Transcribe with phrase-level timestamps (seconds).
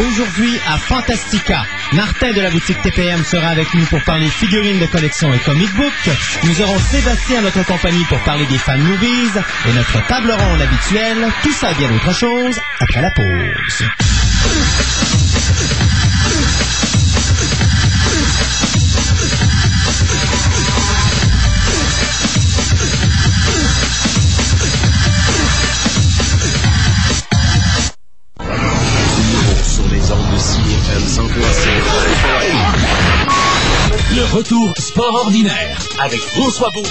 [0.00, 4.86] Aujourd'hui à Fantastica, Martin de la boutique TPM sera avec nous pour parler figurines de
[4.86, 5.92] collection et comic book.
[6.44, 10.62] Nous aurons Sébastien à notre compagnie pour parler des fan movies et notre table ronde
[10.62, 11.32] habituelle.
[11.42, 14.13] Tout ça et bien autre chose après la pause.
[29.64, 31.24] Sur les ondes de CFM 100.7.
[34.14, 36.88] Le retour sport ordinaire avec François Boulet,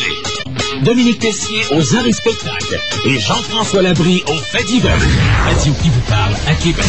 [0.82, 4.64] Dominique Tessier aux arts et spectacles et Jean-François Labrie aux faits.
[4.64, 6.86] Radio qui vous parle à Québec.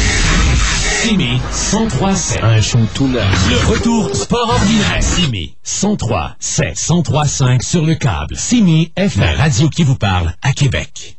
[1.03, 2.43] Simi 103.7.
[2.43, 3.51] Un show tout neuf.
[3.51, 5.03] Le retour sport ordinaire.
[5.03, 8.37] Simi 103 7 103.5 sur le câble.
[8.37, 9.23] Simi FM.
[9.23, 11.19] La radio qui vous parle à Québec.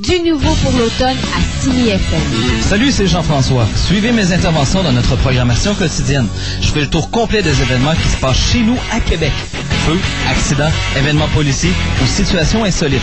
[0.00, 2.20] Du nouveau pour l'automne à Simi FM.
[2.60, 3.66] Salut, c'est Jean-François.
[3.86, 6.26] Suivez mes interventions dans notre programmation quotidienne.
[6.60, 9.32] Je fais le tour complet des événements qui se passent chez nous à Québec.
[9.86, 13.00] Feux, accidents, événements policiers ou situations insolites.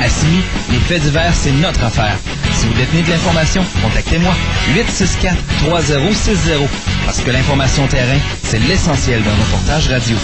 [0.00, 2.16] À Simi, les faits divers, c'est notre affaire.
[2.54, 4.32] Si vous détenez de l'information, contactez-moi
[4.76, 6.68] 864-3060
[7.06, 10.16] parce que l'information terrain, c'est l'essentiel d'un reportage radio.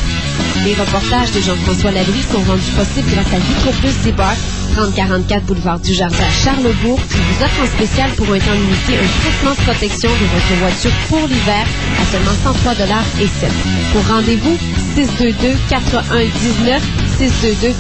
[0.65, 4.39] Les reportages de Jean-François Labrie sont rendus possibles grâce à Vitroplus Débarque,
[4.75, 8.99] 3044 boulevard du Jardin à Charlebourg, qui vous offre en spécial pour un temps limité
[8.99, 11.67] un traitement de protection de votre voiture pour l'hiver
[12.01, 12.73] à seulement 103
[13.21, 13.51] et 7.
[13.93, 14.57] Pour rendez-vous,
[14.95, 15.57] 622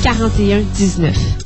[0.02, 1.41] 4119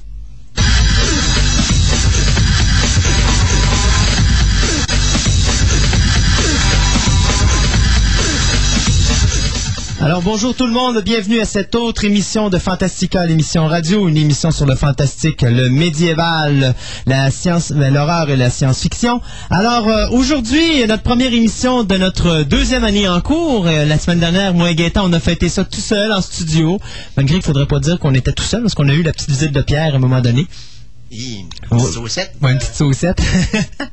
[9.98, 14.18] Alors bonjour tout le monde, bienvenue à cette autre émission de Fantastica, l'émission radio, une
[14.18, 16.74] émission sur le fantastique, le médiéval,
[17.06, 19.22] la science, ben, l'horreur et la science-fiction.
[19.48, 23.66] Alors euh, aujourd'hui, notre première émission de notre deuxième année en cours.
[23.66, 26.78] Euh, la semaine dernière, moi et Gaëtan, on a fêté ça tout seul en studio,
[27.16, 29.30] malgré qu'il faudrait pas dire qu'on était tout seul parce qu'on a eu la petite
[29.30, 30.46] visite de Pierre à un moment donné.
[31.12, 32.32] Une petite saucette.
[32.42, 33.22] Ouais, une petite saucette.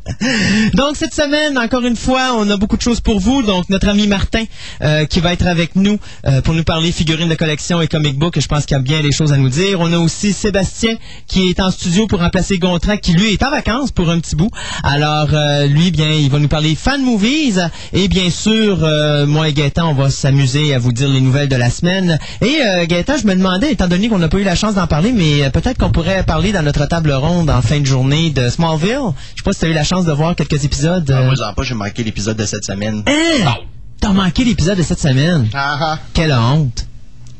[0.74, 3.44] donc cette semaine, encore une fois, on a beaucoup de choses pour vous.
[3.44, 4.46] Donc notre ami Martin
[4.82, 8.18] euh, qui va être avec nous euh, pour nous parler figurines de collection et comic
[8.18, 8.40] book.
[8.40, 9.80] Je pense qu'il y a bien des choses à nous dire.
[9.80, 10.96] On a aussi Sébastien
[11.28, 14.36] qui est en studio pour remplacer Gontran qui lui est en vacances pour un petit
[14.36, 14.50] bout.
[14.84, 18.80] Alors euh, lui, bien, il va nous parler fan movies et bien sûr,
[19.28, 22.18] moi et Gaëtan, on va s'amuser à vous dire les nouvelles de la semaine.
[22.42, 25.12] Et Gaëtan, je me demandais, étant donné qu'on n'a pas eu la chance d'en parler,
[25.12, 29.14] mais peut-être qu'on pourrait parler dans notre table ronde en fin de journée de Smallville.
[29.36, 31.10] Je sais pas si tu as eu la chance de voir quelques épisodes.
[31.14, 33.04] Ah, euh, moi, j'en pas, j'ai manqué l'épisode de cette semaine.
[33.08, 33.54] Hein?
[34.00, 35.48] T'as manqué l'épisode de cette semaine?
[35.54, 36.86] Ah ah, Quelle honte.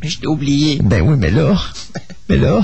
[0.02, 0.80] je t'ai oublié.
[0.84, 1.56] Ben oui, mais là,
[2.30, 2.62] mais là,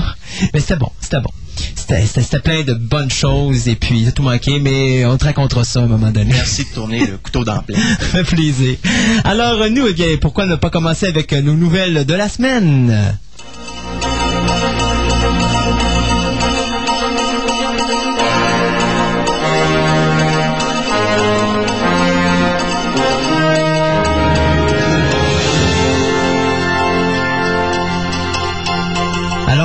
[0.52, 1.30] mais c'était bon, c'était bon.
[1.76, 5.80] C'était- plein de bonnes choses et puis t'as tout manqué, mais on te racontera ça
[5.80, 6.32] à un moment donné.
[6.32, 8.22] Merci de tourner le couteau dans le plein.
[8.24, 8.76] Plaisir.
[9.24, 12.28] Alors, euh, nous, eh bien, pourquoi ne pas commencer avec euh, nos nouvelles de la
[12.28, 13.14] semaine?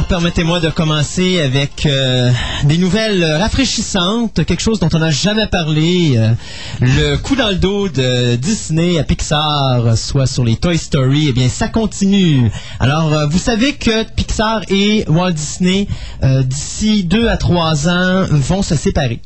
[0.08, 2.32] Permettez-moi de commencer avec euh,
[2.64, 6.32] des nouvelles rafraîchissantes, quelque chose dont on n'a jamais parlé, euh,
[6.80, 11.34] le coup dans le dos de Disney à Pixar, soit sur les Toy Story, eh
[11.34, 12.52] bien ça continue.
[12.80, 15.88] Alors euh, vous savez que Pixar et Walt Disney
[16.22, 19.20] d'ici deux à trois ans vont se séparer.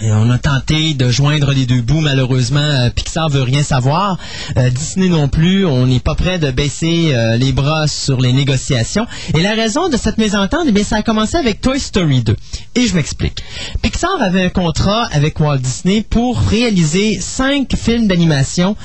[0.00, 2.00] On a tenté de joindre les deux bouts.
[2.00, 4.16] Malheureusement, euh, Pixar veut rien savoir.
[4.56, 5.66] Euh, Disney non plus.
[5.66, 9.06] On n'est pas prêt de baisser euh, les bras sur les négociations.
[9.36, 12.36] Et la raison de cette mésentente, eh bien, ça a commencé avec Toy Story 2.
[12.76, 13.42] Et je m'explique.
[13.82, 18.76] Pixar avait un contrat avec Walt Disney pour réaliser cinq films d'animation,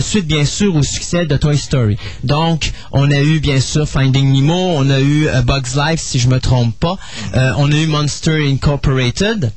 [0.00, 1.96] suite bien sûr au succès de Toy Story.
[2.22, 6.28] Donc, on a eu bien sûr Finding Nemo, on a eu Bug's Life, si je
[6.28, 6.96] me trompe pas,
[7.56, 9.50] on a eu Monster Incorporated.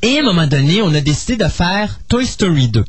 [0.00, 2.84] Et à un moment donné, on a décidé de faire Toy Story 2.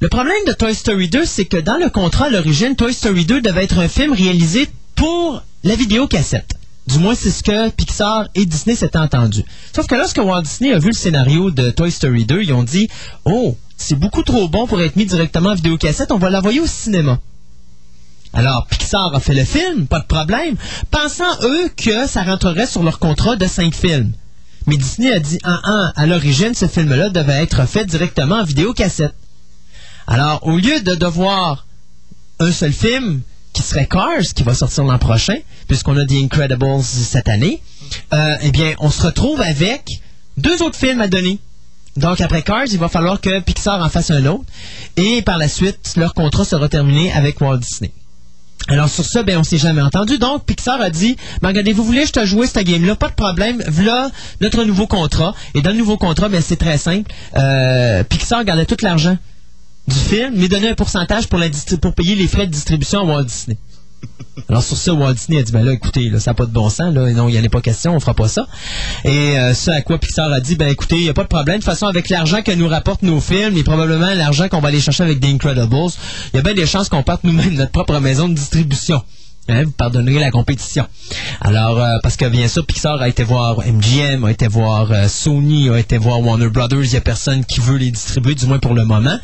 [0.00, 3.26] Le problème de Toy Story 2, c'est que dans le contrat à l'origine, Toy Story
[3.26, 6.54] 2 devait être un film réalisé pour la vidéocassette.
[6.86, 9.44] Du moins, c'est ce que Pixar et Disney s'étaient entendus.
[9.74, 12.64] Sauf que lorsque Walt Disney a vu le scénario de Toy Story 2, ils ont
[12.64, 12.88] dit
[13.24, 16.66] «Oh, c'est beaucoup trop bon pour être mis directement en vidéocassette, on va l'envoyer au
[16.66, 17.20] cinéma.»
[18.32, 20.56] Alors, Pixar a fait le film, pas de problème,
[20.90, 24.12] pensant, eux, que ça rentrerait sur leur contrat de cinq films.
[24.66, 28.44] Mais Disney a dit, ah, ah, à l'origine, ce film-là devait être fait directement en
[28.44, 29.14] vidéocassette.
[30.06, 31.66] Alors, au lieu de devoir
[32.40, 33.22] un seul film,
[33.52, 35.36] qui serait Cars, qui va sortir l'an prochain,
[35.66, 37.62] puisqu'on a The Incredibles cette année,
[38.12, 40.00] euh, eh bien, on se retrouve avec
[40.36, 41.38] deux autres films à donner.
[41.96, 44.44] Donc, après Cars, il va falloir que Pixar en fasse un autre.
[44.96, 47.92] Et par la suite, leur contrat sera terminé avec Walt Disney.
[48.68, 50.18] Alors sur ça, ben on s'est jamais entendu.
[50.18, 53.14] Donc Pixar a dit, ben regardez, vous voulez je te jouer cette game-là, pas de
[53.14, 53.62] problème.
[53.68, 54.10] Voilà
[54.40, 55.34] notre nouveau contrat.
[55.54, 57.10] Et dans le nouveau contrat, ben c'est très simple.
[57.36, 59.16] Euh, Pixar gardait tout l'argent
[59.88, 61.40] du film, mais donnait un pourcentage pour,
[61.80, 63.56] pour payer les frais de distribution à Walt Disney.
[64.48, 66.52] Alors sur ça, Walt Disney a dit, ben là, écoutez, là, ça n'a pas de
[66.52, 68.46] bon sens, là, non, il n'y en a pas question, on fera pas ça.
[69.04, 71.28] Et euh, ce à quoi Pixar a dit, ben écoutez, il n'y a pas de
[71.28, 74.60] problème, de toute façon, avec l'argent que nous rapportent nos films, et probablement l'argent qu'on
[74.60, 75.92] va aller chercher avec The Incredibles,
[76.32, 79.02] il y a bien des chances qu'on parte nous-mêmes notre propre maison de distribution.
[79.50, 80.86] Hein, vous pardonnerez la compétition.
[81.40, 85.08] Alors, euh, parce que bien sûr, Pixar a été voir MGM, a été voir euh,
[85.08, 86.84] Sony, a été voir Warner Brothers.
[86.84, 89.18] Il n'y a personne qui veut les distribuer, du moins pour le moment.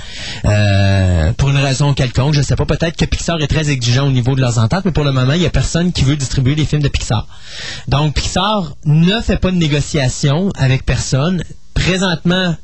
[0.44, 2.66] Euh, pour une raison quelconque, je ne sais pas.
[2.66, 5.34] Peut-être que Pixar est très exigeant au niveau de leurs ententes, mais pour le moment,
[5.34, 7.26] il n'y a personne qui veut distribuer les films de Pixar.
[7.88, 11.42] Donc, Pixar ne fait pas de négociation avec personne.
[11.74, 12.56] Présentement,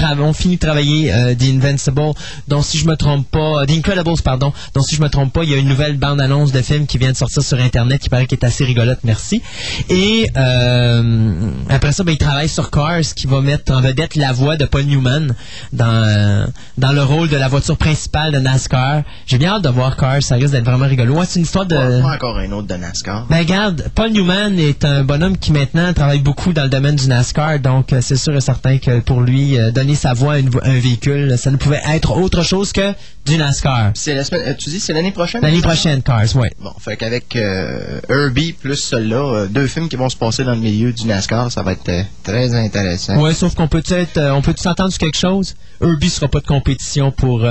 [0.00, 2.12] tra- on finit de travailler euh, The Invincible,
[2.48, 5.32] dont si je me trompe pas, euh, The Incredibles, pardon, dont si je me trompe
[5.32, 8.00] pas, il y a une nouvelle bande-annonce de film qui vient de sortir sur Internet
[8.00, 9.42] qui paraît qu'elle est assez rigolote, merci.
[9.88, 14.32] Et euh, après ça, ben, il travaille sur Cars, qui va mettre en vedette la
[14.32, 15.34] voix de Paul Newman
[15.72, 16.46] dans, euh,
[16.78, 19.02] dans le rôle de la voiture principale de NASCAR.
[19.26, 21.14] J'ai bien hâte de voir Cars, ça risque d'être vraiment rigolo.
[21.14, 21.76] Ouais, c'est une histoire de...
[21.76, 23.26] Pas, pas encore un autre de NASCAR.
[23.28, 27.08] Ben regarde, Paul Newman est un bonhomme qui maintenant travaille beaucoup dans le domaine du
[27.08, 30.48] NASCAR, donc c'est sûr et certain que pour lui, euh, donner sa voix à une
[30.50, 32.92] vo- un véhicule, ça ne pouvait être autre chose que
[33.26, 33.90] du NASCAR.
[33.94, 35.42] C'est la semaine, tu dis c'est l'année prochaine?
[35.42, 36.48] L'année prochaine, Cars, oui.
[36.60, 40.54] Bon, fait qu'avec euh, Herbie plus celui-là, euh, deux films qui vont se passer dans
[40.54, 43.20] le milieu du NASCAR, ça va être euh, très intéressant.
[43.20, 45.54] Ouais, sauf qu'on peut être, euh, on peut s'entendre sur quelque chose?
[45.82, 47.46] Herbie sera pas de compétition pour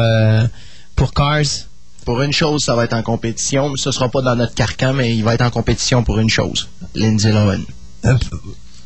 [0.96, 1.42] pour Cars.
[2.06, 4.94] Pour une chose, ça va être en compétition, mais ce sera pas dans notre carcan,
[4.94, 6.68] mais il va être en compétition pour une chose.
[6.96, 7.60] Lindsay Lohan.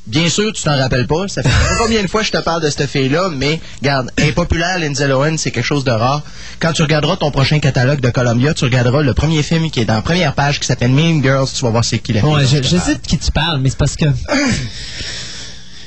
[0.05, 1.27] Bien sûr, tu t'en rappelles pas.
[1.29, 5.07] Ça fait combien de fois je te parle de cette fille-là, mais garde, impopulaire, Lindsay
[5.07, 6.23] Lohan, c'est quelque chose de rare.
[6.59, 9.85] Quand tu regarderas ton prochain catalogue de Columbia, tu regarderas le premier film qui est
[9.85, 12.29] dans la première page qui s'appelle Mean Girls, tu vas voir c'est qui la fille.
[12.29, 14.05] Ouais, je, je sais de qui tu parles, mais c'est parce que.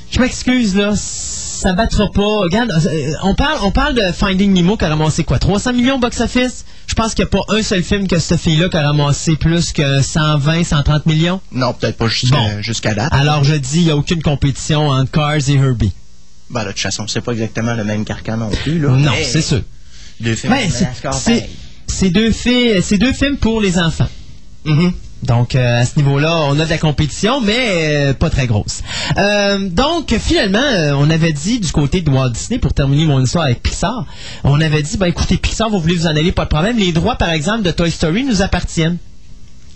[0.08, 0.94] Je m'excuse, là.
[1.66, 2.38] Ça battra pas.
[2.42, 5.98] Regarde, euh, on parle, on parle de Finding Nemo qui a ramassé quoi 300 millions
[5.98, 6.64] box-office?
[6.86, 9.34] Je pense qu'il n'y a pas un seul film que cette fille-là qui a ramassé
[9.34, 11.40] plus que 120, 130 millions.
[11.50, 12.62] Non, peut-être pas jusqu'à Bon.
[12.62, 13.12] jusqu'à date.
[13.12, 15.90] Alors je dis, il n'y a aucune compétition entre Cars et Herbie.
[16.50, 18.90] Ben, là, de toute façon, c'est pas exactement le même carcan non plus, là.
[18.90, 19.62] Non, c'est sûr.
[20.20, 24.08] Deux films Ben, c'est- deux, fi- c'est deux films pour les enfants.
[24.64, 24.92] Mhm.
[25.22, 28.82] Donc, euh, à ce niveau-là, on a de la compétition, mais euh, pas très grosse.
[29.16, 30.58] Euh, donc, finalement,
[30.98, 34.04] on avait dit du côté de Walt Disney, pour terminer mon histoire avec Pixar,
[34.44, 36.78] on avait dit, ben écoutez, Pixar, vous voulez vous en aller, pas de problème.
[36.78, 38.98] Les droits, par exemple, de Toy Story nous appartiennent.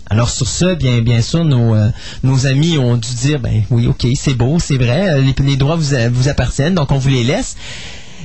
[0.09, 4.33] Alors sur ça, bien, bien sûr, nos, amis ont dû dire, ben oui, ok, c'est
[4.33, 7.55] beau, c'est vrai, les, droits vous, vous appartiennent, donc on vous les laisse.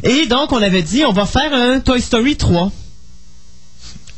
[0.02, 2.70] Et donc, on avait dit, on va faire un Toy Story 3.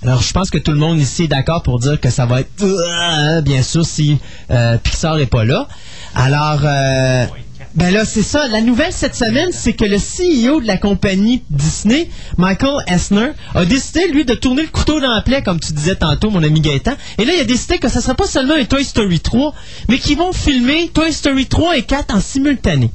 [0.03, 2.41] Alors, je pense que tout le monde ici est d'accord pour dire que ça va
[2.41, 4.19] être euh, bien sûr si
[4.50, 5.67] euh, Pixar n'est pas là.
[6.15, 7.27] Alors, euh,
[7.75, 8.47] ben là, c'est ça.
[8.47, 13.65] La nouvelle cette semaine, c'est que le CEO de la compagnie Disney, Michael Esner, a
[13.65, 16.61] décidé, lui, de tourner le couteau dans la plaie, comme tu disais tantôt, mon ami
[16.61, 16.95] Gaëtan.
[17.19, 19.52] Et là, il a décidé que ça ne sera pas seulement un Toy Story 3,
[19.88, 22.93] mais qu'ils vont filmer Toy Story 3 et 4 en simultané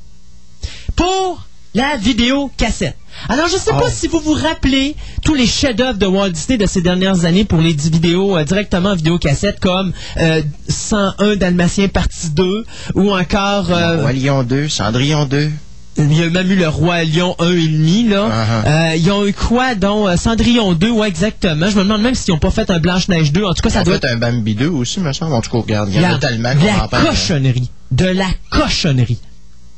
[0.95, 2.97] pour la vidéo cassette.
[3.29, 6.65] Alors, je sais pas si vous vous rappelez tous les chefs-d'œuvre de Walt Disney de
[6.65, 11.87] ces dernières années pour les vidéos euh, directement en vidéo cassette comme euh, 101 Dalmatien
[11.87, 12.65] partie 2
[12.95, 15.49] ou encore euh, Roi Lion 2, Cendrillon 2.
[15.97, 18.27] il y a même eu le Roi Lion 1 et demi là.
[18.27, 18.67] Uh-huh.
[18.67, 21.69] Euh, ils ont eu quoi donc euh, Cendrillon 2 ouais exactement.
[21.69, 23.43] Je me demande même s'ils n'ont pas fait un Blanche Neige 2.
[23.43, 25.33] En tout cas, ça Ça doit doit être un Bambi 2 aussi, me semble.
[25.33, 27.69] En tout cas, regarde, il y en a tellement de la en cochonnerie.
[27.91, 29.19] De la cochonnerie.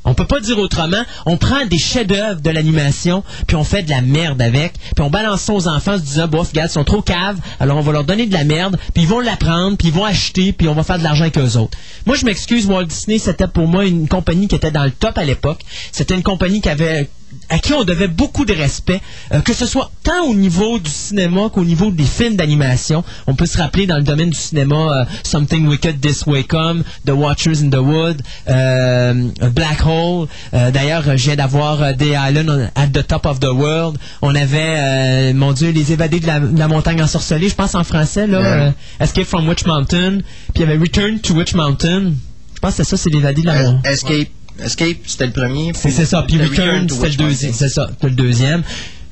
[0.06, 1.02] On peut pas dire autrement.
[1.26, 5.10] On prend des chefs-d'œuvre de l'animation, puis on fait de la merde avec, puis on
[5.10, 7.80] balance ça aux enfants en se disant, bof, regarde, ils sont trop caves, alors on
[7.80, 10.68] va leur donner de la merde, puis ils vont l'apprendre, puis ils vont acheter, puis
[10.68, 11.76] on va faire de l'argent avec eux autres.
[12.06, 15.18] Moi, je m'excuse, Walt Disney, c'était pour moi une compagnie qui était dans le top
[15.18, 15.60] à l'époque.
[15.90, 17.10] C'était une compagnie qui avait
[17.48, 19.00] à qui on devait beaucoup de respect,
[19.32, 23.04] euh, que ce soit tant au niveau du cinéma qu'au niveau des films d'animation.
[23.26, 26.82] On peut se rappeler dans le domaine du cinéma euh, Something Wicked This Way Come,
[27.06, 30.28] The Watchers in the Wood, euh, Black Hole.
[30.52, 33.98] D'ailleurs, viens d'avoir The Island at the Top of the World.
[34.22, 37.84] On avait, mon Dieu, Les Évadés de la, de la montagne ensorcelée, je pense en
[37.84, 40.18] français, là, Escape from Witch Mountain.
[40.54, 42.12] Puis il y avait Return to Witch Mountain.
[42.54, 43.92] Je pense que c'est ça, c'est Les Évadés de la montagne.
[43.92, 44.28] Escape
[44.62, 45.72] Escape, c'était le premier.
[45.74, 46.22] C'est ça.
[46.22, 47.52] Puis Return, c'était le deuxième.
[47.52, 48.62] C'est ça, c'était le deuxième.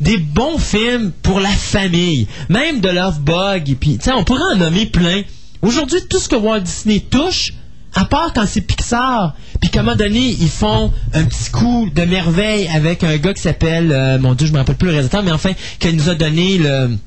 [0.00, 2.26] Des bons films pour la famille.
[2.48, 3.70] Même de Love Bug.
[3.70, 5.22] Et puis, tu sais, on pourrait en nommer plein.
[5.62, 7.52] Aujourd'hui, tout ce que Walt Disney touche,
[7.94, 11.88] à part quand c'est Pixar, puis qu'à un moment donné, ils font un petit coup
[11.94, 14.92] de merveille avec un gars qui s'appelle, euh, mon Dieu, je me rappelle plus le
[14.92, 16.98] réalisateur, mais enfin, qui nous a donné le,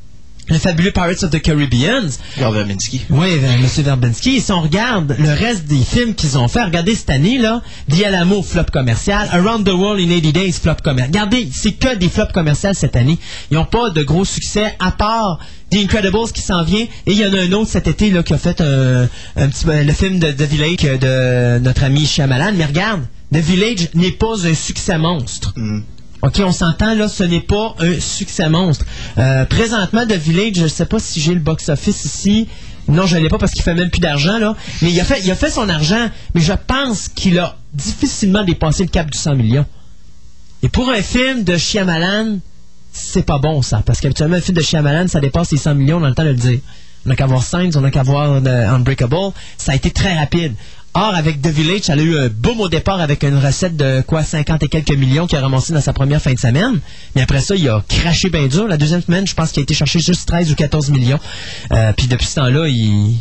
[0.50, 2.10] le fabuleux Pirates of the Caribbean.
[2.38, 3.02] Verbinski.
[3.10, 3.84] Oui, euh, M.
[3.84, 4.38] Verbinski.
[4.38, 7.62] Et si on regarde le reste des films qu'ils ont fait, regardez cette année, là,
[7.90, 11.10] The Alamo, flop commercial, Around the World in 80 Days, flop commercial.
[11.10, 13.18] Regardez, c'est que des flops commerciales cette année.
[13.52, 15.40] Ils n'ont pas de gros succès, à part
[15.72, 16.86] The Incredibles qui s'en vient.
[17.06, 19.50] Et il y en a un autre cet été, là, qui a fait un, un
[19.50, 22.54] petit, le film de The Village euh, de notre ami Shyamalan.
[22.56, 23.02] Mais regarde,
[23.34, 25.54] The Village n'est pas un succès monstre.
[26.24, 28.86] OK, on s'entend, là, ce n'est pas un succès monstre.
[29.18, 32.48] Euh, présentement, The Village, je ne sais pas si j'ai le box-office ici.
[32.88, 34.56] Non, je ne l'ai pas parce qu'il fait même plus d'argent, là.
[34.82, 39.12] Mais il a, fait, son argent, mais je pense qu'il a difficilement dépassé le cap
[39.12, 39.66] du 100 millions.
[40.64, 42.40] Et pour un film de Shyamalan,
[42.94, 43.84] c'est pas bon, ça.
[43.86, 46.24] Parce qu'habituellement, un film de Shyamalan, ça dépasse les 100 millions, on a le temps
[46.24, 46.60] de le dire.
[47.06, 49.32] On n'a qu'à voir Saints, on n'a qu'à voir euh, Unbreakable.
[49.58, 50.56] Ça a été très rapide.
[51.00, 54.02] Or, avec The Village, elle a eu un boom au départ avec une recette de
[54.02, 56.80] quoi 50 et quelques millions qu'il a ramassé dans sa première fin de semaine.
[57.16, 58.68] Mais après ça, il a craché bien dur.
[58.68, 61.20] La deuxième semaine, je pense qu'il a été chercher juste 13 ou 14 millions.
[61.72, 63.16] Euh, puis depuis ce temps-là, il...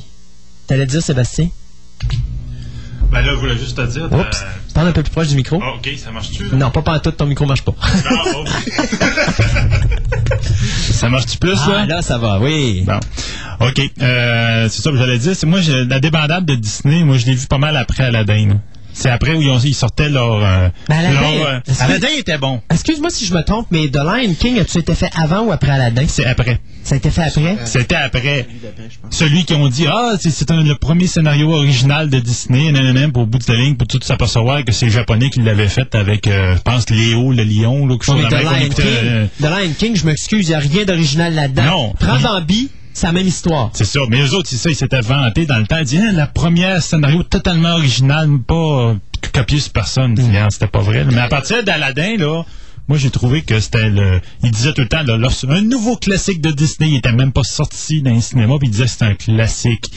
[0.66, 1.50] T'allais dire, Sébastien?
[3.10, 4.08] Ben là, je voulais juste te dire.
[4.12, 4.44] euh, Oups.
[4.74, 5.60] Parle un peu plus proche du micro.
[5.62, 6.44] ah, ok, ça marche-tu?
[6.54, 7.74] Non, pas pas tout, ton micro marche pas.
[7.80, 8.44] Ah, oh.
[10.92, 11.78] ça marche-tu plus, là?
[11.82, 12.84] ah, là, ça va, oui.
[12.86, 12.98] Bon.
[13.66, 13.80] OK.
[14.02, 15.34] Euh, c'est ça que j'allais dire.
[15.34, 18.58] C'est moi, j'ai- la débandade de Disney, moi, je l'ai vu pas mal après Aladdin.
[18.98, 20.42] C'est après où ils, ont- ils sortaient leur...
[20.42, 22.62] euh, Ben, Aladdin, leur, euh, que- Aladdin était bon.
[22.72, 25.72] Excuse-moi si je me trompe, mais The Lion King, as-tu été fait avant ou après
[25.72, 26.04] Aladdin?
[26.08, 26.60] C'est après.
[26.82, 27.56] Ça a été fait après?
[27.66, 28.46] C'était après.
[29.10, 33.26] Celui qui ont dit, ah, c'est, le premier scénario original de Disney, nanana, pour au
[33.26, 36.26] bout de la ligne, pour tout s'apercevoir que c'est les Japonais qui l'avaient fait avec,
[36.26, 39.42] euh, je pense, Léo, le lion, là, quelque chose de The Lion King, euh, The
[39.44, 41.62] Lion King, je m'excuse, il n'y a rien d'original là-dedans.
[41.64, 41.94] Non.
[42.00, 43.68] Prends Bambi, c'est la même histoire.
[43.74, 44.00] C'est ça.
[44.08, 45.76] Mais eux autres, c'est ça, ils s'étaient vantés dans le temps.
[45.76, 48.96] Ils disaient, Ah, la première scénario totalement original, pas
[49.34, 50.12] copié sur personne.
[50.12, 50.48] Mm.
[50.50, 51.04] C'était pas vrai.
[51.04, 51.10] là.
[51.12, 52.42] Mais à partir d'Aladin, là,
[52.88, 54.22] moi, j'ai trouvé que c'était le.
[54.42, 57.44] Il disait tout le temps, là, un nouveau classique de Disney, il était même pas
[57.44, 59.90] sorti dans les cinémas, puis il disait que c'était un classique.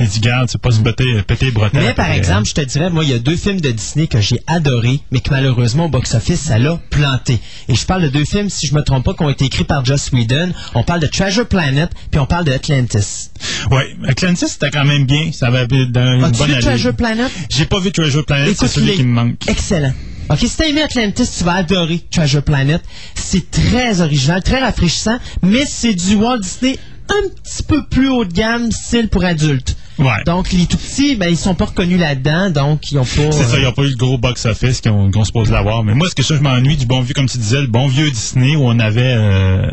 [0.00, 1.80] Il dit, garde, c'est pas se péter, péter les bretelles.
[1.82, 2.18] Mais par après.
[2.18, 5.00] exemple, je te dirais, moi, il y a deux films de Disney que j'ai adorés,
[5.12, 7.38] mais que malheureusement, au box-office, ça l'a planté.
[7.68, 9.64] Et je parle de deux films, si je me trompe pas, qui ont été écrits
[9.64, 10.52] par Joss Whedon.
[10.74, 13.30] On parle de Treasure Planet, puis on parle de Atlantis.
[13.70, 15.30] Ouais, Atlantis, c'était quand même bien.
[15.32, 16.60] Ça avait d'un- une As-tu bonne vu.
[16.60, 17.30] Treasure Planet?
[17.50, 19.36] J'ai pas vu Treasure Planet, c'est celui qui me manque.
[19.48, 19.92] Excellent.
[20.30, 22.82] OK, si t'as aimé Atlantis, tu vas adorer Treasure Planet.
[23.14, 26.78] C'est très original, très rafraîchissant, mais c'est du Walt Disney
[27.10, 29.76] un petit peu plus haut de gamme, style pour adultes.
[29.98, 30.10] Ouais.
[30.26, 33.30] Donc, les tout petits, ben, ils sont pas reconnus là-dedans, donc ils ont pas...
[33.32, 35.84] C'est ça, euh, il n'y a pas eu le gros box-office qu'on qu'on suppose l'avoir.
[35.84, 37.86] Mais moi, ce que ça, je m'ennuie du bon vieux, comme tu disais, le bon
[37.86, 39.66] vieux Disney où on avait euh,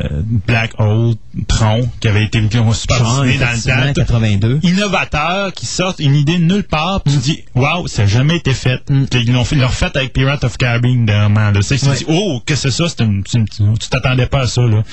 [0.48, 1.16] Black Hole,
[1.48, 4.02] Tron, qui avait été qui ont super Genre, Disney dans le temps.
[4.02, 4.60] 82.
[4.64, 8.38] Innovateur, qui sortent une idée de nulle part, puis tu dis, waouh, ça n'a jamais
[8.38, 8.82] été fait.
[8.90, 9.06] Mm.
[9.14, 11.52] Ils l'ont fait, ils l'ont refait avec Pirate of Caribbean dernièrement.
[11.52, 11.62] Là.
[11.62, 11.96] C'est- tu Ouais.
[11.96, 12.90] dis, oh, qu'est-ce que c'est ça?
[12.96, 14.62] C'est une- c'est une- tu t'attendais pas à ça.
[14.62, 14.84] Là.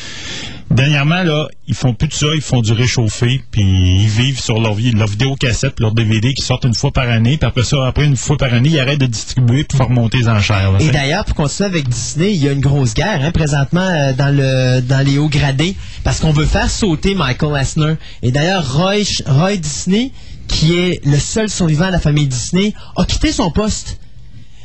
[0.70, 4.60] Dernièrement, là, ils font plus de ça, ils font du réchauffé, puis ils vivent sur
[4.60, 8.04] leur, leur vidéocassette, leur DVD qui sortent une fois par année, puis après ça, après
[8.04, 10.72] une fois par année, ils arrêtent de distribuer pour faire monter les enchères.
[10.72, 10.78] là.
[10.80, 14.12] Et d'ailleurs, pour continuer avec Disney, il y a une grosse guerre hein, présentement euh,
[14.12, 17.94] dans le dans les hauts gradés parce qu'on veut faire sauter Michael Eisner.
[18.22, 20.12] Et d'ailleurs, Roy, Roy Disney,
[20.48, 23.97] qui est le seul survivant de la famille Disney, a quitté son poste.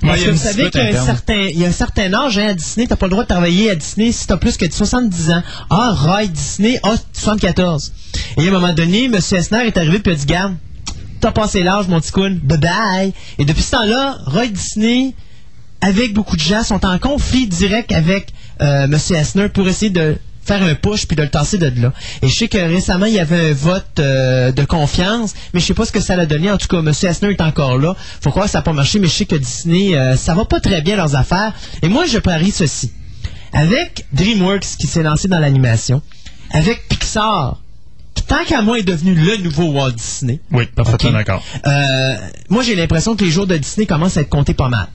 [0.05, 2.37] Parce que vous savez qu'il y a un certain, il y a un certain âge
[2.37, 4.69] hein, à Disney, t'as pas le droit de travailler à Disney si t'as plus que
[4.69, 5.43] 70 ans.
[5.69, 7.93] Ah, Roy Disney a 74.
[8.37, 9.15] Et à un moment donné, M.
[9.15, 10.55] Eisner est arrivé puis a dit, garde,
[11.19, 13.13] t'as passé l'âge, mon petit coon, bye bye.
[13.39, 15.13] Et depuis ce temps-là, Roy Disney,
[15.81, 18.93] avec beaucoup de gens, sont en conflit direct avec euh, M.
[18.93, 21.93] Eisner pour essayer de faire un push puis de le tasser de là.
[22.21, 25.65] Et je sais que récemment, il y avait un vote euh, de confiance, mais je
[25.65, 26.51] sais pas ce que ça a donné.
[26.51, 26.89] En tout cas, M.
[26.89, 27.95] Eisner est encore là.
[28.21, 30.45] Faut croire que ça n'a pas marché, mais je sais que Disney, euh, ça va
[30.45, 31.53] pas très bien leurs affaires.
[31.81, 32.91] Et moi, je parie ceci.
[33.53, 36.01] Avec DreamWorks qui s'est lancé dans l'animation,
[36.51, 37.59] avec Pixar,
[38.15, 41.43] qui tant qu'à moi est devenu le nouveau Walt Disney, Oui, parfaitement d'accord.
[41.67, 42.15] euh,
[42.49, 44.87] moi j'ai l'impression que les jours de Disney commencent à être comptés pas mal.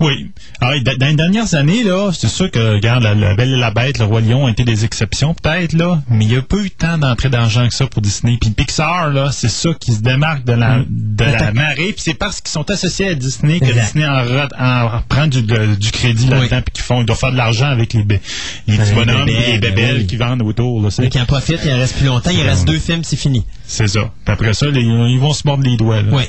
[0.00, 0.30] Oui.
[0.60, 3.56] Alors, d- dans les dernières années, là, c'est sûr que, regarde, la, la Belle et
[3.56, 6.42] la Bête, le Roi Lion ont été des exceptions, peut-être, là, mais il n'y a
[6.42, 8.38] pas eu tant d'entrée d'argent que ça pour Disney.
[8.40, 11.54] Puis Pixar, là, c'est ça qui se démarque de la, de la Attends.
[11.54, 13.84] marée, puis c'est parce qu'ils sont associés à Disney que Exact.
[13.84, 16.62] Disney en, re- en reprend du, de- du crédit là-dedans, Oui.
[16.64, 18.24] puis qu'ils font, ils doivent faire de l'argent avec les, les petits
[18.66, 20.06] Les bonhommes, bébelles, les bébelles oui.
[20.06, 22.30] qui vendent autour, là, c'est- Mais qui en profitent, il en reste plus longtemps.
[22.30, 23.44] Il reste deux films, c'est fini.
[23.66, 24.10] c'est ça.
[24.24, 26.08] Puis après ça, les- ils vont se mordre les doigts, là.
[26.12, 26.22] Oui.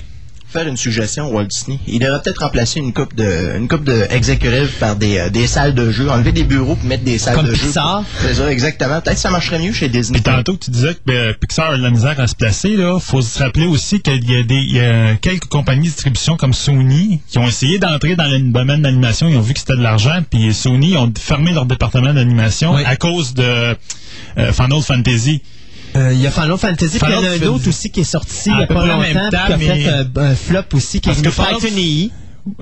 [0.50, 1.80] Faire une suggestion Walt Disney.
[1.88, 5.46] Il devrait peut-être remplacer une coupe de une coupe de exécutive par des, euh, des
[5.46, 7.66] salles de jeu, enlever des bureaux pour mettre des salles Comme de jeu.
[7.68, 8.04] Pixar?
[8.22, 9.02] C'est ça, exactement.
[9.02, 10.20] Peut-être que ça marcherait mieux chez Disney.
[10.20, 12.78] Puis tantôt, tu disais que ben, Pixar a de la misère à se placer.
[12.78, 15.94] Là, faut se rappeler aussi qu'il y a des il y a quelques compagnies de
[15.94, 19.28] distribution comme Sony qui ont essayé d'entrer dans le domaine d'animation.
[19.28, 22.84] Ils ont vu que c'était de l'argent, puis Sony ont fermé leur département d'animation Oui.
[22.86, 25.42] à cause de euh, Final Fantasy.
[25.96, 28.02] Euh, Il y a Final Fantasy, puis il y en a un autre aussi qui
[28.02, 29.58] est sorti il À y a peu pas près en longtemps, même temps, qui a
[29.58, 32.14] mais- fait euh, un flop aussi, qui Parce est que Titan.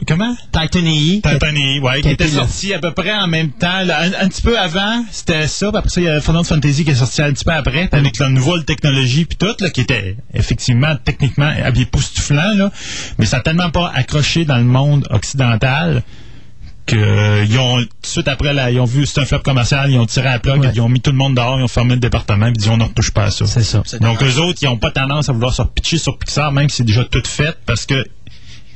[0.07, 0.35] Comment?
[0.51, 1.21] Titan EI.
[1.21, 3.83] Titanic, ouais, qui qui était sorti à peu près en même temps.
[3.83, 5.69] là, un, un petit peu avant, c'était ça.
[5.69, 7.87] Puis après ça, il y a Final Fantasy qui est sorti un petit peu après,
[7.87, 12.71] puis avec la nouvelle technologie puis tout, là, qui était effectivement techniquement époustouflant, là.
[13.19, 16.01] Mais ça a tellement pas accroché dans le monde occidental
[16.85, 19.89] que ils ont tout de suite après là, ils ont vu c'est un flop commercial,
[19.91, 20.71] ils ont tiré à la plug, Ouais.
[20.73, 22.69] ils ont mis tout le monde dehors, ils ont fermé le département, puis ils dit
[22.69, 23.45] on ne retouche pas à ça.
[23.45, 23.81] C'est ça.
[24.01, 26.77] Donc eux autres, ils n'ont pas tendance à vouloir se pitcher sur Pixar, même si
[26.77, 28.05] c'est déjà tout fait, parce que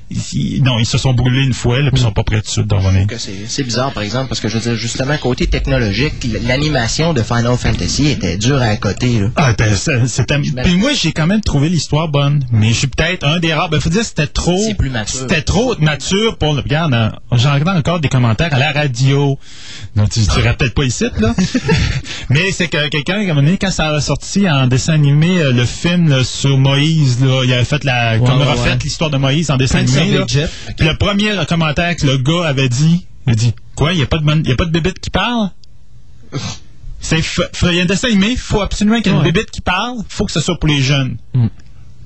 [0.10, 2.48] ils- non, ils se sont brûlés une fois, là, puis ils sont pas prêts tout
[2.48, 3.06] de suite d'en revenir.
[3.48, 6.14] c'est bizarre, par exemple, parce que je veux dire, justement, côté technologique,
[6.48, 9.20] l'animation de Final Fantasy était dure à côté.
[9.20, 9.28] Là.
[9.36, 12.88] Ah, ben, c'est- c'était- Puis moi, j'ai quand même trouvé l'histoire bonne, mais je suis
[12.88, 13.70] peut-être un des rares.
[13.70, 14.58] Ben, faut dire, c'était trop.
[14.66, 15.20] C'est plus mature.
[15.20, 16.62] C'était trop mature pour le.
[16.62, 19.38] Regarde, hein, j'entends encore des commentaires à la radio.
[19.96, 21.34] Donc, tu dirais peut-être pas ici, là.
[22.30, 25.40] mais c'est que quelqu'un, à un moment donné, quand ça a sorti en dessin animé,
[25.40, 28.18] euh, le film là, sur Moïse, là, il avait fait la.
[28.18, 28.78] ouais, refait ouais.
[28.84, 29.99] l'histoire de Moïse en dessin animé.
[30.06, 30.26] Là.
[30.80, 34.08] Le premier commentaire que le gars avait dit, il a dit Quoi, il n'y a
[34.08, 35.50] pas de bonne- il y a pas de bébête qui parle?
[37.02, 39.32] C'est il y a un dessin animé, il faut absolument qu'il y ait une Ouais.
[39.32, 41.16] bébête qui parle, faut que ce soit pour les jeunes.
[41.34, 41.48] Mm.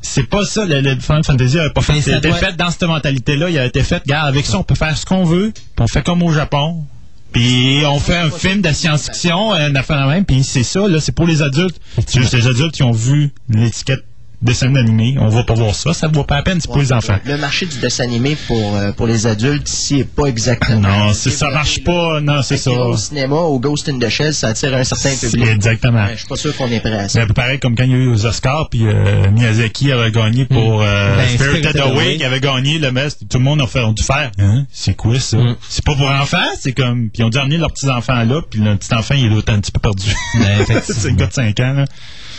[0.01, 1.99] C'est pas ça, le, le Final Fantasy a pas fait.
[2.01, 4.45] Ça Il a été doit- fait dans cette mentalité-là, il a été fait, regarde, avec
[4.45, 6.85] ça, on peut faire ce qu'on veut, puis on fait comme au Japon.
[7.31, 10.99] Puis on fait un film de science-fiction, un affaire de même, puis c'est ça, là,
[10.99, 11.79] c'est pour les adultes.
[12.05, 14.03] C'est juste les adultes qui ont vu l'étiquette
[14.43, 16.93] dessin animé, on va pas voir ça, ça vaut pas la peine, c'est pour les
[16.93, 17.17] enfants.
[17.25, 20.81] Le marché du dessin animé pour, euh, pour les adultes ici est pas exactement.
[20.81, 22.71] Non, c'est ça marche pas, non, c'est ça.
[22.71, 25.47] Au cinéma, au Ghost in the Shell, ça attire un certain public.
[25.47, 26.03] exactement.
[26.03, 27.25] Ouais, je suis pas sûr qu'on est prêt à ça.
[27.25, 30.45] Peu pareil comme quand il y a eu aux Oscars, puis euh, Miyazaki avait gagné
[30.45, 33.27] pour euh, Ben, Spirited Away, qui avait gagné le best.
[33.29, 35.37] Tout le monde a fait, on dû faire, hein, c'est quoi ça?
[35.37, 35.55] Mm.
[35.69, 38.59] C'est pas pour enfants, c'est comme, puis ils ont dû emmener leurs petits-enfants là, puis
[38.59, 40.13] le petit-enfant, il est un petit peu perdu.
[40.35, 41.85] Ben, c'est le gars de 5 ans, là.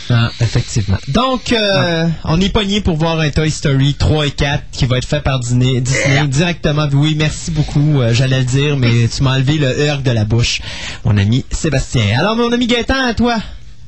[0.09, 0.97] Ah, effectivement.
[1.07, 4.97] Donc, euh, on est pogné pour voir un Toy Story 3 et 4 qui va
[4.97, 6.87] être fait par Disney, Disney directement.
[6.93, 10.25] Oui, merci beaucoup, euh, j'allais le dire, mais tu m'as enlevé le heurg de la
[10.25, 10.61] bouche,
[11.03, 12.19] mon ami Sébastien.
[12.19, 13.37] Alors, mon ami Gaëtan, à toi.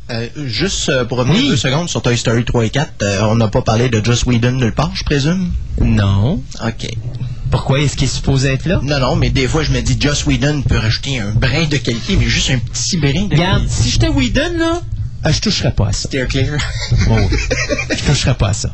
[0.10, 1.49] Euh, juste euh, pour revenir Oui.
[1.49, 4.23] deux secondes sur Toy Story 3 et 4, euh, on n'a pas parlé de Joss
[4.25, 5.51] Whedon nulle part, je présume?
[5.82, 6.41] Non.
[6.65, 6.88] OK.
[7.51, 8.80] Pourquoi est-ce qu'il est supposé être là?
[8.84, 11.77] Non, non, mais des fois, je me dis, Joss Whedon peut rajouter un brin de
[11.77, 13.73] qualité, mais juste un petit brin de Regarde, qualité.
[13.84, 14.82] si j'étais Whedon, là,
[15.25, 16.08] euh, je toucherais pas à ça.
[16.08, 16.58] Steer clear.
[17.10, 17.15] Oh,
[17.89, 18.69] je toucherais pas à ça.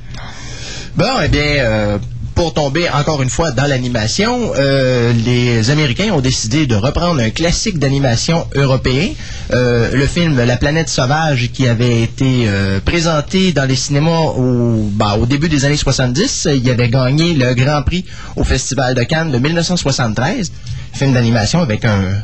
[0.96, 1.98] Bon, eh bien, euh,
[2.36, 7.30] pour tomber encore une fois dans l'animation, euh, les Américains ont décidé de reprendre un
[7.30, 9.10] classique d'animation européen,
[9.52, 14.90] euh, le film La planète sauvage qui avait été euh, présenté dans les cinémas au,
[14.94, 16.48] bah, au début des années 70.
[16.56, 20.52] Il avait gagné le Grand Prix au Festival de Cannes de 1973.
[20.94, 22.24] Film d'animation avec un...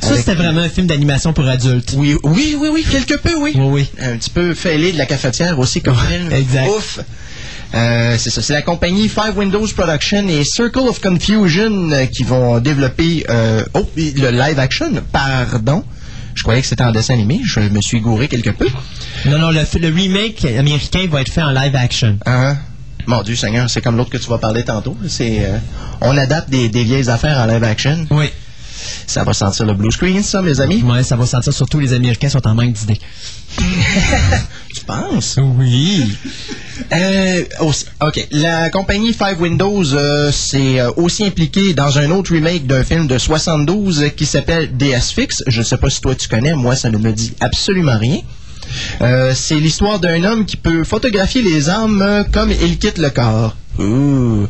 [0.00, 1.94] Ça, c'était vraiment un film d'animation pour adultes.
[1.96, 3.52] Oui, oui, oui, oui, quelque peu, oui.
[3.54, 3.90] Oui, oui.
[4.00, 6.32] Un petit peu fêlé de la cafetière aussi comme film.
[6.32, 6.68] exact.
[6.68, 7.00] Ouf.
[7.72, 12.24] Euh, c'est ça, c'est la compagnie Five Windows Production et Circle of Confusion euh, qui
[12.24, 14.90] vont développer euh, oh, le live action.
[15.12, 15.84] Pardon.
[16.34, 17.40] Je croyais que c'était en dessin animé.
[17.44, 18.66] Je me suis gouré quelque peu.
[19.26, 22.18] Non, non, le, le remake américain va être fait en live action.
[22.26, 22.56] Hein?
[23.06, 24.96] Mon Dieu Seigneur, c'est comme l'autre que tu vas parler tantôt.
[25.08, 25.58] C'est, euh,
[26.00, 28.06] on adapte des, des vieilles affaires en live action.
[28.10, 28.26] Oui.
[29.06, 30.82] Ça va sentir le blue screen, ça, mes amis?
[30.82, 33.00] Ouais, ça va sentir surtout les Américains sont en manque d'idées.
[34.72, 35.36] Tu penses?
[35.58, 36.16] Oui.
[36.92, 37.42] Euh,
[38.00, 38.28] OK.
[38.30, 43.08] La compagnie Five Windows euh, s'est euh, aussi impliquée dans un autre remake d'un film
[43.08, 45.42] de 72 euh, qui s'appelle DS Fix.
[45.48, 48.20] Je ne sais pas si toi tu connais, moi ça ne me dit absolument rien.
[49.00, 53.10] Euh, c'est l'histoire d'un homme qui peut photographier les âmes euh, comme il quitte le
[53.10, 53.56] corps.
[53.80, 54.46] Ouh.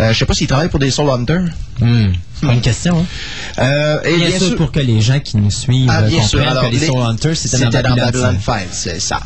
[0.00, 1.48] Euh, je sais pas s'il travaille pour des Soul Hunters.
[1.80, 2.98] Bonne question.
[2.98, 3.62] Hein?
[3.62, 6.38] Euh, et Bien, sûr, pour que les gens qui nous suivent ah, euh, bien sûr.
[6.38, 8.40] comprennent Alors, que les Soul Hunters, c'était dans Babylon 5.
[8.44, 9.20] 5, c'est ça.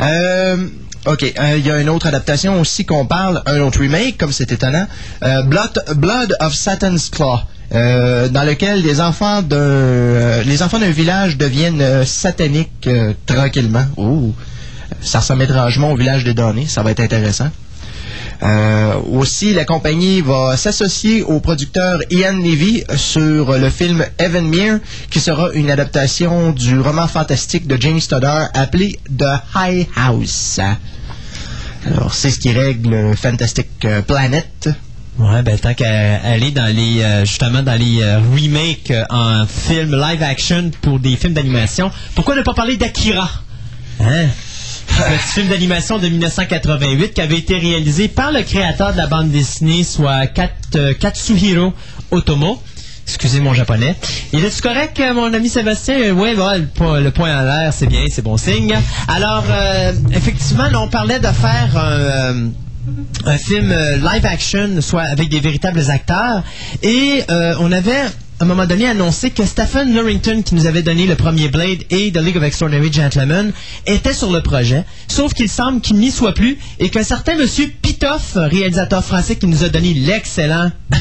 [0.00, 0.68] Euh,
[1.06, 4.32] OK, euh, il y a une autre adaptation aussi qu'on parle, un autre remake, comme
[4.32, 4.86] c'est étonnant,
[5.22, 7.38] euh, Blood, Blood of Satan's Claw,
[7.72, 13.12] euh, dans lequel les enfants d'un euh, les enfants d'un village deviennent euh, sataniques euh,
[13.24, 13.84] tranquillement.
[13.96, 14.34] Ouh.
[15.00, 17.50] Ça ressemble étrangement au village des données, ça va être intéressant.
[18.42, 25.20] Euh, aussi, la compagnie va s'associer au producteur Ian Levy sur le film Evanmere, qui
[25.20, 30.60] sera une adaptation du roman fantastique de James Stoddard appelé The High House.
[31.86, 34.68] Alors, c'est ce qui règle Fantastic euh, Planet.
[35.18, 39.46] Ouais, ben tant qu'à aller dans les euh, justement dans les euh, remakes euh, en
[39.46, 43.30] film live action pour des films d'animation, pourquoi ne pas parler d'Akira?
[44.00, 44.26] Hein?
[44.86, 49.30] Petit film d'animation de 1988 qui avait été réalisé par le créateur de la bande
[49.30, 50.24] dessinée, soit
[50.76, 51.74] euh, Katsuhiro
[52.10, 52.62] Otomo.
[53.06, 53.94] Excusez mon japonais.
[54.32, 56.12] Il est correct, euh, mon ami Sébastien?
[56.12, 56.66] Oui, bon,
[56.98, 58.76] le, point, en l'air, c'est bien, c'est bon signe.
[59.08, 63.38] Alors, euh, effectivement, on parlait de faire un...
[63.38, 66.42] film live action, soit avec des véritables acteurs.
[66.82, 67.22] Et
[67.60, 68.06] on avait
[68.38, 71.84] à un moment donné annoncé que Stephen Norrington, qui nous avait donné le premier Blade
[71.88, 73.52] et The League of Extraordinary Gentlemen,
[73.86, 74.84] était sur le projet.
[75.08, 79.46] Sauf qu'il semble qu'il n'y soit plus et qu'un certain monsieur Pitoff, réalisateur français qui
[79.46, 80.70] nous a donné l'excellent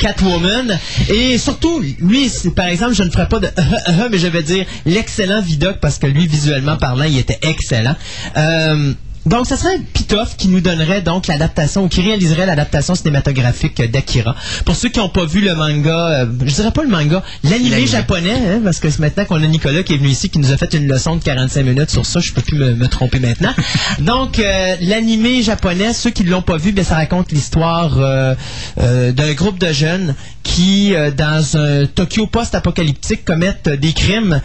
[0.00, 0.78] Catwoman,
[1.10, 3.48] et surtout, lui, par exemple, je ne ferai pas de
[4.10, 7.96] mais je vais dire l'excellent Vidoc parce que lui, visuellement parlant, il était excellent.
[8.36, 8.94] Euh,
[9.26, 14.34] donc, ce serait Pitoff qui nous donnerait donc l'adaptation, ou qui réaliserait l'adaptation cinématographique d'Akira.
[14.64, 17.86] Pour ceux qui n'ont pas vu le manga, euh, je dirais pas le manga, l'animé
[17.86, 20.52] japonais, hein, parce que c'est maintenant qu'on a Nicolas qui est venu ici, qui nous
[20.52, 23.18] a fait une leçon de 45 minutes sur ça, je peux plus me, me tromper
[23.18, 23.52] maintenant.
[23.98, 28.34] Donc, euh, l'animé japonais, ceux qui ne l'ont pas vu, ben, ça raconte l'histoire euh,
[28.78, 34.40] euh, d'un groupe de jeunes qui, dans un Tokyo post-apocalyptique, commettent des crimes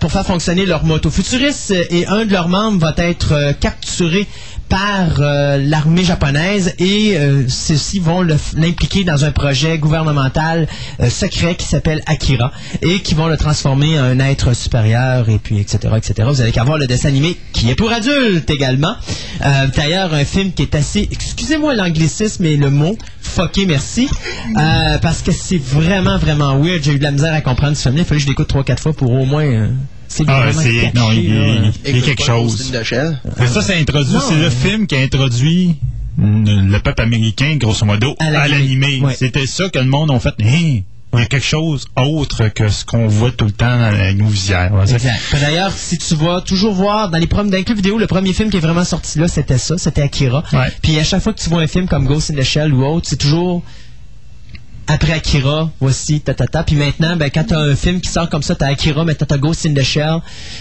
[0.00, 3.52] pour faire fonctionner leur moto futuriste et un de leurs membres va être euh,
[4.68, 10.68] par euh, l'armée japonaise et euh, ceux-ci vont l'impliquer dans un projet gouvernemental
[11.00, 15.38] euh, secret qui s'appelle Akira et qui vont le transformer en un être supérieur et
[15.38, 16.28] puis etc etc.
[16.30, 18.94] Vous allez qu'à voir le dessin animé qui est pour adultes également.
[19.76, 24.08] D'ailleurs un film qui est assez, excusez-moi l'anglicisme et le mot, fucké merci,
[25.02, 26.82] parce que c'est vraiment vraiment weird.
[26.82, 28.02] J'ai eu de la misère à comprendre ce film-là.
[28.02, 29.68] Il fallait que je l'écoute trois quatre fois pour au moins.
[30.10, 30.72] C'est Ah, vraiment c'est.
[30.92, 31.46] catchy, Non, il, là.
[31.46, 32.72] il- il y a Écoute quelque chose.
[33.38, 34.12] Mais ça, c'est introduit.
[34.12, 35.76] Non, C'est le film qui a introduit
[36.18, 39.00] mm, le peuple américain, grosso modo, À à l'animé.
[39.02, 39.14] Ouais.
[39.14, 40.34] C'était ça que le monde a fait.
[40.42, 40.80] Hein,
[41.12, 44.12] il y a quelque chose autre que ce qu'on voit tout le temps dans la-
[44.12, 44.74] nos visières.
[44.76, 44.82] là.
[44.82, 45.18] Exact.
[45.40, 48.50] D'ailleurs, si tu vas toujours voir dans les prom- dans les vidéo, le premier film
[48.50, 50.42] qui est vraiment sorti là, c'était ça, c'était Akira.
[50.52, 50.72] Ouais.
[50.82, 52.84] Puis à chaque fois que tu vois un film comme Ghost in the Shell ou
[52.84, 53.62] autre, c'est toujours
[54.92, 56.62] après Akira, voici, ta ta ta.
[56.64, 59.38] Puis maintenant, ben, quand t'as un film qui sort comme ça, t'as Akira, mais t'as
[59.38, 60.18] Ghost in the Shell.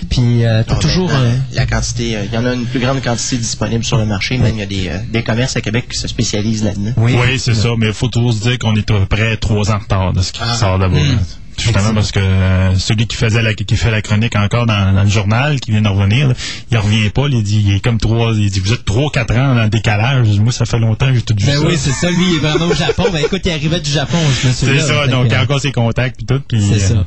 [0.10, 1.56] Puis euh, t'as Ah, toujours maintenant, un...
[1.56, 4.38] La quantité, euh, il y en a une plus grande quantité disponible sur le marché.
[4.38, 6.94] Même il y a des, euh, des commerces à Québec qui se spécialisent là-dedans.
[6.98, 9.72] Oui, c'est ça, mais il faut toujours se dire qu'on est à peu près trois
[9.72, 10.56] ans en retard de ce qui Ah.
[10.56, 11.00] sort d'abord.
[11.02, 11.18] Hmm.
[11.60, 15.04] Justement parce que euh, celui qui faisait la, qui fait la chronique encore dans, dans
[15.04, 16.34] le journal, qui vient de revenir, là,
[16.72, 19.36] il revient pas, il dit il est comme trois, il dit vous êtes trois, quatre
[19.36, 20.28] ans en décalage.
[20.39, 21.67] Moi ça fait longtemps que j'ai tout vu Ben ça.
[21.67, 23.06] oui, c'est ça, lui, il est vraiment au Japon.
[23.12, 24.80] Ben écoute, il arrivait du Japon, ce monsieur-là.
[24.82, 26.41] c'est ça, donc il y a encore ses contacts puis tout.
[26.48, 27.06] puis, C'est euh, ça.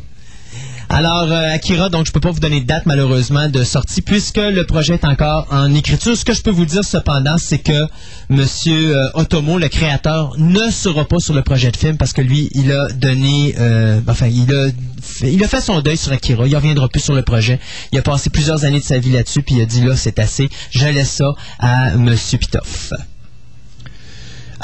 [0.94, 4.36] Alors, euh, Akira, donc je peux pas vous donner de date malheureusement de sortie puisque
[4.36, 6.14] le projet est encore en écriture.
[6.14, 7.86] Ce que je peux vous dire cependant, c'est que
[8.28, 12.20] Monsieur euh, Otomo, le créateur, ne sera pas sur le projet de film parce que
[12.20, 14.68] lui, il a donné, euh, enfin, il a,
[15.00, 16.46] fait, il a fait son deuil sur Akira.
[16.46, 17.58] Il reviendra plus sur le projet.
[17.92, 20.18] Il a passé plusieurs années de sa vie là-dessus, puis il a dit là, c'est
[20.18, 20.50] assez.
[20.70, 22.92] Je laisse ça à Monsieur Pitoff.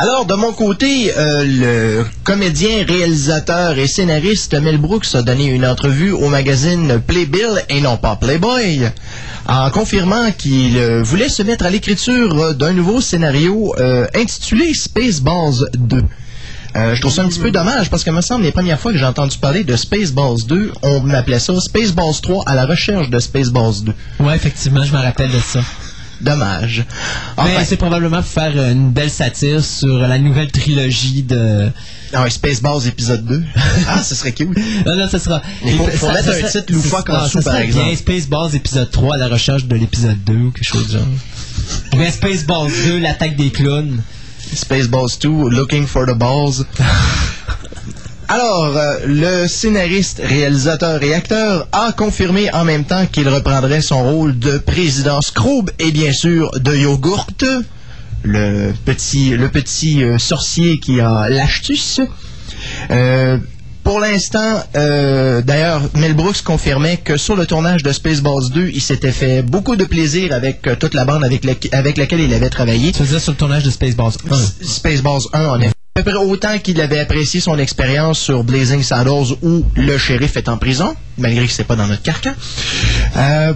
[0.00, 5.66] Alors, de mon côté, euh, le comédien, réalisateur et scénariste Mel Brooks a donné une
[5.66, 8.88] entrevue au magazine Playbill et non pas Playboy,
[9.48, 13.74] en confirmant qu'il euh, voulait se mettre à l'écriture euh, d'un nouveau scénario
[14.14, 16.02] intitulé Spaceballs 2.
[16.76, 18.92] Euh, je trouve ça un petit peu dommage parce que me semble les premières fois
[18.92, 23.10] que j'ai entendu parler de Spaceballs 2, on m'appelait ça Spaceballs 3 à la recherche
[23.10, 23.94] de Spaceballs 2.
[24.20, 25.60] Ouais, effectivement, je me rappelle de ça.
[26.20, 26.84] Dommage.
[27.36, 31.70] Mais Enfin, c'est probablement pour faire une belle satire sur la nouvelle trilogie de.
[32.12, 33.44] ah Spaceballs épisode 2.
[33.88, 34.48] ah, ce serait cute.
[34.84, 35.40] Non, non, ça sera.
[35.64, 37.86] Il faut- faut ça- mettre ça un titre loufoque en dessous, par exemple.
[37.86, 41.06] Bien Spaceballs épisode 3 à la recherche de l'épisode 2 ou quelque chose du genre.
[41.92, 44.02] Bien Spaceballs 2, l'attaque des clowns.
[44.54, 46.64] Spaceballs 2, Looking for the Balls.
[48.30, 54.02] Alors, euh, le scénariste, réalisateur et acteur a confirmé en même temps qu'il reprendrait son
[54.02, 57.44] rôle de président Scroob et bien sûr de Yogurt,
[58.22, 62.00] le petit, le petit euh, sorcier qui a l'astuce.
[62.90, 63.38] Euh,
[63.82, 68.82] pour l'instant, euh, d'ailleurs, Mel Brooks confirmait que sur le tournage de Spaceballs 2, il
[68.82, 72.34] s'était fait beaucoup de plaisir avec euh, toute la bande avec, la- avec laquelle il
[72.34, 72.92] avait travaillé.
[72.92, 74.36] Tu veux dire sur le tournage de Spaceballs 1.
[74.66, 75.72] Spaceballs 1, en effet.
[76.06, 80.94] Autant qu'il avait apprécié son expérience sur Blazing Saddles où le shérif est en prison,
[81.16, 82.32] malgré que c'est pas dans notre carcan.
[83.16, 83.52] Euh,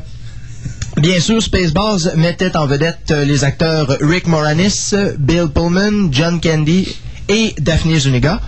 [0.99, 6.97] Bien sûr, Spaceballs mettait en vedette euh, les acteurs Rick Moranis, Bill Pullman, John Candy
[7.33, 8.41] et Daphne Zuniga.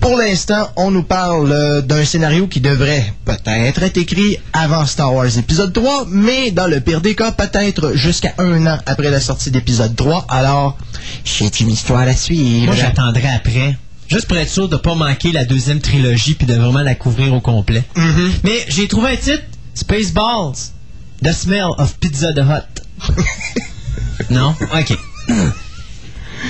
[0.00, 5.12] Pour l'instant, on nous parle euh, d'un scénario qui devrait peut-être être écrit avant Star
[5.12, 9.20] Wars épisode 3, mais dans le pire des cas, peut-être jusqu'à un an après la
[9.20, 10.26] sortie d'épisode 3.
[10.28, 10.76] Alors,
[11.24, 12.66] c'est une histoire à suivre.
[12.66, 13.76] Moi, j'attendrai après.
[14.08, 17.34] Juste pour être sûr de pas manquer la deuxième trilogie puis de vraiment la couvrir
[17.34, 17.82] au complet.
[17.96, 18.32] Mhm.
[18.44, 19.42] Mais j'ai trouvé un titre
[19.74, 20.72] Spaceballs.
[21.22, 22.82] The Smell of Pizza the Hut.
[24.30, 24.54] non?
[24.74, 24.96] OK.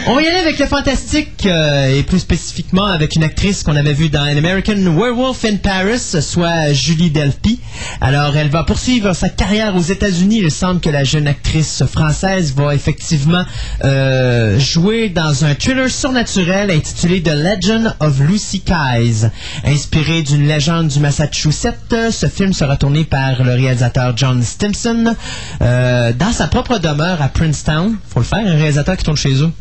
[0.08, 3.74] On va y aller avec le fantastique euh, et plus spécifiquement avec une actrice qu'on
[3.74, 7.60] avait vue dans An American Werewolf in Paris, soit Julie Delpy.
[8.00, 10.40] Alors, elle va poursuivre sa carrière aux États-Unis.
[10.42, 13.44] Il semble que la jeune actrice française va effectivement
[13.84, 19.30] euh, jouer dans un thriller surnaturel intitulé The Legend of Lucy Keyes.
[19.64, 25.16] Inspiré d'une légende du Massachusetts, ce film sera tourné par le réalisateur John Stimson
[25.62, 27.94] euh, dans sa propre demeure à Princeton.
[28.08, 29.52] Faut le faire, un réalisateur qui tourne chez eux.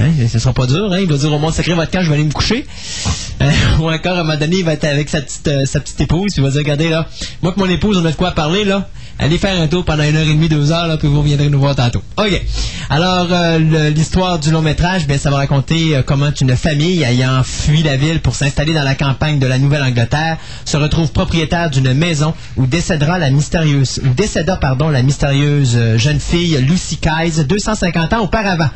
[0.00, 0.98] Hein, ce sera pas dur, hein?
[1.00, 2.66] Il va dire au monde sacré votre camp, je vais aller me coucher.
[3.40, 3.50] Hein,
[3.80, 6.00] Ou encore, à un moment donné, il va être avec sa petite, euh, sa petite
[6.00, 7.06] épouse, il va dire, regardez là,
[7.42, 8.88] moi que mon épouse, on a de quoi parler, là.
[9.18, 11.48] Allez faire un tour pendant une heure et demie, deux heures, là, puis vous reviendrez
[11.48, 12.02] nous voir tantôt.
[12.16, 12.42] OK.
[12.90, 17.42] Alors, euh, l'histoire du long métrage, bien, ça va raconter euh, comment une famille ayant
[17.44, 21.92] fui la ville pour s'installer dans la campagne de la Nouvelle-Angleterre se retrouve propriétaire d'une
[21.92, 27.44] maison où décédera la mystérieuse, où décéda, pardon, la mystérieuse euh, jeune fille Lucy Keyes
[27.44, 28.70] 250 ans auparavant.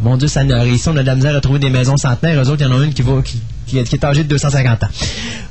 [0.00, 2.40] Mon Dieu, ça n'a ici, on a de la misère à trouver des maisons centenaires.
[2.40, 3.20] Eux autres, il y en a une qui, va,
[3.66, 4.88] qui, est, âgée de 250 ans.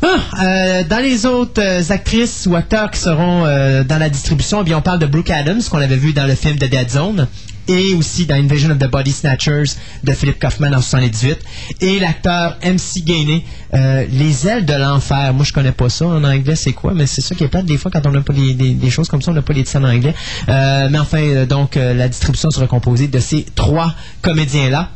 [0.01, 4.63] Ah, euh, dans les autres euh, actrices ou acteurs qui seront euh, dans la distribution,
[4.65, 7.27] eh on parle de Brooke Adams, qu'on avait vu dans le film The Dead Zone,
[7.67, 11.38] et aussi dans Invasion of the Body Snatchers de Philip Kaufman en 78,
[11.82, 15.34] et l'acteur MC Gainey, euh, Les ailes de l'enfer.
[15.34, 17.65] Moi, je connais pas ça en anglais, c'est quoi, mais c'est ça qui est plate
[17.65, 19.63] des fois quand on n'a pas des, des choses comme ça, on n'a pas les
[19.63, 20.13] titres en anglais.
[20.49, 24.89] Euh, mais enfin, euh, donc, euh, la distribution sera composée de ces trois comédiens-là.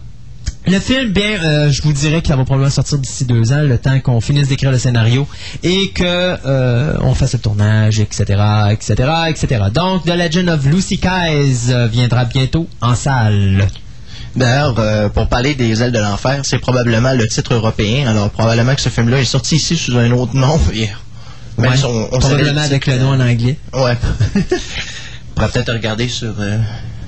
[0.68, 3.80] Le film, bien, euh, je vous dirais qu'il va probablement sortir d'ici deux ans, le
[3.80, 5.28] temps qu'on finisse d'écrire le scénario
[5.64, 8.24] et que euh, on fasse le tournage, etc.,
[8.70, 8.94] etc.,
[9.28, 9.64] etc.
[9.74, 13.68] Donc, The Legend of Lucy Keyes euh, viendra bientôt en salle.
[14.36, 18.08] D'ailleurs, euh, pour parler des ailes de l'enfer, c'est probablement le titre européen.
[18.08, 20.60] Alors, probablement que ce film-là est sorti ici sous un autre nom.
[20.76, 20.90] et
[21.58, 23.58] Même Ouais, si on, on probablement le avec le nom en anglais.
[23.74, 23.98] Ouais.
[24.36, 26.36] on pourrait peut-être regarder sur,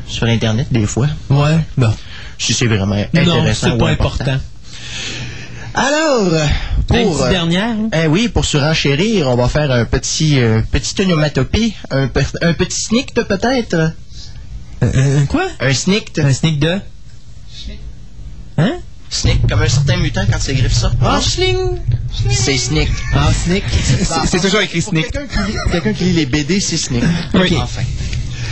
[0.07, 1.07] sur Internet des fois.
[1.29, 1.93] Ouais, bon.
[2.37, 4.37] Si c'est vraiment Non, intéressant c'est ou pas important.
[5.75, 6.29] Alors,
[6.87, 6.97] pour...
[6.97, 7.69] Une petite euh, dernière.
[7.69, 7.89] hein?
[8.03, 12.53] eh oui, pour surenchérir, on va faire un petit, euh, petit onomatopée, un, pe- un
[12.53, 13.73] petit snict peut-être?
[13.73, 13.89] Euh,
[14.83, 15.47] euh, quoi?
[15.59, 16.19] Un snict.
[16.19, 16.79] Un sneak de?
[18.57, 18.73] Hein?
[19.09, 20.91] Snict, comme un certain mutant quand il griffe ça.
[21.01, 21.19] Ah,
[22.29, 22.91] C'est snict.
[23.13, 23.63] Ah, sneak.
[24.27, 25.11] C'est toujours écrit Snick.
[25.11, 27.05] Quelqu'un qui, lit- quelqu'un qui lit les BD, c'est snict.
[27.33, 27.55] Oui.
[27.59, 27.81] Enfin.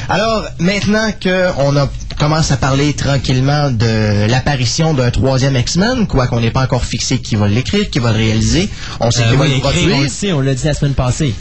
[0.10, 1.89] Alors, maintenant qu'on a
[2.21, 7.17] commence à parler tranquillement de l'apparition d'un troisième X-Men, quoi qu'on n'ait pas encore fixé
[7.17, 8.69] qui va l'écrire, qui va le réaliser.
[8.99, 10.01] On sait Euh, qu'il va le écrit, on produire.
[10.03, 11.34] le sait, on l'a dit la semaine passée.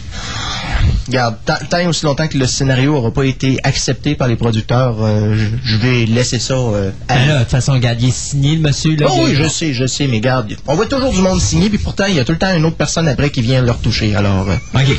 [1.11, 4.97] Regarde, tant, et aussi longtemps que le scénario n'aura pas été accepté par les producteurs,
[5.01, 8.17] euh, je, vais laisser ça euh, à Ben là, de toute façon, regarde, il est
[8.17, 8.95] signé, le monsieur.
[8.95, 11.69] Là, Oh oui, je sais, je sais, mais garde, on voit toujours du monde signer,
[11.69, 13.73] puis pourtant, il y a tout le temps une autre personne après qui vient le
[13.73, 14.15] retoucher.
[14.15, 14.97] Alors, euh, OK.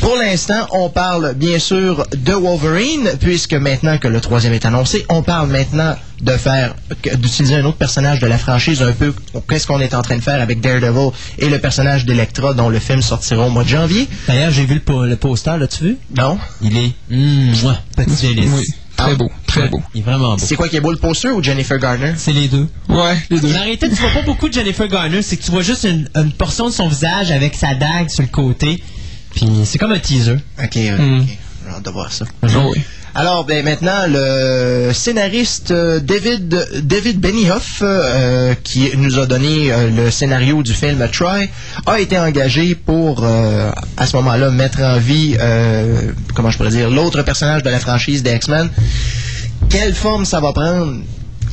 [0.00, 5.04] pour l'instant, on parle bien sûr de Wolverine, puisque maintenant que le troisième est annoncé,
[5.10, 6.74] on parle maintenant de faire,
[7.18, 9.12] d'utiliser un autre personnage de la franchise, un peu
[9.48, 12.78] qu'est-ce qu'on est en train de faire avec Daredevil et le personnage d'Electra, dont le
[12.78, 14.08] film sortira au mois de janvier.
[14.26, 15.96] D'ailleurs, j'ai vu le, po- le poster, l'as-tu vu?
[16.16, 16.38] Non?
[16.62, 16.92] Il est.
[17.10, 18.50] Mmh, mouah, petit délice.
[18.56, 18.64] Oui,
[18.96, 19.82] très beau, très beau.
[19.94, 20.38] Il est vraiment beau.
[20.38, 22.14] C'est quoi qui est beau, le poster ou Jennifer Garner?
[22.16, 22.68] C'est les deux.
[22.88, 23.50] Ouais, les deux.
[23.54, 26.08] En réalité, tu vois pas beaucoup de Jennifer Garner, c'est que tu vois juste une,
[26.14, 28.82] une portion de son visage avec sa dague sur le côté.
[29.34, 30.36] Puis c'est comme un teaser.
[30.58, 31.20] Ok, ok, Mm.
[31.20, 31.26] ok.
[31.66, 32.24] J'ai hâte de voir ça.
[32.42, 32.80] Ah oui.
[33.16, 36.48] Alors, ben, maintenant, le scénariste euh, David,
[36.82, 41.48] David Benioff, euh, qui nous a donné euh, le scénario du film Try,
[41.86, 45.36] a été engagé pour, à ce moment-là, mettre en vie,
[46.34, 48.68] comment je pourrais dire, l'autre personnage de la franchise des X-Men.
[49.70, 50.94] Quelle forme ça va prendre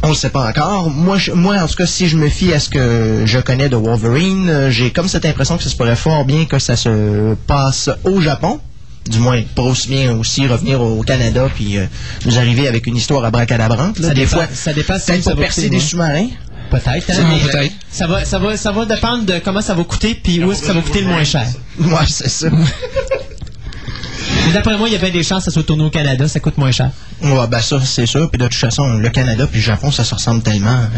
[0.03, 0.89] on ne sait pas encore.
[0.89, 3.75] Moi, moi, en tout cas, si je me fie à ce que je connais de
[3.75, 7.91] Wolverine, j'ai comme cette impression que ça se pourrait fort bien que ça se passe
[8.03, 8.59] au Japon.
[9.07, 11.85] Du moins, pour aussi bien aussi revenir au Canada puis euh,
[12.25, 13.97] nous arriver avec une histoire à bracadabrante.
[13.99, 14.09] là.
[14.09, 16.27] Ça Des fois, ça dépend si peut-être pour percer des sous-marins.
[16.69, 17.09] Peut-être.
[17.09, 17.73] hein, mais peut-être.
[17.91, 20.61] Ça va, ça va, ça va dépendre de comment ça va coûter puis où est-ce
[20.61, 21.45] que ça va coûter le moins cher.
[21.79, 22.49] Ouais, c'est ça.
[22.49, 26.27] Mais D'après moi, il y a bien des chances que ça soit tourné au Canada,
[26.27, 26.91] ça coûte moins cher.
[27.21, 28.29] Ouais, ben ça, c'est sûr.
[28.29, 30.69] Puis de toute façon, le Canada puis le Japon, ça se ressemble tellement.
[30.69, 30.89] hein.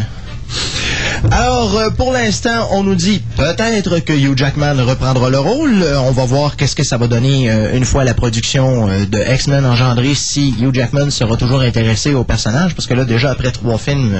[1.30, 5.82] Alors, euh, pour l'instant, on nous dit peut-être que Hugh Jackman reprendra le rôle.
[5.82, 9.32] Euh, on va voir qu'est-ce que ça va donner euh, une fois la production de
[9.34, 12.74] X-Men engendrée, si Hugh Jackman sera toujours intéressé au personnage.
[12.74, 14.14] Parce que là, déjà, après trois films,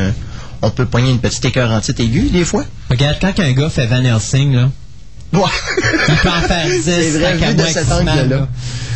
[0.62, 2.64] on peut poigner une petite écœur en titre aiguë, des fois.
[2.90, 4.70] Regarde, quand un gars fait Van Helsing, là,
[6.08, 8.24] Il peut en faire 10 C'est vrai, vu de cet angle-là.
[8.24, 8.48] là.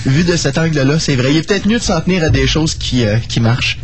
[0.07, 1.33] Vu de cet angle-là, c'est vrai.
[1.33, 3.79] Il est peut-être mieux de s'en tenir à des choses qui, euh, qui marchent.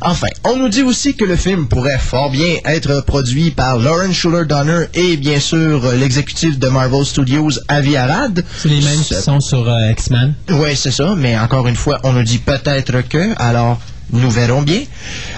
[0.00, 4.12] Enfin, on nous dit aussi que le film pourrait fort bien être produit par Lauren
[4.12, 8.42] Schuler Donner et bien sûr euh, l'exécutif de Marvel Studios, Avi Arad.
[8.58, 10.34] C'est les mêmes qui sont sur euh, X-Men.
[10.50, 13.78] Oui, c'est ça, mais encore une fois, on nous dit peut-être que, alors
[14.12, 14.82] nous verrons bien.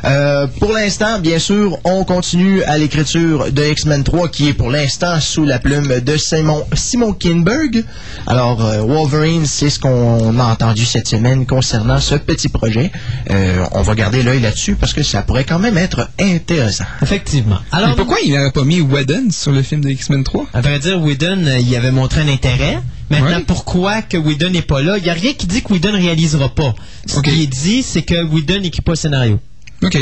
[0.04, 4.70] Euh, pour l'instant, bien sûr, on continue à l'écriture de X-Men 3, qui est pour
[4.70, 7.84] l'instant sous la plume de Simon, Simon Kinberg.
[8.26, 12.90] Alors, euh, Wolverine, c'est ce qu'on a entendu cette semaine concernant ce petit projet.
[13.30, 16.84] Euh, on va garder l'œil là-dessus parce que ça pourrait quand même être intéressant.
[17.02, 17.58] Effectivement.
[17.72, 20.60] Alors, Mais pourquoi il n'aurait pas mis Whedon sur le film de X-Men 3 À
[20.60, 22.78] vrai dire, Whedon, il avait montré un intérêt.
[23.10, 23.44] Maintenant, Ouais.
[23.46, 24.96] pourquoi que Whedon n'est pas là?
[24.98, 26.74] Il n'y a rien qui dit que Whedon ne réalisera pas.
[27.06, 29.38] Ce qui est dit, c'est que Whedon n'écrit pas le scénario.
[29.82, 29.96] OK.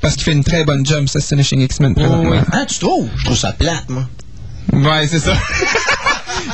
[0.00, 1.94] Parce qu'il fait une très bonne job, ça, Astonishing X-Men.
[1.94, 2.42] présentement.
[2.52, 3.08] Ah, tu trouves?
[3.16, 4.06] Je trouve ça plate, moi.
[4.72, 5.32] Ouais, c'est ça.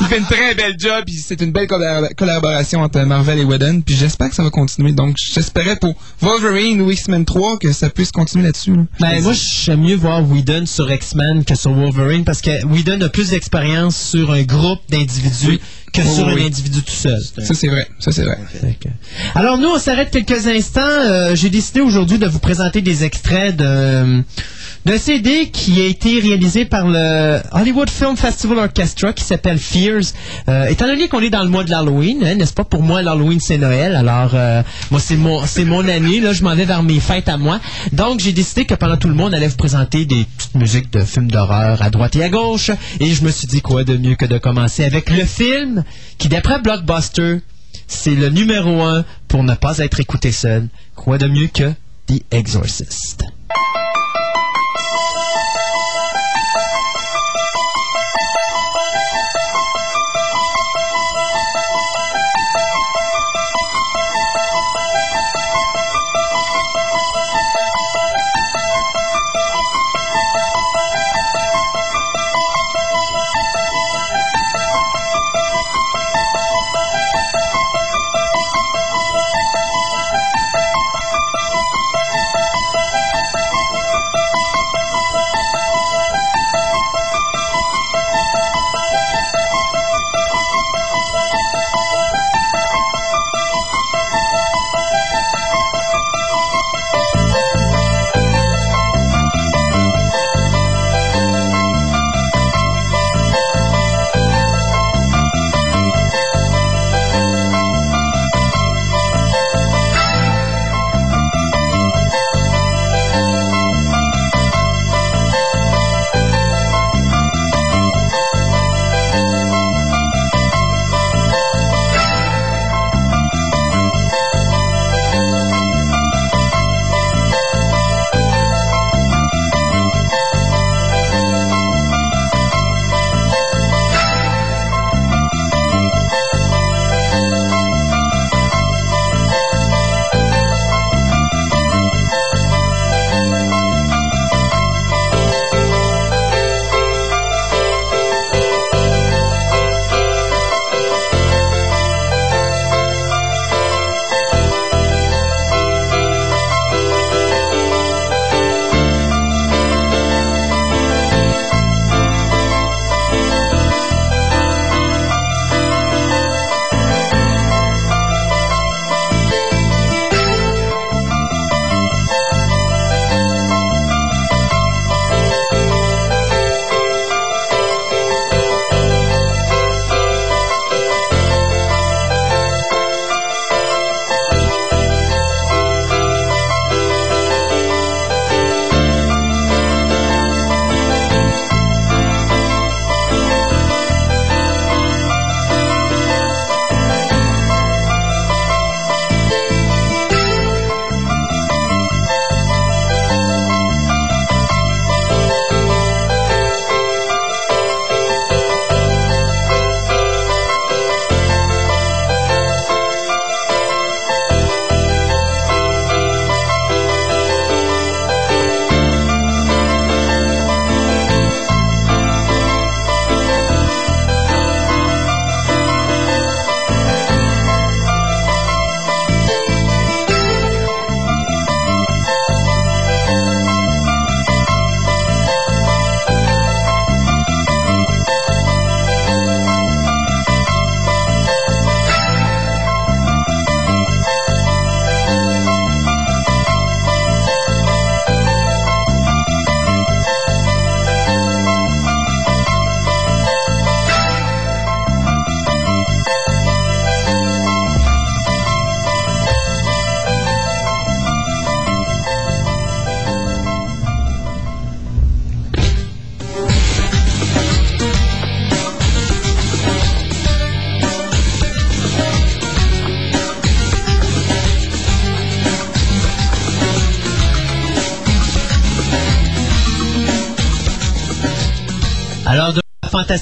[0.01, 3.45] il fait une très belle job, puis c'est une belle collab- collaboration entre Marvel et
[3.45, 4.93] Whedon, puis j'espère que ça va continuer.
[4.93, 8.75] Donc, j'espérais pour Wolverine ou X-Men 3 que ça puisse continuer là-dessus.
[8.77, 8.83] là.
[9.01, 13.09] Ben, moi, j'aime mieux voir Whedon sur X-Men que sur Wolverine parce que Whedon a
[13.09, 15.61] plus d'expérience sur un groupe d'individus Oui.
[15.93, 17.21] que sur oui, un individu tout seul.
[17.45, 17.89] Ça, c'est vrai.
[17.99, 18.39] Ça, c'est vrai.
[19.35, 20.81] Alors nous, on s'arrête quelques instants.
[20.83, 24.23] Euh, J'ai décidé aujourd'hui de vous présenter des extraits de
[24.85, 30.15] d'un CD qui a été réalisé par le Hollywood Film Festival Orchestra qui s'appelle Fears.
[30.49, 32.65] Euh, étant donné qu'on est dans le mois de l'Halloween, hein, n'est-ce pas?
[32.65, 33.95] Pour moi, l'Halloween c'est Noël.
[33.95, 36.21] Alors euh, moi c'est mon c'est mon année.
[36.21, 37.61] Là, je m'en vais vers mes fêtes à moi.
[37.93, 40.93] Donc j'ai décidé que pendant tout le monde, on allait vous présenter des petites musiques
[40.93, 42.71] de films d'horreur à droite et à gauche.
[43.01, 45.85] Et je me suis dit quoi de mieux que de commencer avec le film
[46.17, 47.41] qui, d'après Blockbuster,
[47.87, 50.69] c'est le numéro un pour ne pas être écouté seul.
[50.95, 51.71] Quoi de mieux que
[52.07, 53.25] The Exorcist?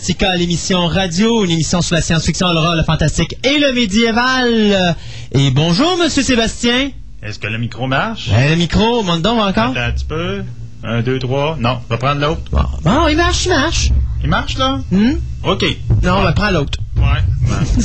[0.08, 4.96] Fantastica, l'émission radio, une émission sur la science-fiction, l'horreur, le fantastique et le médiéval.
[5.32, 6.92] Et bonjour, Monsieur Sébastien.
[7.22, 8.30] Est-ce que le micro marche?
[8.32, 9.72] Le micro, monte donc encore.
[9.72, 10.44] Attends un petit peu.
[10.82, 11.58] Un, deux, trois.
[11.60, 12.40] Non, on va prendre l'autre.
[12.50, 13.90] Bon, bon, il marche, il marche.
[14.22, 14.80] Il marche, là?
[14.90, 15.16] Hmm?
[15.42, 15.66] OK.
[16.02, 16.78] Non, on va prendre l'autre.
[16.96, 17.02] Ouais.
[17.02, 17.84] ouais.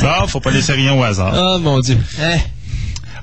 [0.00, 1.32] bon, faut pas laisser rien au hasard.
[1.36, 1.96] Oh mon Dieu.
[2.20, 2.40] Eh,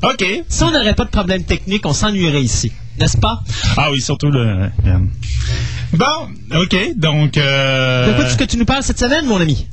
[0.02, 0.26] OK.
[0.48, 2.72] si on n'aurait pas de problème technique, on s'ennuierait ici,
[3.02, 3.42] n'est-ce pas?
[3.76, 4.70] Ah oui, surtout le...
[5.98, 7.38] Bon, OK, donc...
[7.38, 9.66] Euh, De quoi est-ce que tu nous parles cette semaine, mon ami?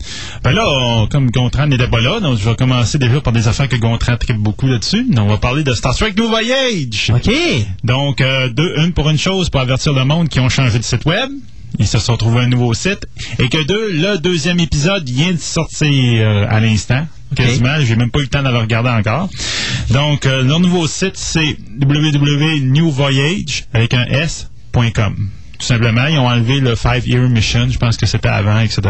[0.43, 3.47] Ben là, on- comme Gontran n'était pas là, donc je vais commencer déjà par des
[3.47, 5.05] affaires que Gontran tripe beaucoup là-dessus.
[5.11, 7.13] Donc, on va parler de Star Trek New Voyage.
[7.15, 7.31] OK.
[7.85, 10.85] Donc, euh, deux, une pour une chose, pour avertir le monde qui ont changé de
[10.85, 11.31] site web.
[11.79, 13.07] Ils se sont trouvés un nouveau site.
[13.39, 17.07] Et que deux, le deuxième épisode vient de sortir euh, à l'instant.
[17.35, 17.81] Quasiment.
[17.81, 19.29] J'ai même pas eu le temps de le regarder encore.
[19.91, 25.31] Donc, euh, leur nouveau site, c'est www.newvoyage avec un S.com.
[25.65, 28.83] Tout simplement, ils ont enlevé le Five Year Mission, je pense que c'était avant, etc.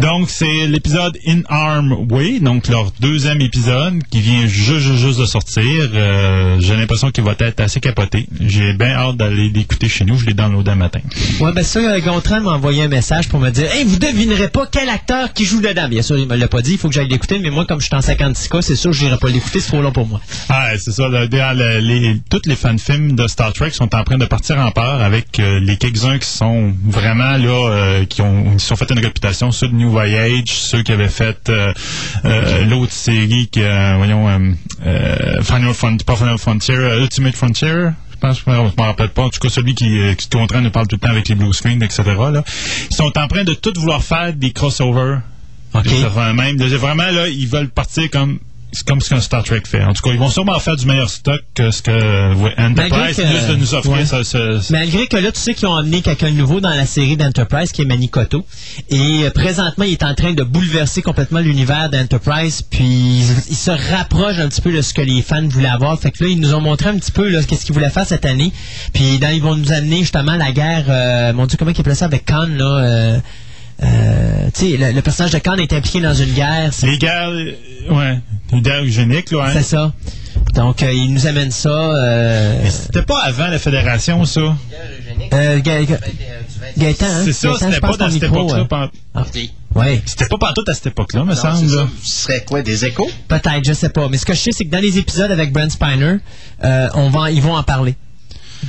[0.00, 5.20] Donc, c'est l'épisode In Arm Way, donc leur deuxième épisode qui vient juste, juste, juste
[5.20, 5.62] de sortir.
[5.94, 8.26] Euh, J'ai l'impression qu'il va être assez capoté.
[8.40, 10.16] J'ai bien hâte d'aller l'écouter chez nous.
[10.18, 10.98] Je l'ai downloadé un matin.
[11.38, 14.48] Ouais, ben ça, euh, Gontran m'a envoyé un message pour me dire Hey, vous devinerez
[14.48, 15.88] pas quel acteur qui joue dedans.
[15.88, 17.80] Bien sûr, il me l'a pas dit, il faut que j'aille l'écouter, mais moi, comme
[17.80, 20.08] je suis en 56K, c'est sûr que je n'irai pas l'écouter, c'est trop long pour
[20.08, 20.20] moi.
[20.48, 21.06] Ah, c'est ça.
[21.08, 24.58] là, dans le- les, toutes les fan-films de Star Trek sont en train de partir
[24.58, 28.68] en peur avec euh, les quelques-uns qui sont vraiment là, euh, qui ont qui se
[28.68, 31.72] sont fait une réputation, ceux de New Voyage, ceux qui avaient fait euh,
[32.24, 34.56] euh, l'autre série qui, euh, voyons,
[35.42, 37.88] Final Frontier, pas Final Frontier, Ultimate Frontier.
[38.10, 39.22] Je pense, je me rappelle pas.
[39.22, 41.36] En tout cas, celui qui, euh, qui Gontran nous parle tout le temps avec les
[41.36, 42.02] blue screens, etc.
[42.32, 42.42] Là.
[42.90, 45.18] Ils sont en train de tout vouloir faire des crossovers.
[45.74, 45.84] OK.
[45.84, 46.56] Des affaires même.
[46.56, 48.38] De- Vraiment, là, ils veulent partir comme
[48.72, 49.82] c'est comme ce qu'un Star Trek fait.
[49.82, 53.16] En tout cas, ils vont sûrement faire du meilleur stock que ce que ouais, Enterprise
[53.16, 53.92] que- de nous offrir.
[53.94, 54.04] ouais.
[54.04, 56.70] Ça, ça- ça- Malgré que là, tu sais qu'ils ont amené quelqu'un de nouveau dans
[56.70, 58.44] la série d'Enterprise, qui est Manicoto.
[58.90, 62.62] Et euh, présentement, il est en train de bouleverser complètement l'univers d'Enterprise.
[62.62, 65.98] Puis, il, il se rapproche un petit peu de ce que les fans voulaient avoir.
[65.98, 68.06] Fait que là, ils nous ont montré un petit peu là, qu'est-ce qu'ils voulaient faire
[68.06, 68.52] cette année.
[68.92, 70.84] Puis, dans, ils vont nous amener justement la guerre...
[70.88, 72.64] euh, mon Dieu, comment ils appellent ça avec Khan, là...
[72.84, 73.18] euh,
[73.82, 76.70] euh, tu sais, le, le personnage de Khan est impliqué dans une guerre.
[76.72, 77.52] C'est les guerres, euh,
[77.90, 78.18] ouais,
[78.52, 79.44] les guerres eugéniques, là.
[79.46, 79.50] Hein?
[79.52, 79.92] c'est ça.
[80.54, 81.68] Donc, euh, ils nous amènent ça...
[81.68, 84.40] Euh, Mais C'était pas avant la fédération, ça.
[85.32, 85.98] euh, Ga- Ga-
[86.76, 87.22] Gaëtan, hein?
[87.24, 88.60] C'est ça, c'était pas dans cette époque-là.
[88.60, 89.24] euh, pan- ah.
[89.74, 90.02] Ouais.
[90.06, 91.68] C'était pas partout à cette époque-là, me Non, semble.
[91.68, 91.82] c'est là.
[91.82, 91.88] ça.
[92.02, 93.08] Ce serait quoi, des échos?
[93.28, 94.08] Peut-être, je sais pas.
[94.08, 96.16] Mais ce que je sais, c'est que dans les épisodes avec Brent Spiner,
[96.64, 97.94] euh, on va, ils vont en parler.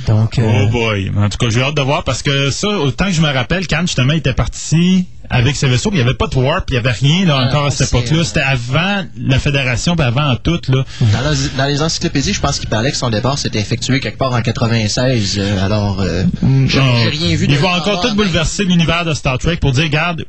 [0.06, 1.10] Donc, euh, Oh boy.
[1.16, 3.66] En tout cas, j'ai hâte de voir parce que ça, autant que je me rappelle,
[3.66, 6.64] quand justement il était parti avec ses vaisseaux, puis il n'y avait pas de warp,
[6.70, 8.18] il n'y avait rien là, encore à cette époque-là.
[8.18, 10.60] euh, C'était avant la fédération, puis avant tout.
[10.68, 10.84] Là.
[11.00, 14.18] Dans, la- dans les encyclopédies, je pense qu'il parlait que son départ s'était effectué quelque
[14.18, 15.36] part en 96.
[15.38, 16.24] euh, alors, euh,
[16.66, 19.70] j'ai Ah, j'ai rien vu Ils vont encore tout bouleverser l'univers de Star Trek pour
[19.72, 20.24] dire, regarde,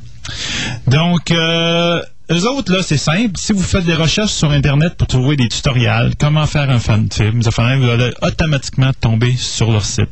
[0.88, 2.01] Donc, euh,
[2.32, 3.32] eux autres, là, c'est simple.
[3.36, 7.10] Si vous faites des recherches sur Internet pour trouver des tutoriels, comment faire un fan
[7.12, 10.10] film, vous allez automatiquement tomber sur leur site.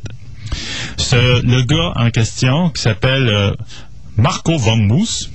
[0.98, 3.52] Ce- le gars en question, qui s'appelle euh,
[4.16, 5.28] Marco von Moos,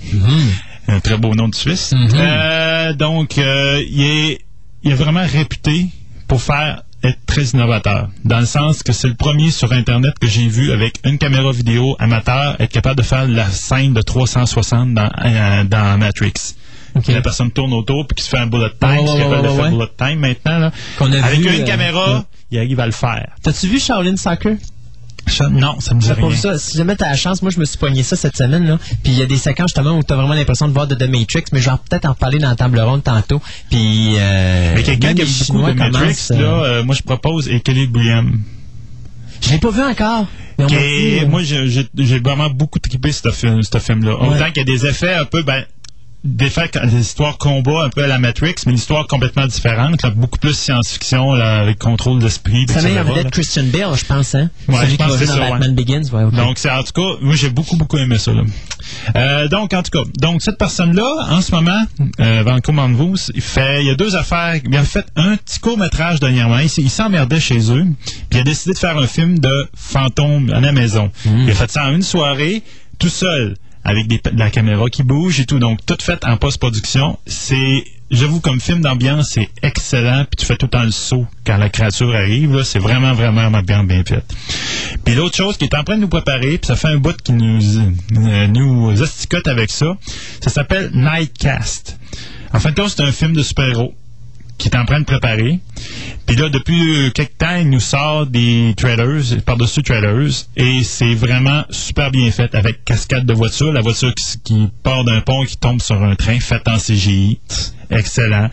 [0.87, 4.41] un très beau nom de Suisse, euh, donc, euh, il, est,
[4.83, 5.87] il est vraiment réputé
[6.27, 10.27] pour faire être très innovateur, dans le sens que c'est le premier sur Internet que
[10.27, 14.93] j'ai vu avec une caméra vidéo amateur être capable de faire la scène de 360
[14.93, 16.55] dans, euh, dans Matrix.
[16.95, 17.07] Ok.
[17.07, 19.29] La personne tourne autour puis qui se fait un bullet time, ce ouais, qu'ils appellent
[19.29, 19.69] ouais, le fait ouais.
[19.69, 20.59] bullet time maintenant.
[20.59, 20.71] Là.
[21.23, 23.27] Avec vu, une euh, caméra, il arrive à le faire.
[23.43, 24.55] T'as-tu vu Shaolin Soccer?
[25.27, 26.29] Ça, non, ça me dit rien.
[26.29, 26.57] vu ça?
[26.57, 28.77] Si jamais t'as la chance, moi je me suis poigné ça cette semaine là.
[29.03, 31.07] Puis il y a des séquences justement où t'as vraiment l'impression de voir de The
[31.09, 33.41] Matrix, mais genre peut-être en reparler dans la table ronde tantôt.
[33.69, 37.03] Puis euh, Mais quelqu'un qui a les beaucoup de Matrix, là, euh, euh, moi je
[37.03, 38.41] propose Equilibrium.
[39.41, 40.25] Je l'ai pas vu encore.
[40.67, 40.75] Dit,
[41.21, 44.15] euh, moi, j'ai j'ai- j'ai vraiment beaucoup trippé ce film, ce film-là.
[44.15, 45.63] Autant qu'il y a des effets un peu, ben,
[46.23, 50.01] des effets, des histoires combat un peu à la Matrix, mais une histoire complètement différente,
[50.01, 52.65] là, beaucoup plus science-fiction, là, avec contrôle d'esprit.
[52.67, 53.31] ça met en vedette.
[53.31, 54.49] Christian Bale, je pense, hein?
[54.67, 56.03] Ouais, Celui je qui pense va c'est dans ça, Batman Begins.
[56.11, 56.31] Ouais.
[56.31, 58.33] Donc, c'est en tout cas, moi j'ai beaucoup, beaucoup aimé ça.
[58.33, 58.43] Là.
[59.15, 61.83] Euh, donc, en tout cas, donc cette personne-là, en ce moment,
[62.19, 64.55] euh, Vanco Manvous, il fait, il y a deux affaires.
[64.65, 66.57] Il a fait un petit court métrage dernièrement.
[66.59, 67.85] Il, s'emmerdait chez eux,
[68.29, 71.11] puis il a décidé de faire un film de fantôme à la maison.
[71.25, 72.63] Il a fait ça en une soirée,
[72.97, 73.55] tout seul,
[73.87, 75.57] avec de la caméra qui bouge et tout.
[75.57, 77.17] Donc, tout fait en post-production.
[77.25, 81.27] C'est J'avoue, comme film d'ambiance, c'est excellent, puis tu fais tout le temps le saut
[81.45, 82.63] quand la créature arrive.
[82.63, 84.23] C'est vraiment, vraiment bien, bien fait.
[85.03, 87.21] Puis l'autre chose qui est en train de nous préparer, puis ça fait un bout
[87.21, 89.97] qui nous, euh, nous asticote avec ça,
[90.41, 91.99] ça s'appelle Nightcast.
[92.53, 93.93] En fin de compte, c'est un film de super-héros
[94.57, 95.59] qui est en train de préparer.
[96.25, 101.13] Puis là, depuis euh, quelques temps, il nous sort des trailers, par-dessus trailers, et c'est
[101.15, 105.47] vraiment super bien fait, avec cascade de voitures, la voiture qui, part d'un pont et
[105.47, 107.39] qui tombe sur un train, fait en CGI.
[107.89, 108.49] Excellent.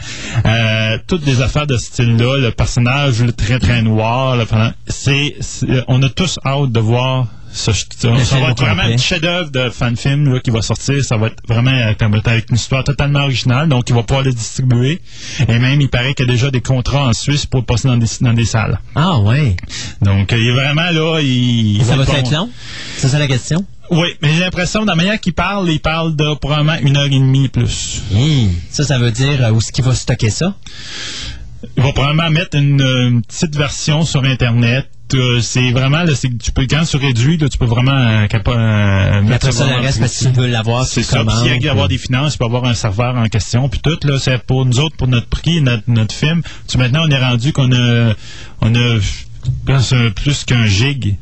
[0.46, 4.36] Euh, toutes des affaires de ce style-là, le personnage le très très noir,
[4.86, 5.34] c'est-
[5.88, 9.50] on a tous hâte de voir ça, ça, ça film va être vraiment un chef-d'œuvre
[9.50, 11.04] de fan-film là, qui va sortir.
[11.04, 13.68] Ça va être vraiment euh, comme avec une histoire totalement originale.
[13.68, 15.00] Donc, il va pouvoir le distribuer.
[15.48, 17.86] Et même, il paraît qu'il y a déjà des contrats en Suisse pour le passer
[17.86, 18.80] dans des, dans des salles.
[18.96, 19.54] Ah ouais.
[20.02, 21.20] Donc, euh, il est vraiment là.
[21.20, 22.50] Il, Ça va être long?
[22.96, 23.64] C'est ça la question?
[23.90, 27.04] Oui, mais j'ai l'impression, de la manière qu'il parle, il parle de probablement une heure
[27.04, 28.02] et demie plus.
[28.10, 28.48] Hi.
[28.70, 30.56] Ça, ça veut dire euh, où est-ce qu'il va stocker ça?
[31.76, 34.88] Il va probablement mettre une, une petite version sur Internet.
[35.40, 39.52] C'est vraiment, là, tu peux, quand tu réduis, là, tu peux vraiment euh, euh, mettre
[39.52, 41.24] ça, le reste, parce que tu veux l'avoir C'est ça.
[41.24, 43.68] Puis s'il y a avoir des finances, il peut avoir un serveur en question.
[43.68, 46.42] Puis tout, là, c'est pour nous autres, pour notre prix, notre, notre film.
[46.66, 48.14] Tu, maintenant, on est rendu qu'on a,
[48.60, 48.98] on a,
[50.16, 51.16] plus qu'un gig.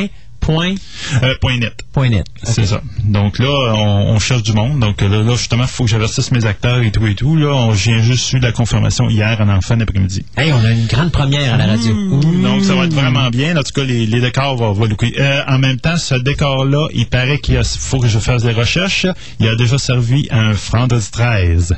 [0.44, 0.74] Point,
[1.22, 1.74] euh, point net.
[1.92, 2.26] point net.
[2.42, 2.82] C'est ça.
[3.02, 4.78] Donc là, on, on cherche du monde.
[4.78, 7.34] Donc là, là justement, il faut que j'avertisse mes acteurs et tout et tout.
[7.34, 10.24] Là, on, j'ai juste eu la confirmation hier en fin d'après-midi.
[10.36, 11.94] Hey, on a une grande première à la radio.
[11.94, 12.42] Ouh.
[12.42, 13.56] Donc ça va être vraiment bien.
[13.56, 15.14] En tout cas, les, les décors vont, vont looker.
[15.18, 19.06] Euh, en même temps, ce décor-là, il paraît qu'il faut que je fasse des recherches.
[19.40, 21.74] Il a déjà servi à un vendredi 13.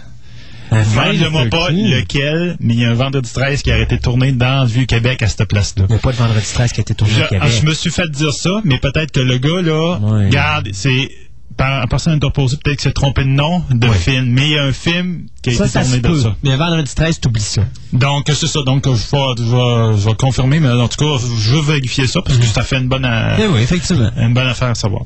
[0.70, 4.32] Vende-moi c'est pas lequel, mais il y a un vendredi 13 qui a été tourné
[4.32, 5.84] dans le Vieux-Québec à cette place-là.
[5.88, 7.48] Il n'y a pas de vendredi 13 qui a été tourné Je, au Québec.
[7.60, 10.26] je me suis fait dire ça, mais peut-être que le gars, là, Ouais.
[10.26, 11.10] regarde, c'est.
[11.56, 14.64] Par, personne interposée, peut-être qu'il s'est trompé de nom de film, mais il y a
[14.64, 16.20] un film qui a ça, été ça tourné de peut.
[16.20, 16.36] ça.
[16.42, 17.62] Mais vendredi 13, t'oublies ça.
[17.94, 18.60] Donc, c'est ça.
[18.62, 22.06] Donc, je vais, je vais, je vais confirmer, mais en tout cas, je veux vérifier
[22.08, 24.10] ça parce que ça fait une bonne, euh, Eh oui, effectivement.
[24.18, 25.04] une bonne affaire à savoir.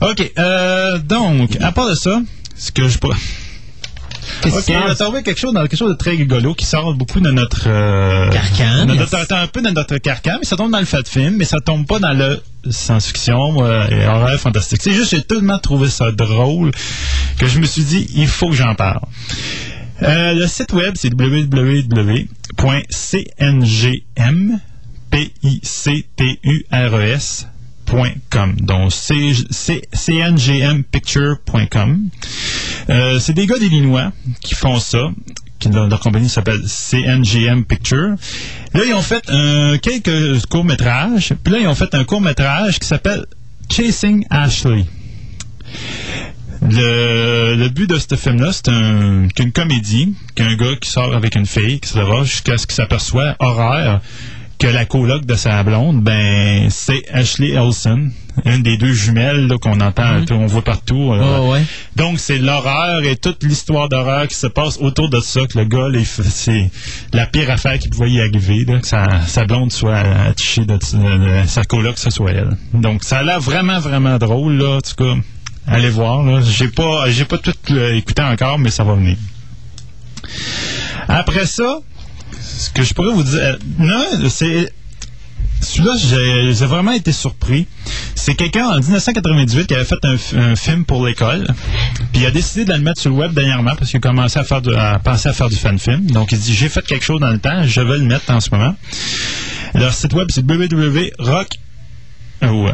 [0.00, 0.32] OK.
[0.38, 2.22] Euh, donc, à part de ça,
[2.56, 2.96] ce que je
[4.58, 7.20] Ok, on a trouvé quelque chose, dans quelque chose de très rigolo qui sort beaucoup
[7.20, 10.84] de notre euh, Carcan, notre- un peu de notre carcan, mais ça tombe dans le
[10.84, 14.80] fait de film, mais ça tombe pas dans le science-fiction euh, et horreur fantastique.
[14.82, 16.72] C'est juste j'ai tellement trouvé ça drôle
[17.38, 19.00] que je me suis dit il faut que j'en parle.
[20.02, 22.28] Euh, le site web c'est www.cngm
[27.86, 28.54] p i c t u r e s .com.
[28.60, 28.92] Donc,
[29.92, 32.08] cngmpicture.com.
[32.90, 35.10] Euh, c'est des gars d'Illinois qui font ça,
[35.58, 38.14] qui, leur, compagnie s'appelle CNGM Picture.
[38.74, 39.24] Là, ils ont fait
[39.80, 41.34] quelques courts-métrages.
[41.42, 43.26] Puis là, ils ont fait un court-métrage qui s'appelle
[43.70, 44.84] Chasing Ashley.
[46.62, 51.36] Le, le but de ce film-là, c'est un, qu'une comédie, qu'un gars qui sort avec
[51.36, 54.00] une fille, qui se jusqu'à ce qu'il s'aperçoit, horreur,
[54.58, 58.08] que la coloc de sa blonde, ben, c'est Ashley Elson,
[58.46, 61.12] une des deux jumelles là, qu'on entend, on voit partout.
[61.12, 61.62] euh, Oh, ouais.
[61.94, 65.64] donc, c'est l'horreur et toute l'histoire d'horreur qui se passe autour de ça, que le
[65.66, 66.70] gars, c'est
[67.12, 70.74] la pire affaire qu'il pouvait y arriver, là, que sa, sa blonde soit attachée de,
[70.76, 72.56] de- de sa coloc, ce soit elle.
[72.72, 75.14] Donc, ça a l'air vraiment, vraiment drôle, là, en tout cas.
[75.66, 76.40] Allez voir, là.
[76.40, 79.16] J'ai pas, j'ai pas tout euh, écouté encore, mais ça va venir.
[81.08, 81.78] Après ça,
[82.58, 84.70] ce que je pourrais vous dire, euh, non, c'est,
[85.60, 85.92] celui-là,
[86.52, 87.66] j'ai vraiment été surpris.
[88.14, 91.46] C'est quelqu'un en 1998 qui avait fait un, film pour l'école.
[92.12, 94.38] Puis il a décidé de le mettre sur le web dernièrement parce qu'il a commencé
[94.38, 96.06] à, faire à penser à faire du fan film.
[96.10, 98.40] Donc il dit j'ai fait quelque chose dans le temps, je vais le mettre en
[98.40, 98.74] ce moment.
[99.74, 101.48] Leur site web c'est www.rock
[102.42, 102.72] euh.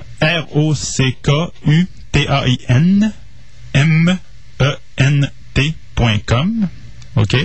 [7.16, 7.36] OK?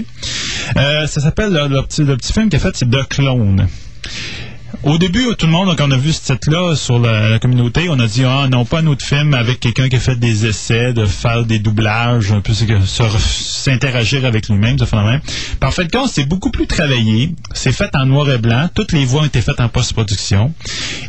[0.77, 3.67] Euh, ça s'appelle le, petit, le petit film qu'il a fait, c'est The Clone.
[4.83, 7.99] Au début, tout le monde, quand on a vu ce titre-là sur la, communauté, on
[7.99, 10.93] a dit ah non pas un autre film avec quelqu'un qui a fait des essais,
[10.93, 15.21] de faire des doublages, un peu s'interagir avec lui-même, ce phénomène.
[15.59, 17.33] Par fait c'est beaucoup plus travaillé.
[17.53, 18.69] C'est fait en noir et blanc.
[18.73, 20.53] Toutes les voix ont été faites en post-production.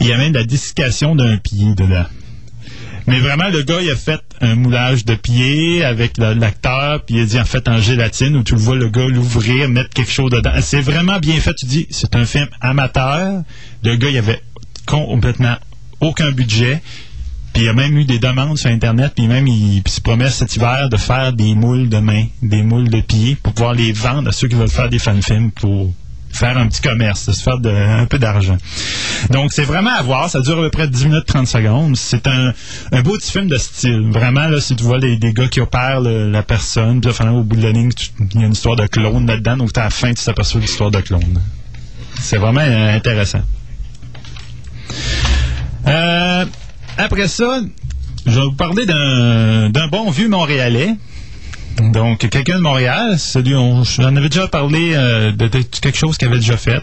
[0.00, 2.06] Il y a même de la dessiccation d'un pied dedans.
[3.08, 7.22] Mais vraiment, le gars, il a fait un moulage de pied avec l'acteur, puis il
[7.22, 10.30] a dit en fait en gélatine, où tu vois le gars l'ouvrir, mettre quelque chose
[10.30, 10.52] dedans.
[10.60, 11.54] C'est vraiment bien fait.
[11.54, 13.42] Tu dis, c'est un film amateur.
[13.82, 14.42] Le gars, il avait
[14.86, 15.56] complètement
[16.00, 16.82] aucun budget.
[17.54, 20.54] Puis il a même eu des demandes sur Internet, puis même il se promet cet
[20.54, 24.28] hiver de faire des moules de main, des moules de pied, pour pouvoir les vendre
[24.28, 25.94] à ceux qui veulent faire des fan-films pour
[26.32, 28.58] faire un petit commerce, se faire un peu d'argent.
[29.30, 30.30] Donc, c'est vraiment à voir.
[30.30, 31.96] Ça dure à peu près 10 minutes 30 secondes.
[31.96, 32.52] C'est un,
[33.02, 34.10] beau petit film de style.
[34.10, 37.44] Vraiment, là, si tu vois les, des gars qui opèrent la personne, puis finalement, au
[37.44, 37.90] bout de la ligne,
[38.34, 39.56] il y a une histoire de clone là-dedans.
[39.56, 41.40] Donc, à la fin, tu t'aperçois l'histoire de clone.
[42.20, 43.42] C'est vraiment euh, intéressant.
[45.86, 46.44] Euh,
[46.96, 47.60] après ça,
[48.26, 50.96] je vais vous parler d'un bon vieux Montréalais.
[51.80, 56.28] Donc, quelqu'un de Montréal, celui on, j'en avais déjà parlé euh, de, quelque chose qu'il
[56.28, 56.82] avait déjà fait.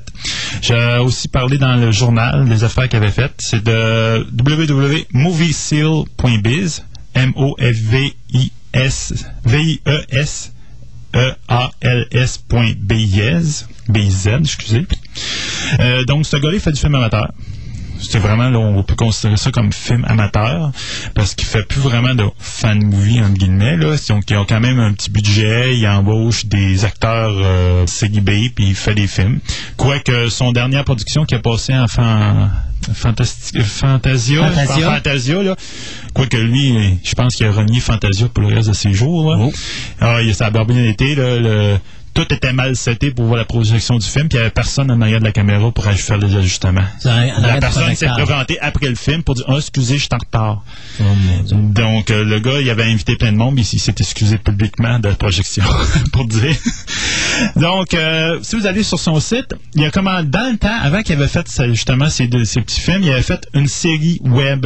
[0.62, 3.36] J'ai aussi parlé dans le journal des affaires qu'il avait faites.
[3.40, 6.84] C'est de www.movieseal.biz
[7.14, 9.14] M-O-F-V-I-S
[9.46, 10.52] V-I-E-S
[11.16, 12.48] E-A-L-S.biz
[13.88, 14.88] B-Z, excusez.
[15.80, 17.32] Euh, donc, ce gars-là, fait du film amateur.
[18.02, 20.72] C'est vraiment, là, on peut considérer ça comme film amateur,
[21.14, 23.96] parce qu'il fait plus vraiment de fan movie, entre guillemets, là.
[24.10, 28.68] Donc, ils ont quand même un petit budget, il embauche des acteurs euh, CGB, puis
[28.70, 29.40] il fait des films.
[29.78, 31.88] Quoique son dernière production qui a passé en
[32.94, 34.92] Fantastic, Fantasia, Fantasia.
[34.92, 35.56] Fantasia, là.
[36.14, 39.38] Quoique lui, je pense qu'il a renié Fantasia pour le reste de ses jours, là.
[39.42, 39.52] Oh.
[40.00, 41.78] Ah, il a bien été, là, le-
[42.16, 44.90] tout était mal seté pour voir la projection du film, puis il n'y avait personne
[44.90, 46.86] en arrière de la caméra pour faire les ajustements.
[47.04, 50.64] La personne s'est présentée après le film pour dire Ah, excusez, je suis en retard.
[51.02, 51.04] Oh.
[51.52, 54.98] Donc, euh, le gars, il avait invité plein de monde, mais il s'est excusé publiquement
[55.00, 55.64] de la projection,
[56.14, 56.56] pour dire.
[57.58, 60.80] Donc, euh, si vous allez sur son site, il y a comment, dans le temps,
[60.82, 64.66] avant qu'il avait fait justement ces, petits films, il avait fait une série web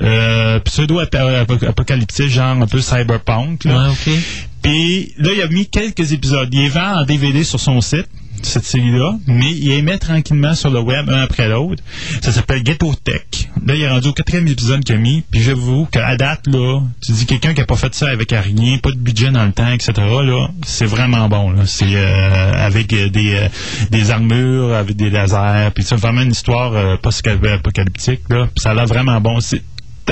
[0.00, 3.64] euh, pseudo-apocalyptique, genre un peu cyberpunk.
[3.64, 3.90] Là.
[3.90, 4.18] Ouais.
[4.62, 6.48] Puis là, il a mis quelques épisodes.
[6.52, 8.08] Il les vend en DVD sur son site,
[8.42, 11.82] cette série-là, mais il les met tranquillement sur le web, un après l'autre.
[12.22, 13.22] Ça s'appelle Ghetto Tech.
[13.66, 15.22] Là, il est rendu au quatrième épisode qu'il a mis.
[15.30, 18.78] Puis j'avoue qu'à date, là, tu dis quelqu'un qui a pas fait ça avec rien,
[18.78, 21.54] pas de budget dans le temps, etc., là, c'est vraiment bon.
[21.66, 23.48] C'est euh, avec euh, des, euh,
[23.90, 28.20] des armures, avec des lasers, puis c'est vraiment une histoire euh, post-apocalyptique.
[28.28, 28.46] Là.
[28.54, 29.40] Puis ça a l'air vraiment bon.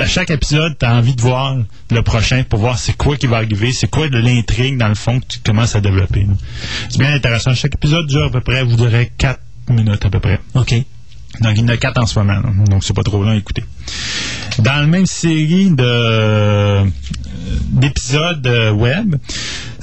[0.01, 1.57] À chaque épisode, tu envie de voir
[1.91, 4.95] le prochain pour voir c'est quoi qui va arriver, c'est quoi de l'intrigue dans le
[4.95, 6.27] fond que tu commences à développer.
[6.89, 7.55] C'est bien intéressant.
[7.55, 9.41] Chaque épisode dure à peu près, vous dirais, 4
[9.71, 10.41] minutes à peu près.
[10.55, 10.75] OK.
[11.41, 13.37] Donc, il y en a 4 en ce moment, donc c'est pas trop long à
[13.37, 13.65] écouter.
[14.59, 16.85] Dans la même série de
[17.71, 19.17] d'épisodes euh, web,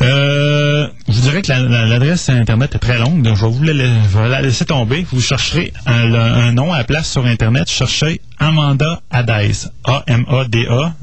[0.01, 3.51] euh, je vous dirais que la- la- l'adresse Internet est très longue, donc je vais
[3.51, 3.63] vous
[4.29, 5.05] la, laisser tomber.
[5.11, 10.93] Vous chercherez un, nom à la place sur Internet, cherchez Amanda Hades, A-M-A-D-A,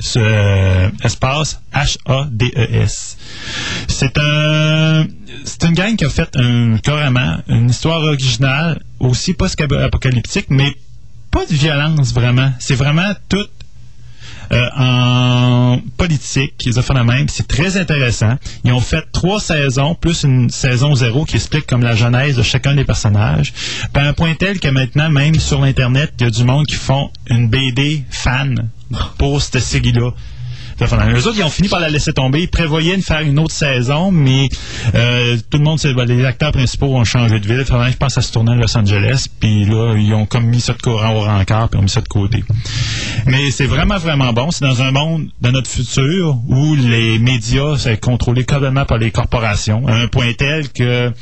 [0.00, 3.16] ce, euh, espace H-A-D-E-S.
[3.88, 5.04] C'est un,
[5.44, 10.74] c'est une gang qui a fait un, carrément une histoire originale, aussi post-apocalyptique, mais
[11.30, 12.52] pas de violence vraiment.
[12.58, 13.46] C'est vraiment tout
[14.50, 16.64] euh, en politique.
[16.64, 17.28] Ils ont fait la même.
[17.28, 18.36] C'est très intéressant.
[18.64, 22.42] Ils ont fait trois saisons, plus une saison zéro qui explique comme la genèse de
[22.42, 23.52] chacun des personnages.
[23.92, 26.76] À un point tel que maintenant, même sur l'Internet, il y a du monde qui
[26.76, 28.70] font une BD fan
[29.18, 30.12] pour cette série-là.
[30.80, 32.42] Les autres, ils ont fini par la laisser tomber.
[32.42, 34.48] Ils prévoyaient de faire une autre saison, mais
[34.94, 37.64] euh, tout le monde, ben, les acteurs principaux ont changé de ville.
[37.66, 39.26] Je pense à se tourner à Los Angeles.
[39.40, 42.00] Puis là, ils ont comme mis ça de courant au rencard, puis ont mis ça
[42.00, 42.44] de côté.
[43.26, 44.50] Mais c'est vraiment, vraiment bon.
[44.50, 49.10] C'est dans un monde de notre futur où les médias sont contrôlés complètement par les
[49.10, 51.12] corporations, à un point tel que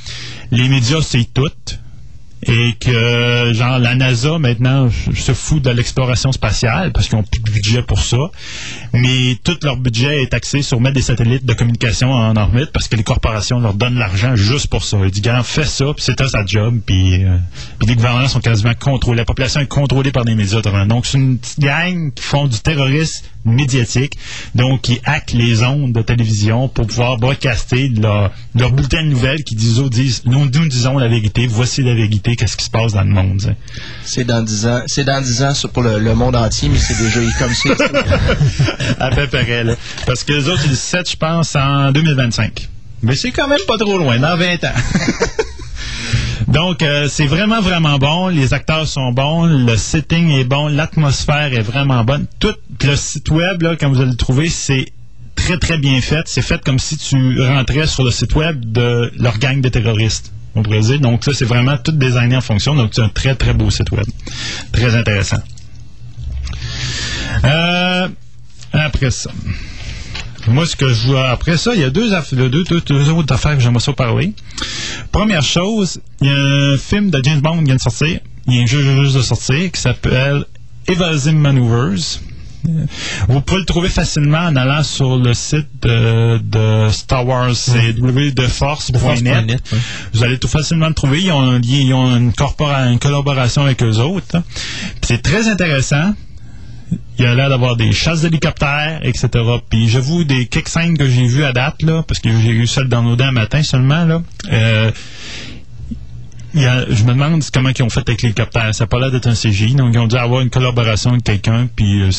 [0.51, 1.51] les médias, c'est tout
[2.43, 7.41] et que genre la NASA maintenant se fout de l'exploration spatiale parce qu'ils ont plus
[7.41, 8.19] de budget pour ça.
[8.93, 12.89] Mais tout leur budget est axé sur mettre des satellites de communication en orbite parce
[12.89, 14.99] que les corporations leur donnent l'argent juste pour ça.
[15.03, 17.37] Ils disent gars fais ça puis c'est sa job puis, euh,
[17.87, 19.19] les gouvernements sont quasiment contrôlés.
[19.19, 22.59] La population est contrôlée par des médias donc c'est une petite gang qui font du
[22.59, 24.19] terrorisme médiatique
[24.55, 29.45] donc qui hackent les ondes de télévision pour pouvoir broadcaster leur, leur bulletin de nouvelles
[29.45, 32.93] qui disent, disent nous, nous disons la vérité voici la vérité qu'est-ce qui se passe
[32.93, 33.55] dans le monde.
[34.05, 34.83] C'est dans 10 ans.
[34.87, 37.75] C'est dans 10 ans pour le, monde entier, mais c'est déjà comme ça.
[39.01, 39.75] à peu près, là.
[40.07, 42.69] Parce que les autres, ils 7, je pense, en 2025.
[43.03, 44.75] Mais c'est quand même pas trop loin, dans 20 ans.
[46.49, 48.29] Donc, euh, c'est vraiment, vraiment bon.
[48.29, 49.45] Les acteurs sont bons.
[49.45, 50.69] Le setting est bon.
[50.69, 52.27] L'atmosphère est vraiment bonne.
[52.39, 52.55] Tout
[52.85, 54.87] le site web, là, comme vous allez le trouver, c'est
[55.35, 56.23] très, très bien fait.
[56.27, 60.33] C'est fait comme si tu rentrais sur le site web de leur gang de terroristes
[60.55, 61.01] au Brésil.
[61.01, 62.75] Donc, ça, c'est vraiment tout designé en fonction.
[62.75, 64.07] Donc, c'est un très, très beau site web.
[64.73, 65.43] Très intéressant.
[67.45, 68.09] Euh,
[68.73, 69.31] après ça.
[70.49, 73.35] Moi, ce que je vois après ça, il y a deux, deux, deux, deux autres
[73.35, 74.33] affaires que j'aimerais ça parler.
[75.13, 78.21] Première chose, il y a un film de James Bond qui vient de sortir.
[78.47, 80.45] Il y a un jeu juste de sortir qui s'appelle
[80.87, 82.21] Evasive Maneuvers.
[83.29, 89.63] Vous pouvez le trouver facilement en allant sur le site de, Star Wars, c'est www.force.net.
[90.13, 91.23] Vous allez tout facilement le trouver.
[91.23, 94.43] Ils ont, une, une collaboration avec eux autres.
[95.03, 96.15] C'est très intéressant.
[97.19, 99.29] Il y a l'air d'avoir des chasses d'hélicoptères, etc.
[99.69, 102.67] Puis j'avoue, des quelques scènes que j'ai vues à date, là, parce que j'ai eu
[102.67, 104.23] celle dans nos dents matin seulement, là,
[104.53, 104.91] euh,
[106.55, 108.75] je me demande comment ils ont fait avec l'hélicoptère.
[108.75, 109.75] Ça n'a pas l'air d'être un CGI.
[109.75, 112.11] Donc, ils ont dû avoir une collaboration avec quelqu'un, puis euh,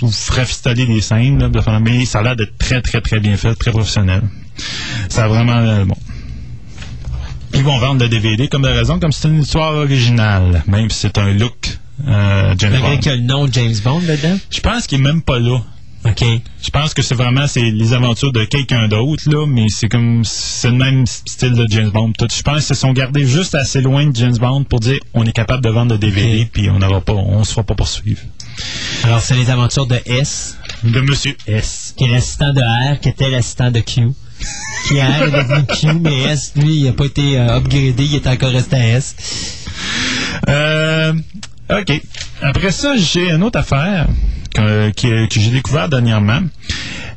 [0.00, 1.38] pour installer des scènes.
[1.38, 4.22] Là, mais ça a l'air d'être très, très, très bien fait, très professionnel.
[5.08, 5.96] Ça a vraiment bon.
[7.54, 10.98] Ils vont vendre le DVD comme de raison, comme c'est une histoire originale, même si
[11.00, 12.96] c'est un look euh, James Bond.
[12.98, 14.38] qu'il y a le nom James Bond dedans?
[14.50, 15.60] Je pense qu'il n'est même pas là.
[16.04, 16.24] OK.
[16.62, 20.22] Je pense que c'est vraiment c'est les aventures de quelqu'un d'autre, là, mais c'est comme
[20.24, 22.12] c'est le même style de James Bond.
[22.20, 25.24] Je pense qu'ils se sont gardés juste assez loin de James Bond pour dire on
[25.24, 28.20] est capable de vendre des DVD puis on n'aura pas on se fera pas poursuivre.
[29.04, 30.58] Alors c'est les aventures de S.
[30.84, 31.94] De Monsieur S.
[31.96, 34.12] Qui est l'assistant de R, qui était l'assistant de Q.
[34.86, 38.14] qui R est devenu Q, mais S, lui, il n'a pas été euh, upgradé, il
[38.14, 39.16] est encore resté à S.
[40.48, 41.14] Euh,
[41.70, 42.02] OK.
[42.42, 44.06] Après ça, j'ai une autre affaire
[44.54, 44.92] que,
[45.30, 46.40] j'ai découvert dernièrement.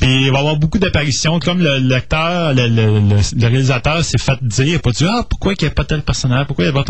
[0.00, 1.38] Puis, il va y avoir beaucoup d'apparitions.
[1.38, 5.62] Comme le lecteur, le, le- le- réalisateur s'est fait dire, pas dit, ah, pourquoi il
[5.62, 6.46] n'y a pas tel personnage?
[6.46, 6.84] Pourquoi il y a pas.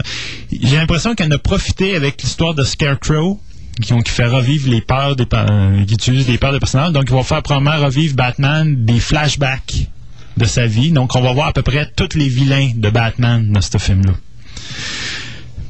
[0.51, 3.39] J'ai l'impression qu'elle a profité avec l'histoire de Scarecrow,
[3.81, 6.93] qui, ont- qui fait revivre les peurs des, euh, qui utilise les peurs des personnages.
[6.93, 9.89] Donc, il va faire probablement revivre Batman des flashbacks
[10.37, 10.91] de sa vie.
[10.93, 14.13] Donc, on va voir à peu près tous les vilains de Batman dans ce film-là.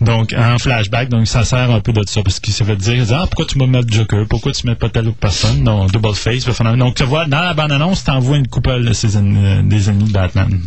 [0.01, 3.05] Donc, en flashback, donc ça sert un peu de ça, parce qu'il s'est fait dire,
[3.13, 6.15] ah, pourquoi tu me mets Joker, pourquoi tu mets pas telle autre personne, donc Double
[6.15, 10.13] Face, donc tu vois, dans la bande-annonce, t'envoies une couple de euh, des ennemis de
[10.13, 10.59] Batman.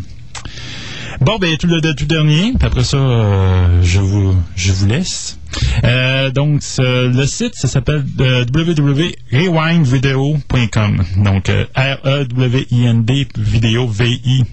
[1.22, 5.38] Bon, ben, tout le tout dernier, après ça, euh, je, vous, je vous laisse.
[5.84, 11.04] Euh, donc, le site, ça s'appelle euh, www.rewindvideo.com.
[11.18, 14.50] Donc, euh, R-E-W-I-N-D, vidéo, V-I-D-E-O.com,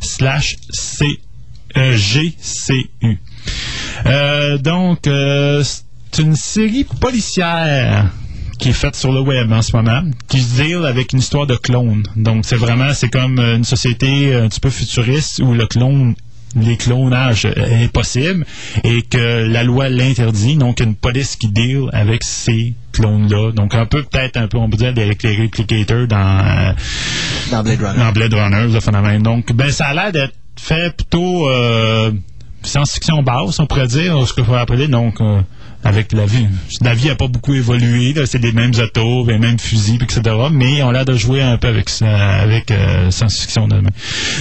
[0.00, 1.20] slash C
[1.76, 3.18] euh, GCU.
[4.06, 8.10] Euh, donc, euh, c'est une série policière
[8.58, 11.46] qui est faite sur le web en ce moment, qui se deal avec une histoire
[11.46, 12.04] de clone.
[12.16, 16.14] Donc, c'est vraiment, c'est comme euh, une société un petit peu futuriste où le clone
[16.56, 18.46] les clonages est possible
[18.84, 20.56] et que la loi l'interdit.
[20.56, 23.52] Donc, une police qui deal avec ces clones-là.
[23.52, 26.74] Donc, un peu, peut-être un peu, on peut dire, avec les réplicateurs dans,
[27.50, 27.98] Dans Blade Runner.
[27.98, 29.22] dans Blade Runner, le phénomène.
[29.22, 32.12] Donc, ben, ça a l'air d'être fait plutôt euh,
[32.62, 34.88] science-fiction basse, on pourrait dire, ce que je pourrais appeler.
[34.88, 35.40] Donc, euh,
[35.84, 36.46] avec la vie.
[36.80, 38.14] La vie n'a pas beaucoup évolué.
[38.26, 40.22] C'est les mêmes autos, les mêmes fusils, etc.
[40.50, 42.06] Mais on a l'air de jouer un peu avec ça,
[42.40, 43.90] avec euh, science-fiction demain.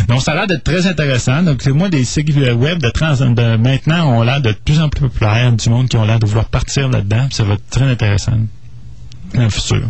[0.08, 1.44] Donc, ça a l'air d'être très intéressant.
[1.44, 5.02] Donc, moi, des sites web de, trans, de maintenant ont l'air de plus en plus
[5.10, 7.28] populaires, du monde qui ont l'air de vouloir partir là-dedans.
[7.32, 8.38] Ça va être très intéressant
[9.34, 9.90] dans le futur.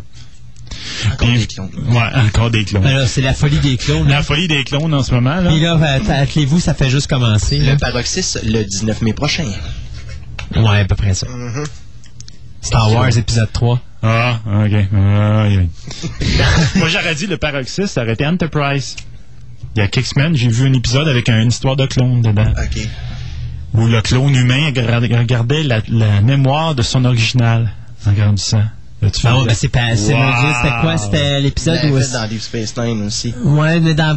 [1.06, 1.70] Encore Puis- des clones.
[1.92, 3.06] Ouais, encore des clones.
[3.06, 4.08] C'est la folie des clones.
[4.08, 5.52] La folie des clones en ce moment, là.
[5.52, 7.60] Puis là, ben, attelez-vous, ça fait juste commencer.
[7.60, 9.46] Le paroxysme, le 19 mai prochain.
[10.56, 11.28] Ouais, à peu près ça.
[12.62, 13.80] Star Wars épisode 3.
[14.04, 14.86] Ah, ok.
[14.94, 15.48] Ah.
[16.76, 18.96] Moi, j'aurais dit le paroxysme, ça aurait été Enterprise.
[19.76, 22.52] Il y a quelques semaines, j'ai vu un épisode avec une histoire de clone dedans.
[22.52, 22.88] OK.
[23.74, 27.72] Où le clone humain regardait la, la mémoire de son original
[28.06, 28.64] en grandissant.
[29.04, 29.96] Là, tu fais- Ah ouais, ben c'est pas.
[29.96, 30.20] c'est- Wow.
[30.62, 30.98] C'était quoi?
[30.98, 32.00] C'était l'épisode où.
[32.00, 33.34] fait dans Deep Space Nine aussi.
[33.44, 34.16] Ouais, mais dans,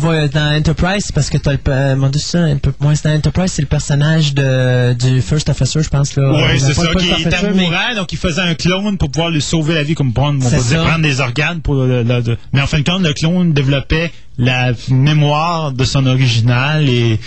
[0.57, 1.59] Enterprise, c'est parce que t'as le.
[1.68, 5.20] Euh, mon Dieu, ça, un peu moins, c'est dans Enterprise, c'est le personnage de, du
[5.20, 6.14] First Officer, je pense.
[6.16, 6.30] là.
[6.32, 9.11] Oui, Euh, c'est ça, qui était Officer, mais- mourant, donc il faisait un clone pour
[9.11, 10.84] pouvoir lui sauver la vie, comme prendre, on dire, ça.
[10.84, 14.12] prendre des organes pour le, le- le- Mais en fin de compte, le clone développait
[14.39, 17.18] la mémoire de son original et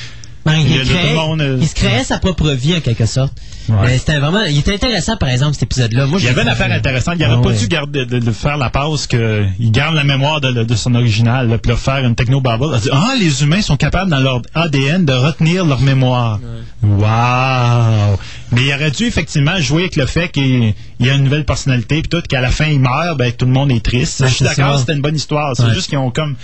[0.45, 3.33] Ben, il, Il monde, euh, il se créait sa propre vie en quelque sorte.
[3.67, 3.75] Ouais.
[3.85, 6.05] Mais c'était vraiment, il était intéressant par exemple cet épisode-là.
[6.07, 7.15] Moi, Il y avait une affaire intéressante.
[7.19, 7.57] Il Ah n'aurait pas ouais.
[7.57, 11.49] dû garder, de, de faire la pause qu'il garde la mémoire de, de son original,
[11.49, 12.15] là, puis là, faire une
[12.73, 16.39] a dit, Ah, les humains sont capables dans leur ADN de retenir leur mémoire.
[16.81, 18.17] Wow!
[18.51, 21.45] Mais il aurait dû effectivement jouer avec le fait qu'il il y a une nouvelle
[21.45, 24.19] personnalité, puis tout, qu'à la fin il meurt, ben tout le monde est triste.
[24.21, 25.55] Ouais, Je suis d'accord, c'était une bonne histoire.
[25.55, 25.73] C'est Ouais.
[25.73, 26.35] juste qu'ils ont comme.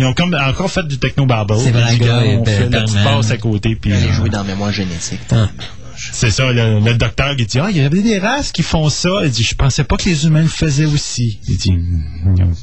[0.00, 1.54] Ils ont comme encore fait du techno-babble.
[1.58, 1.98] C'est vrai,
[2.38, 3.76] ont fait la petite passe à côté.
[3.76, 5.20] Puis, Elle est euh, jouée dans Mémoire génétique.
[5.30, 5.48] Ah.
[5.94, 8.88] c'est ça, le, le docteur qui dit Ah, il y avait des races qui font
[8.88, 9.10] ça.
[9.24, 11.38] Il dit Je pensais pas que les humains le faisaient aussi.
[11.48, 12.50] Il dit Hmm, non.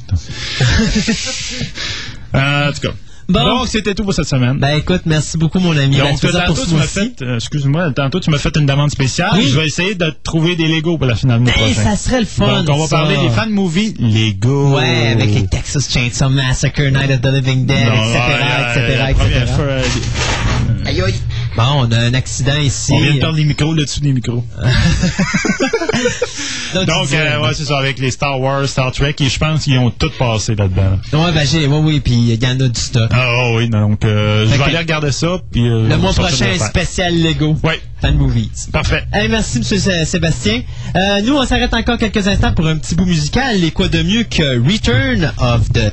[2.34, 2.92] Euh, En tout cas.
[3.28, 3.44] Bon.
[3.44, 4.56] Donc, c'était tout pour cette semaine.
[4.58, 5.96] Ben écoute, merci beaucoup mon ami.
[5.98, 8.90] Ben, Donc, pour tantôt, tu m'as fait, euh, excuse-moi, tantôt, tu m'as fait une demande
[8.90, 9.32] spéciale.
[9.34, 9.48] Oui.
[9.50, 11.90] Je vais essayer de trouver des Lego pour la finale du mois Hey, prochain.
[11.90, 12.62] ça serait le fun.
[12.62, 12.96] Donc, on va ça.
[13.00, 14.76] parler des fan movies Lego.
[14.76, 19.52] Ouais, avec les Texas Chainsaw Massacre, Night of the Living Dead, Non, etc., etc., etc.
[20.88, 21.14] Aïe aïe!
[21.54, 22.92] Bon, on a un accident ici.
[22.94, 24.42] on vient de perdre les micros, le dessus des micros.
[26.74, 29.78] Donc, euh, ouais, c'est ça, avec les Star Wars, Star Trek, et je pense qu'ils
[29.78, 30.98] ont tout passé là-dedans.
[31.12, 33.10] Ouais, ben j'ai, ouais, oui, puis il y en a du stock.
[33.12, 35.38] Ah oh, oui, donc euh, je vais aller regarder ça.
[35.50, 37.56] Puis, euh, Le mois prochain, spécial Lego.
[37.62, 38.68] Ouais, Fan Movies.
[38.72, 39.04] parfait.
[39.12, 40.62] Hey, merci, Monsieur Sé- Sébastien.
[40.96, 43.62] Euh, nous, on s'arrête encore quelques instants pour un petit bout musical.
[43.62, 45.92] Et quoi de mieux que Return of the...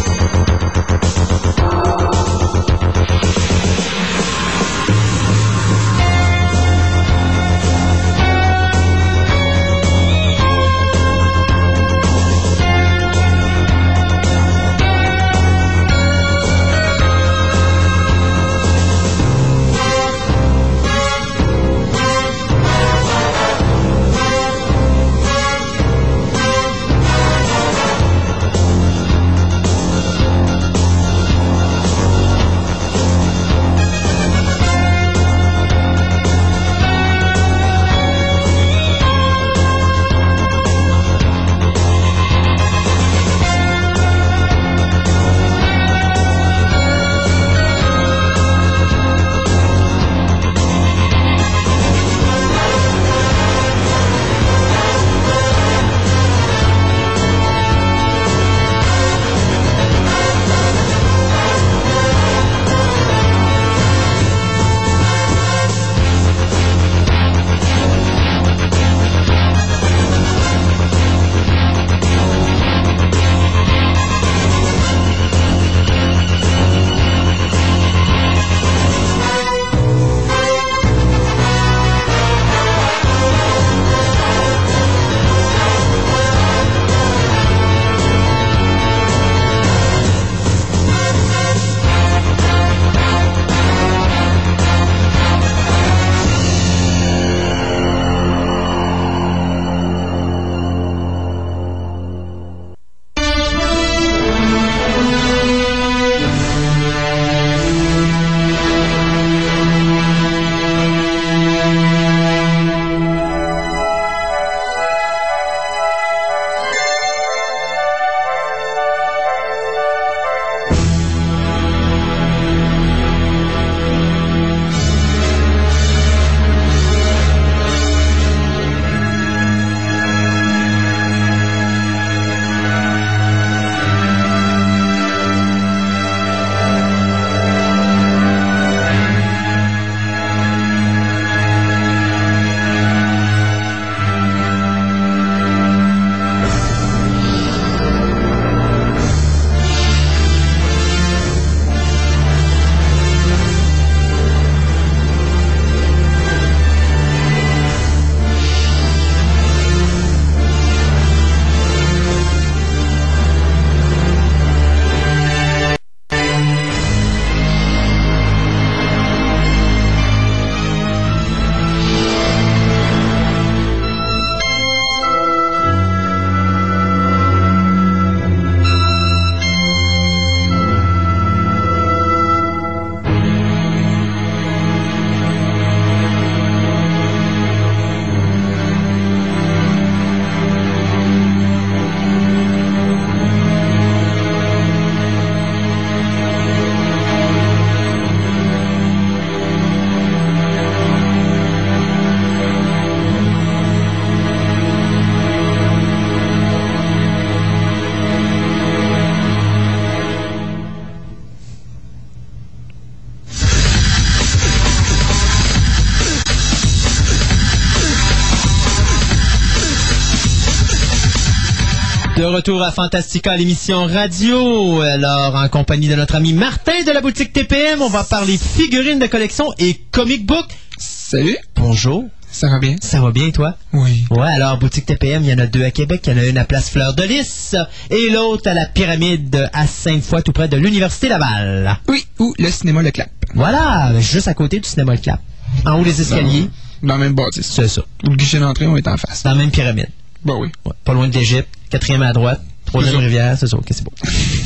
[222.21, 224.79] De retour à Fantastica, l'émission radio.
[224.81, 228.99] Alors, en compagnie de notre ami Martin de la boutique TPM, on va parler figurines
[228.99, 230.45] de collection et comic book.
[230.77, 232.05] Salut, Bonjour.
[232.31, 232.75] ça va bien?
[232.79, 233.57] Ça va bien, toi?
[233.73, 234.05] Oui.
[234.11, 236.03] Ouais, alors, boutique TPM, il y en a deux à Québec.
[236.05, 237.55] Il y en a une à Place Fleur de Lys
[237.89, 241.79] et l'autre à la Pyramide à Sainte-Foy, tout près de l'Université Laval.
[241.87, 243.09] Oui, ou le cinéma Le Clap.
[243.33, 245.19] Voilà, juste à côté du cinéma Le Clap.
[245.65, 246.51] En haut des escaliers,
[246.83, 247.49] Dans le même bâtisse.
[247.51, 247.81] c'est ça.
[248.05, 249.23] Ou le guichet d'entrée, on est en face.
[249.23, 249.89] Dans la même pyramide.
[250.23, 250.49] Bah oui.
[250.67, 251.49] Ouais, pas loin de l'Égypte.
[251.71, 252.41] Quatrième à droite.
[252.65, 253.91] Troisième rivière, c'est ça, ok, c'est beau.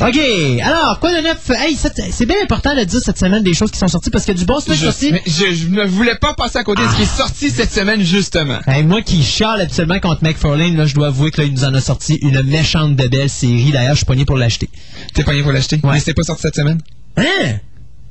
[0.00, 0.18] OK,
[0.62, 1.48] alors, quoi de neuf?
[1.50, 4.34] Hey, c'est bien important de dire cette semaine des choses qui sont sorties parce a
[4.34, 5.12] du bon Je, sorti.
[5.26, 8.00] je, je ne voulais pas passer à côté de ce qui est sorti cette semaine,
[8.02, 8.58] justement.
[8.66, 11.64] Hey, moi qui chiale habituellement contre McFarlane, là, je dois avouer que là, il nous
[11.64, 13.70] en a sorti une méchante de belle série.
[13.70, 14.68] D'ailleurs, je suis pogné pour l'acheter.
[15.14, 15.78] T'es rien pour l'acheter?
[15.84, 15.92] Ouais.
[15.92, 16.80] Mais c'était pas sorti cette semaine.
[17.16, 17.58] Hein?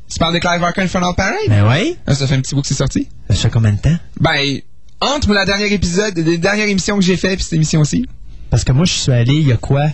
[0.10, 1.36] Tu parles de Clive Barker Infernal Parade?
[1.50, 1.98] Ben oui.
[2.08, 3.10] Ah, ça fait un petit bout que c'est sorti.
[3.30, 3.98] Ça fait combien de temps?
[4.22, 4.60] Ben,
[5.02, 8.06] entre la dernière épisode, les dernières émissions que j'ai fait, puis cette émission aussi.
[8.50, 9.86] Parce que moi, je suis allé, il y a quoi?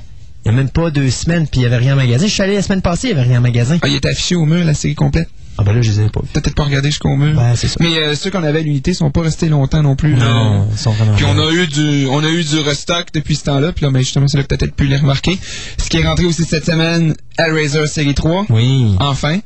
[0.43, 2.25] Il y a même pas deux semaines, puis il y avait rien en magasin.
[2.25, 3.77] Je suis allé la semaine passée, il y avait rien en magasin.
[3.81, 5.29] Ah, il est affiché au mur, la série complète?
[5.57, 6.21] Ah ben là, je les ai pas.
[6.33, 7.37] T'as peut-être pas regardé jusqu'au mur.
[7.37, 7.75] Ouais, c'est ça.
[7.79, 10.15] Mais euh, ceux qu'on avait à l'unité sont pas restés longtemps non plus.
[10.15, 13.35] Non, ils sont vraiment Puis on a eu du, on a eu du restock depuis
[13.35, 13.71] ce temps-là.
[13.73, 15.37] Puis là, ben justement, c'est là que t'as peut-être pu les remarquer.
[15.77, 18.45] Ce qui est rentré aussi cette semaine, Hellraiser série 3.
[18.49, 18.95] Oui.
[18.99, 19.39] Enfin.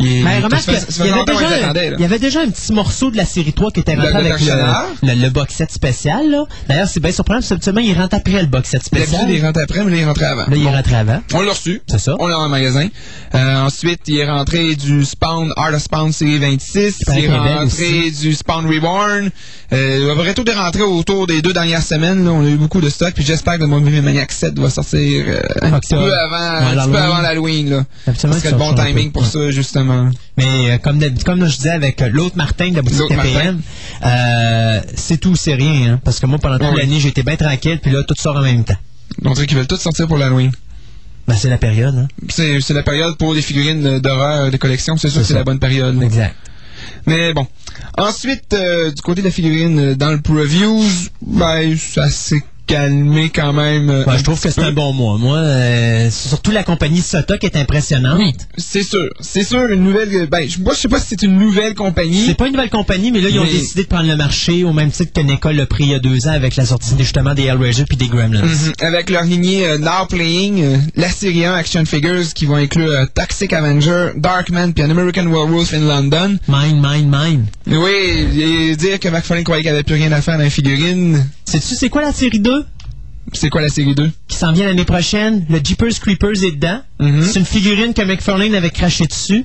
[0.00, 1.96] Il remarque fait- y, avait déjà, attendait, là.
[1.98, 4.20] il y avait déjà un petit morceau de la série 3 qui était rentré Le-
[4.22, 6.30] le avec le, le, le box set spécial.
[6.30, 6.44] là.
[6.68, 9.30] D'ailleurs, c'est bien surprenant parce que habituellement, il rentre après le box set D'habitude, spécial.
[9.30, 10.46] il rentre après, mais là, il est rentré avant.
[10.46, 11.22] Là, il rentré avant.
[11.32, 11.80] On l'a reçu.
[11.86, 12.16] C'est ça.
[12.18, 12.88] On l'a en magasin.
[13.36, 17.04] Euh, ensuite, il est rentré du Spawn, Art of Spawn série 26.
[17.06, 19.30] paraît Il est rentré du Spawn Reborn.
[19.72, 22.24] Euh, à vrai tout est rentré autour des deux dernières semaines.
[22.24, 23.12] Là, on a eu beaucoup de stock.
[23.14, 26.78] Puis j'espère que le Movie Maniac 7 va sortir euh, un petit peu avant, Ouais,
[26.78, 27.84] un petit peu l'Halloween.
[28.06, 29.83] avant serait le bon timing pour ça, justement.
[30.36, 33.60] Mais euh, comme, comme je disais avec euh, l'autre Martin de la boutique TPM,
[34.04, 35.94] euh, c'est tout, c'est rien.
[35.94, 37.78] Hein, parce que moi, pendant toute l'année, j'étais bien tranquille.
[37.80, 38.76] Puis là, tout sort en même temps.
[39.24, 40.52] On dirait qu'ils veulent tous sortir pour l'Halloween.
[41.26, 41.96] Ben, c'est la période.
[41.96, 42.08] Hein.
[42.28, 44.96] C'est c'est la période pour les figurines d'horreur de collection.
[44.96, 46.02] C'est sûr que c'est la bonne période.
[46.02, 46.34] Exact.
[47.06, 47.46] Mais bon.
[47.96, 50.84] Ensuite, euh, du côté de la figurine, dans le previews,
[51.22, 53.90] ben, ça s'est calmé quand même.
[53.90, 55.18] euh, je trouve que c'est un bon mois.
[55.18, 58.20] Moi, euh, c'est surtout la compagnie Sota qui est impressionnante.
[58.56, 59.08] C'est sûr.
[59.20, 60.26] C'est sûr, une nouvelle.
[60.30, 62.24] Ben, je- moi, je sais pas si c'est une nouvelle compagnie.
[62.26, 64.64] C'est pas une nouvelle compagnie, mais là, ils ont Mais- décidé de prendre le marché
[64.64, 66.94] au même titre que Nicole l'a pris il y a deux ans avec la sortie
[66.98, 68.42] justement des Hellraiser puis des Gremlins.
[68.42, 68.72] Mhm.
[68.80, 72.90] Avec leur lignée euh, Now Playing, euh, la série 1 Action Figures qui vont inclure
[72.90, 76.36] euh, Toxic Avenger, Darkman puis un American Werewolf in London.
[76.48, 77.46] Mine, mine, mine.
[77.66, 78.40] Oui,
[78.70, 81.24] et dire que McFarlane croyait qu'il avait plus rien à faire dans les figurines.
[81.44, 82.63] Sais-tu c'est quoi la série 2
[83.32, 84.10] C'est quoi la série 2?
[84.28, 85.44] qui s'en vient l'année prochaine?
[85.48, 86.80] Le Jeepers Creepers est dedans.
[87.00, 87.22] Mhm.
[87.22, 89.44] C'est une figurine que McFarlane avait craché dessus.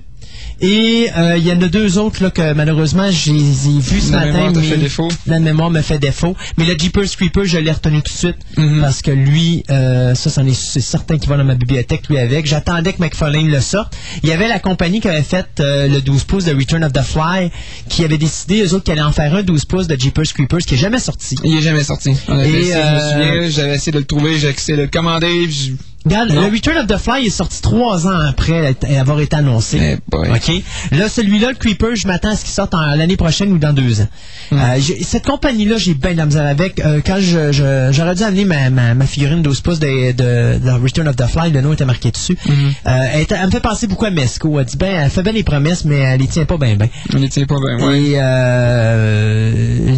[0.62, 4.12] Et euh, il y en a deux autres là, que malheureusement j'ai ai vus ce
[4.12, 4.32] La matin.
[4.34, 5.08] mémoire mais fait défaut.
[5.26, 6.36] La mémoire me fait défaut.
[6.58, 8.38] Mais le Jeepers Creepers, je l'ai retenu tout de suite.
[8.58, 8.82] Mhm.
[8.82, 12.18] Parce que lui, euh, ça, c'en est, c'est certain qu'il va dans ma bibliothèque, lui,
[12.18, 12.46] avec.
[12.46, 13.96] J'attendais que McFarlane le sorte.
[14.24, 16.92] Il y avait la compagnie qui avait fait euh, le 12 pouces de Return of
[16.94, 17.52] the Fly,
[17.88, 20.60] qui avait décidé, eux autres, qu'ils allaient en faire un 12 pouces de Jeepers Creepers,
[20.60, 21.36] qui est jamais sorti.
[21.44, 22.12] Il est jamais sorti.
[22.28, 24.84] En effet, Et, je euh, me souviens, j'avais essayé de le trouver, j'ai essayé de
[24.84, 25.48] le commander.
[25.48, 25.76] puis
[26.06, 26.44] Regarde, Non.
[26.44, 29.80] le Return of the Fly est sorti trois ans après avoir été annoncé.
[29.82, 30.30] Eh boy.
[30.30, 30.64] OK?
[30.98, 33.74] Là, celui-là, le Creeper, je m'attends à ce qu'il sorte en- l'année prochaine ou dans
[33.74, 34.08] deux ans.
[34.52, 34.58] Hmm.
[34.60, 36.80] Euh, cette compagnie-là, j'ai bien de la misère avec.
[36.80, 40.58] Euh, quand je, je- j'aurais dû amener ma, ma, ma figurine 12 pouces de, de,
[40.60, 42.38] de Return of the Fly, le nom était marqué dessus.
[42.46, 42.52] Hmm.
[42.88, 44.58] Euh, elle, elle me fait penser beaucoup à Mesco.
[44.58, 46.88] Elle dit, ben, elle fait bien les promesses, mais elle les tient pas bien, bien.
[47.14, 47.86] On les tient pas bien.
[47.86, 48.00] Ouais.
[48.00, 48.12] Et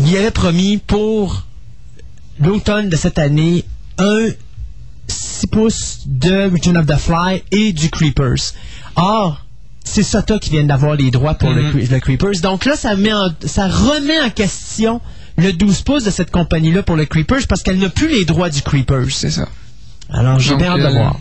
[0.08, 1.46] il avait promis pour
[2.40, 3.66] l'automne de cette année
[4.00, 4.30] un
[5.42, 8.54] 6 pouces de Return of the Fly et du Creepers.
[8.96, 9.44] Or,
[9.84, 11.88] c'est Sota qui vient d'avoir les droits pour le, Mhm.
[11.92, 12.40] Le Creepers.
[12.42, 15.02] Donc là, ça, met en- ça remet en question
[15.38, 18.50] le 12 pouces de cette compagnie-là pour le Creepers parce qu'elle n'a plus les droits
[18.50, 19.12] du Creepers.
[19.12, 19.48] C'est ça.
[20.14, 21.16] Alors, j'ai bien hâte de euh, voir.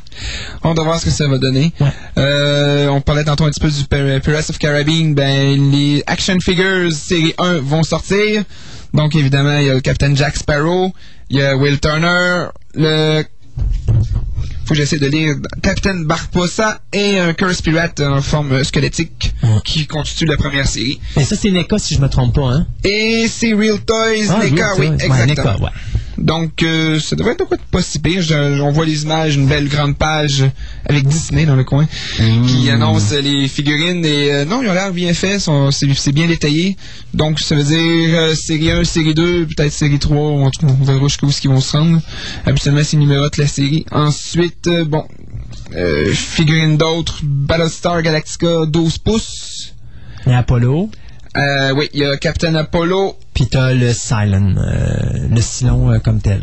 [0.65, 1.73] On va voir ce que ça va donner.
[1.81, 1.93] Ouais.
[2.19, 5.15] Euh, on parlait tantôt un petit peu du Pir- Pirates of Caribbean.
[5.15, 8.43] Ben, les action figures série 1 vont sortir.
[8.93, 10.93] Donc, évidemment, il y a le Captain Jack Sparrow,
[11.31, 13.23] il y a Will Turner, le...
[14.65, 15.35] Faut que j'essaie de lire.
[15.63, 19.49] Captain Barbossa et un Curse Pirate en forme euh, squelettique Ouais.
[19.65, 21.01] qui constitue la première série.
[21.17, 22.67] Et ça, c'est NECA, si je me trompe pas, hein?
[22.85, 25.27] Et c'est Real Toys Ah, NECA, oui, ouais, exactement.
[25.27, 25.71] NECA, ouais.
[26.21, 28.21] Donc, euh, ça devrait être de quoi de pas si pire.
[28.23, 30.45] Je- on voit les images, une belle grande page
[30.87, 31.87] avec Disney dans le coin
[32.47, 34.05] qui annonce euh, les figurines.
[34.05, 36.77] Et euh, non, ils ont l'air bien faits, c'est bien détaillé.
[37.15, 40.17] Donc, ça veut dire euh, série 1, série 2, peut-être série 3.
[40.17, 42.01] ou En tout cas, on verra jusqu'où ils vont se rendre.
[42.45, 43.87] Habituellement, c'est numérote la série.
[43.91, 45.05] Ensuite, euh, bon,
[45.75, 47.21] euh, figurines d'autres.
[47.23, 49.75] Battlestar Galactica 12 pouces.
[50.27, 50.91] Et Apollo.
[51.37, 53.17] Euh, oui, il y a Captain Apollo.
[53.35, 56.43] Puis t'as le Silent, euh, le Silon euh, comme tel.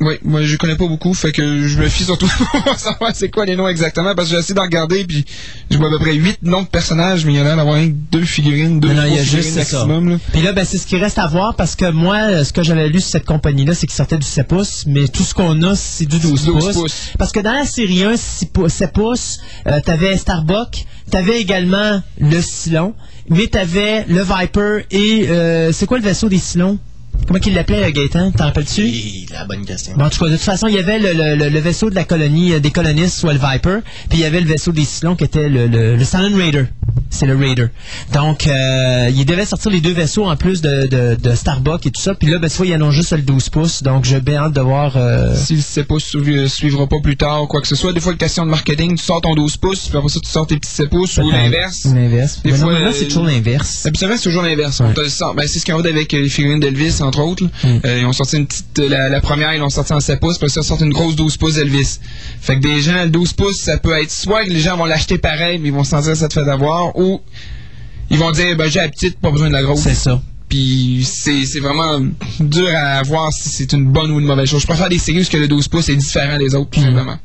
[0.00, 2.28] Oui, moi je connais pas beaucoup, fait que je me fie surtout
[2.64, 5.24] pour savoir c'est quoi les noms exactement, parce que j'ai essayé d'en regarder, puis
[5.70, 7.78] je vois à peu près 8 noms de personnages, mais il y en a d'avoir
[8.10, 10.08] deux figurines, deux Non, non, il y a juste maximum.
[10.08, 10.16] Là.
[10.32, 12.88] Puis là, ben, c'est ce qui reste à voir parce que moi, ce que j'avais
[12.88, 15.76] lu sur cette compagnie-là, c'est qu'ils sortaient du 7 pouces, mais tout ce qu'on a,
[15.76, 16.72] c'est du 12, 12 pouces.
[16.74, 17.12] pouces.
[17.16, 22.02] Parce que dans la série 1, 6 pou- 7 pouces, euh, t'avais Starbuck, t'avais également
[22.18, 22.94] le Cylon,
[23.28, 26.78] mais t'avais le Viper et euh, c'est quoi le vaisseau des Cylons?
[27.26, 28.32] Comment qu'il l'appelait, euh, Gaëtan?
[28.32, 28.82] T'en rappelles-tu?
[28.82, 29.94] Oui, la bonne question.
[29.96, 31.94] Bon, en tout cas, de toute façon, il y avait le, le- le- vaisseau de
[31.94, 33.78] la colonie euh, des colonistes, soit le Viper,
[34.10, 36.64] puis il y avait le vaisseau des Cylons qui était le, le, le Silent Raider.
[37.10, 37.66] C'est le Raider.
[38.12, 41.90] Donc, euh, il devait sortir les deux vaisseaux en plus de, de, de Starbuck et
[41.92, 42.14] tout ça.
[42.14, 43.82] Puis là, ben, tu vois, ils en ont juste le 12 pouces.
[43.84, 44.96] Donc, j'ai bien hâte de voir...
[44.96, 47.92] euh, Si le 7 pouces suivi- suivra pas plus tard ou quoi que ce soit,
[47.92, 50.28] des fois, une question de marketing, tu sors ton 12 pouces, puis après ça, tu
[50.28, 51.84] sors tes petits 7 pouces, ou l'inverse.
[51.84, 52.40] L'inverse.
[52.42, 53.68] Des Ben non, fois, mais là, euh, c'est toujours l'inverse.
[53.82, 53.92] C'est
[54.24, 54.82] toujours l'inverse.
[55.36, 57.44] Ben, c'est ce qu'on a avec les figurines d'Elvis, entre autres.
[57.44, 57.50] là.
[57.70, 57.80] Mm.
[57.84, 58.78] Euh, ils ont sorti une petite.
[58.78, 61.16] euh, La, la première, ils l'ont sorti en 7 pouces, puis ça, sortent une grosse
[61.16, 61.98] 12 pouces d'Elvis.
[62.40, 64.84] Fait que des gens, le 12 pouces, ça peut être soit que les gens vont
[64.84, 67.20] l'acheter pareil, mais ils vont se sentir ça te fait d'avoir, ou
[68.10, 69.80] ils vont dire, ben, j'ai la petite, pas besoin de la grosse.
[69.80, 70.20] C'est ça.
[70.48, 72.00] Puis c'est vraiment
[72.38, 74.60] dur à voir si c'est une bonne ou une mauvaise chose.
[74.62, 77.16] Je préfère des séries où que le 12 pouces est différent des autres, tout simplement.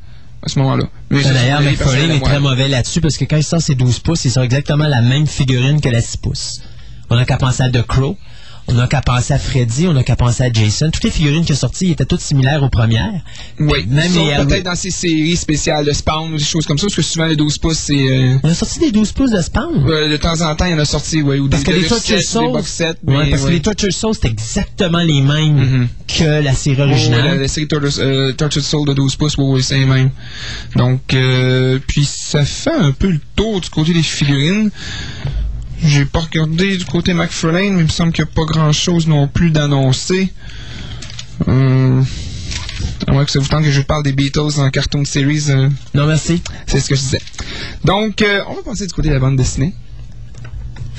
[0.42, 0.84] À ce moment-là.
[1.10, 4.30] D'ailleurs, McFarlane est très mauvais là-dessus parce que quand il sort ses 12 pouces, il
[4.30, 6.62] sort exactement la même figurine que la 6 pouces.
[7.10, 8.16] On n'a qu'à penser à The Crow,
[8.68, 10.90] on n'a qu'à penser à Freddy, on n'a qu'à penser à Jason.
[10.90, 13.10] Toutes les figurines qui sont sorties étaient toutes similaires aux premières.
[13.58, 14.12] Oui, Même
[14.46, 17.26] peut-être dans ces séries spéciales de Spawn ou des choses comme ça, parce que souvent
[17.26, 17.94] le 12 pouces, c'est...
[17.96, 19.84] euh, On a sorti des 12 pouces de Spawn.
[19.88, 21.76] euh, de temps en temps, il y en a sorti, ouais, ou Parce des, que
[21.76, 25.88] les sets, Souls, ouais, parce que les Torture Souls, c'est exactement les mêmes Mhm.
[26.06, 27.24] que la série Oh, originale.
[27.26, 30.10] la, la série Torture, euh, Tortured Soul de 12 pouces, oui, oui, c'est les mêmes.
[30.76, 34.70] Donc, euh, puis ça fait un peu le tour du côté des figurines.
[35.82, 38.72] J'ai pas regardé du côté McFarlane, mais il me semble qu'il n'y a pas grand
[38.72, 40.32] chose non plus d'annoncé.
[41.46, 42.04] Hum,
[43.06, 45.44] à moins que ça vous tente que je vous parle des Beatles en cartoon series,
[45.50, 46.42] euh, Non, merci.
[46.66, 47.20] c'est ce que je disais.
[47.84, 49.74] Donc, euh, on va passer du côté de la bande dessinée.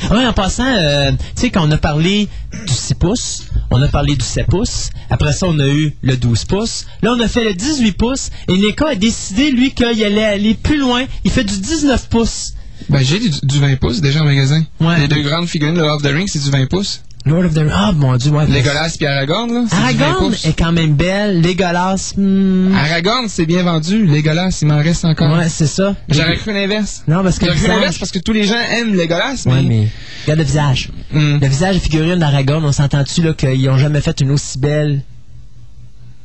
[0.09, 2.27] Ouais, en passant, euh, tu sais, quand on a parlé
[2.65, 6.17] du 6 pouces, on a parlé du 7 pouces, après ça, on a eu le
[6.17, 9.85] 12 pouces, là, on a fait le 18 pouces, et Neka a décidé, lui, qu'il
[9.85, 12.53] allait aller plus loin, il fait du 19 pouces.
[12.89, 14.63] Ben, j'ai du, du 20 pouces déjà en magasin.
[14.79, 14.99] Ouais.
[14.99, 17.01] Les deux grandes figurines de Lord of the Rings, c'est du 20 pouces.
[17.25, 18.47] Lord of the Ah, mon Dieu, ouais.
[18.47, 23.25] Legolas puis Aragorn, là, c'est du 20 Aragorn est quand même belle, Legolas, hmm, Aragorn,
[23.27, 24.07] c'est bien vendu.
[24.07, 25.37] Legolas, il m'en reste encore.
[25.37, 25.95] ouais, c'est ça.
[26.09, 27.03] J'aurais cru l'inverse.
[27.07, 29.51] Non, parce que J'aurais cru l'inverse parce que tous les gens aiment Legolas, mais...
[29.51, 29.87] Ouais, mais
[30.23, 30.89] regarde le visage.
[31.13, 31.37] Hmm.
[31.39, 35.01] Le visage figurine d'Aragorn, on s'entend-tu là qu'ils ont jamais fait une aussi belle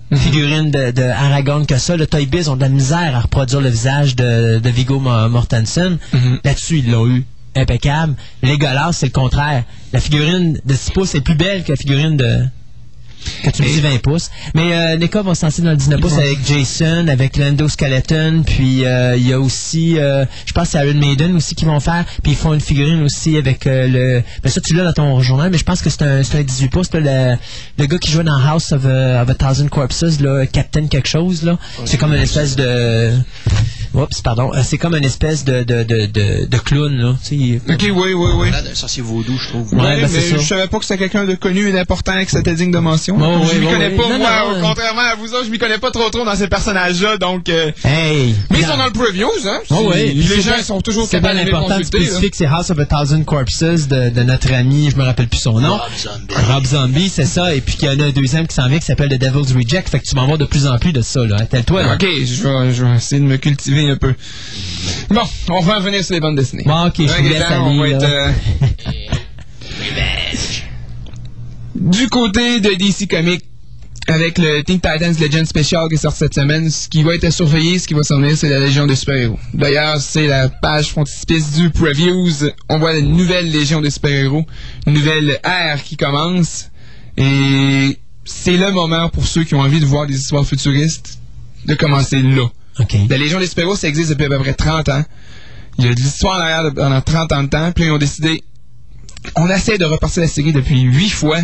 [0.11, 0.19] Mhm.
[0.19, 1.97] figurine de, de Aragorn que ça.
[1.97, 5.29] Le Toy Biz ont de la misère à reproduire le visage de, de Viggo Mo-
[5.29, 5.99] Mortensen.
[6.13, 6.39] Mhm.
[6.45, 7.25] Là-dessus, ils l'ont eu
[7.57, 8.15] impeccable.
[8.43, 9.65] Legolas, c'est le contraire.
[9.93, 12.45] La figurine de 6 pouces est plus belle que la figurine de...
[13.45, 14.31] Quand tu me dis 20 pouces.
[14.55, 18.85] Mais euh, va se lancer dans le 19 pouces avec Jason, avec Lando Skeleton, puis
[18.85, 21.81] euh, il y a aussi, euh, je pense que c'est Iron Maiden aussi qui vont
[21.81, 24.23] faire, puis ils font une figurine aussi avec euh, le...
[24.43, 26.43] Ben ça, tu l'as dans ton journal, mais je pense que c'est un, c'est un
[26.43, 27.37] 18 pouces, là, le,
[27.79, 31.09] le gars qui jouait dans House of a, of a Thousand Corpses, là, Captain quelque
[31.09, 31.59] chose, là.
[31.85, 33.11] C'est comme une espèce de...
[33.97, 34.53] Oups, pardon.
[34.55, 37.15] Euh, C'est comme une espèce de, de, de, de, de clown, là.
[37.31, 38.51] Il- Ok, oui, oui, oui.
[38.51, 39.73] D'un sorcier vaudou, je trouve.
[39.75, 40.37] Ouais, Ouais, ben, c'est mais ça.
[40.39, 42.79] je savais pas que c'était quelqu'un de connu et d'important et que c'était digne de
[42.79, 43.17] mention.
[43.21, 43.97] Oh, je oui, m'y connais oui.
[43.97, 46.35] pas, Non, moi, non, contrairement à vous autres, je m'y connais pas trop trop dans
[46.37, 47.49] ces personnages-là, donc...
[47.49, 48.35] euh, Hey!
[48.51, 49.61] Mais ils sont dans le previews, hein?
[49.71, 50.15] Oh oui.
[50.15, 52.05] Les C'est gens bien- sont toujours C'est bien capables de les important de consulter, là.
[52.05, 55.29] spécifier que c'est House of a Thousand Corpses de, de notre ami, je me rappelle
[55.29, 55.77] plus son nom.
[55.77, 56.35] Rob Zombie.
[56.53, 57.55] Rob Zombie, c'est ça.
[57.55, 59.53] Et puis qu'il y en a un deuxième qui s'en vient qui s'appelle The Devil's
[59.53, 59.89] Reject.
[59.89, 61.39] Fait que tu vas en voir de plus en plus de ça, là.
[61.47, 61.95] Telle-toi, là.
[61.95, 64.15] Ok, je vais, je vais essayer de me cultiver un peu.
[65.11, 66.65] Bon, on va revenir sur les bandes dessinées.
[66.65, 68.31] Bon, ok, je vous laisse on va être, euh,
[71.75, 73.45] Du côté de DC Comics,
[74.09, 77.31] avec le Teen Titans Legend Special qui sort cette semaine, ce qui va être à
[77.31, 79.39] surveiller, ce qui va s'en venir, c'est la Légion des super-héros.
[79.53, 82.49] D'ailleurs, c'est la page frontispice du Previews.
[82.69, 84.47] On voit une nouvelle Légion des super-héros,
[84.87, 86.71] une nouvelle ère qui commence.
[87.17, 91.19] Et c'est le moment pour ceux qui ont envie de voir des histoires futuristes
[91.67, 92.49] de commencer là.
[92.79, 92.97] OK.
[93.09, 95.05] La Légion des super-héros, ça existe depuis à peu près 30 ans.
[95.79, 97.73] Il y a de l'histoire en arrière pendant 30 ans de temps.
[97.73, 98.43] Puis ils ont décidé,
[99.35, 101.39] on essaie de repartir la série depuis 8 fois.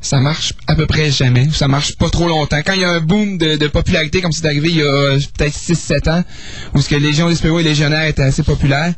[0.00, 1.48] Ça marche à peu près jamais.
[1.52, 2.60] Ça marche pas trop longtemps.
[2.64, 5.18] Quand il y a un boom de, popularité, comme c'est arrivé il y a euh,
[5.36, 6.24] peut-être 6-7 ans,
[6.74, 8.94] où ce que Légion des super-héros et Légionnaires étaient assez populaires,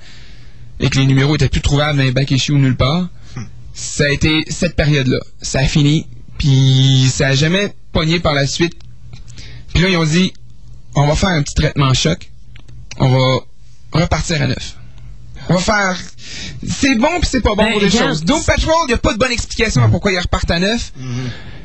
[0.78, 3.08] et que les numéros étaient plus trouvables dans les back issues ou nulle part,
[3.72, 5.18] ça a été cette période-là.
[5.40, 6.06] Ça a fini,
[6.38, 8.74] puis ça a jamais pogné par la suite.
[9.72, 10.32] Puis là, ils ont dit,
[10.94, 12.30] on va faire un petit traitement choc.
[12.98, 14.76] On va repartir à neuf.
[15.48, 15.98] On va faire.
[16.68, 18.24] C'est bon puis c'est pas bon Ben, pour des regarde, choses.
[18.24, 20.92] Doom Patrol, il n'y a pas de bonne explication à pourquoi ils repartent à neuf.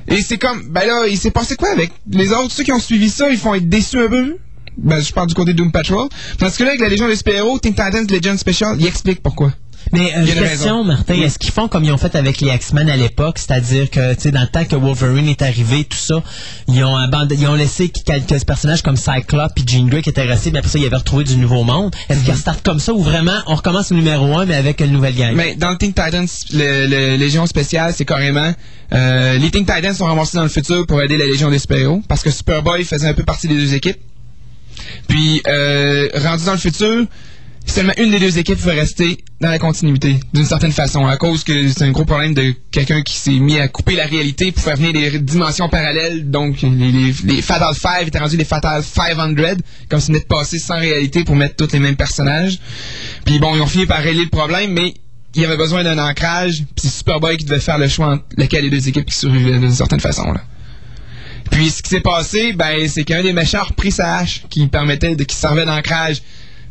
[0.07, 2.51] Et c'est comme, ben là, il s'est passé quoi avec les autres?
[2.51, 4.37] Ceux qui ont suivi ça, ils font être déçus un peu?
[4.77, 6.07] Ben, je parle du côté de Doom Patrol.
[6.37, 9.51] Parce que là, avec la Légion des super-héros, Teen Titans Legend Special, il explique pourquoi.
[9.91, 10.83] Mais euh, question.
[10.83, 14.13] Martin, est-ce qu'ils font comme ils ont fait avec les X-Men à l'époque, c'est-à-dire que,
[14.13, 16.21] tu sais, dans le temps que Wolverine est arrivé, tout ça,
[16.67, 20.23] ils ont abandonné, ils ont laissé quelques personnages comme Cyclope et Jean Grey qui étaient
[20.23, 21.95] restés, mais après ça, ils avaient retrouvé du nouveau monde.
[22.09, 24.91] Est-ce qu'ils restartent comme ça ou vraiment, on recommence au numéro 1, mais avec une
[24.91, 25.33] nouvelle gang?
[25.35, 28.53] Mais dans le Teen Titans, le, le Légion spéciale, c'est carrément
[28.93, 32.01] euh, les Teen Titans sont ramassés dans le futur pour aider la Légion des super-héros
[32.07, 33.99] parce que Superboy faisait un peu partie des deux équipes.
[35.07, 37.05] Puis euh, rendu dans le futur,
[37.73, 41.43] seulement une des deux équipes pouvait rester dans la continuité d'une certaine façon à cause
[41.43, 44.63] que c'est un gros problème de quelqu'un qui s'est mis à couper la réalité pour
[44.63, 46.29] faire venir des dimensions parallèles.
[46.29, 49.35] Donc les, les, les Fatal Five étaient rendus les Fatal 500
[49.89, 52.59] comme si de passer sans réalité pour mettre tous les mêmes personnages.
[53.25, 54.93] Puis bon, ils ont fini par régler le problème, mais
[55.35, 58.23] il y avait besoin d'un ancrage, puis c'est Superboy qui devait faire le choix entre
[58.37, 60.33] lequel des deux équipes qui survivaient d'une certaine façon.
[61.51, 64.65] Puis ce qui s'est passé, ben c'est qu'un des méchants a repris sa hache qui
[64.67, 66.21] permettait de qui servait d'ancrage.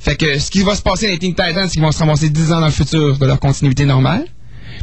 [0.05, 1.98] Fait que ce qui va se passer dans les Teen Titans, c'est qu'ils vont se
[1.98, 4.26] ramasser 10 ans dans le futur de leur continuité normale.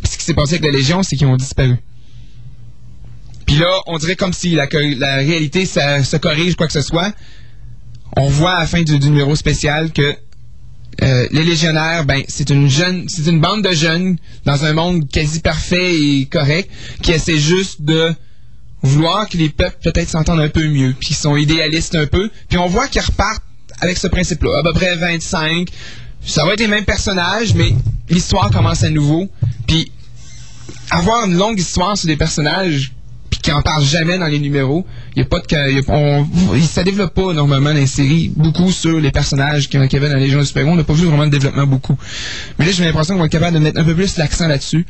[0.02, 1.76] Puis ce qui s'est passé avec la Légion, c'est qu'ils ont disparu.
[3.45, 7.14] Puis là, on dirait comme si la, réalité se corrige, quoi que ce soit.
[8.18, 10.15] On voit à la fin du, numéro spécial que
[11.03, 15.07] euh, les légionnaires, ben, c'est une jeune, c'est une bande de jeunes dans un monde
[15.07, 16.68] quasi parfait et correct
[17.03, 18.11] qui essaie juste de
[18.81, 22.31] vouloir que les peuples peut-être s'entendent un peu mieux, puis qu'ils sont idéalistes un peu,
[22.49, 23.43] puis on voit qu'ils repartent
[23.82, 25.68] avec ce principe-là, à peu près 25.
[26.24, 27.74] Ça va être les mêmes personnages, mais
[28.10, 29.28] l'histoire commence à nouveau,
[29.68, 29.91] puis
[30.91, 32.91] avoir une longue histoire sur des personnages
[33.32, 34.86] puis qui en parlent jamais dans les numéros.
[35.16, 36.28] Il y a pas de y a- on,
[36.84, 40.26] développe pas normalement dans les séries beaucoup sur les personnages qui qui avaient dans les
[40.26, 41.98] Légion du Super On n'a pas vu vraiment de développement beaucoup.
[42.60, 44.86] Mais là j'ai l'impression qu'on va être capable de mettre un peu plus l'accent là-dessus.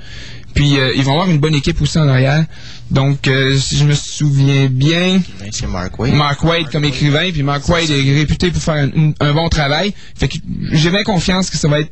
[0.56, 2.46] Puis euh, ils vont avoir une bonne équipe aussi en arrière.
[2.92, 6.14] Donc euh, si je me souviens bien, c'est Mark Wade.
[6.14, 9.94] Mark Wade comme écrivain, puis Mark Wade est réputé pour faire un, un bon travail.
[10.16, 10.38] Fait que
[10.74, 11.92] j'ai bien confiance que ça va être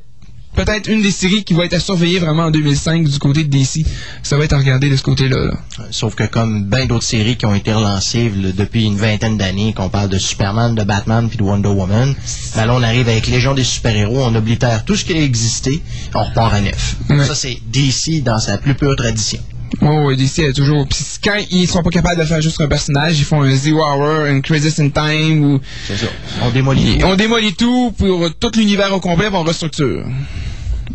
[0.55, 3.49] peut-être une des séries qui va être à surveiller vraiment en 2005 du côté de
[3.49, 3.85] DC.
[4.23, 5.37] Ça va être à regarder de ce côté-là.
[5.45, 5.53] là.
[5.91, 9.73] Sauf que comme bien d'autres séries qui ont été relancées là, depuis une vingtaine d'années,
[9.73, 12.13] qu'on parle de Superman, de Batman puis de Wonder Woman,
[12.55, 15.81] ben là on arrive avec Légion des super-héros, on oblitère tout ce qui a existé,
[16.13, 16.95] on repart à neuf.
[17.09, 17.25] Ouais.
[17.25, 19.39] Ça c'est DC dans sa plus pure tradition.
[19.81, 20.87] Oh, DC a toujours.
[20.87, 23.79] Puis quand ils sont pas capables de faire juste un personnage, ils font un Zero
[23.79, 26.07] Hour, un Crisis in Time, ou C'est ça.
[26.43, 26.99] On démolit.
[27.03, 30.05] on démolit tout pour tout l'univers au complet, on restructure.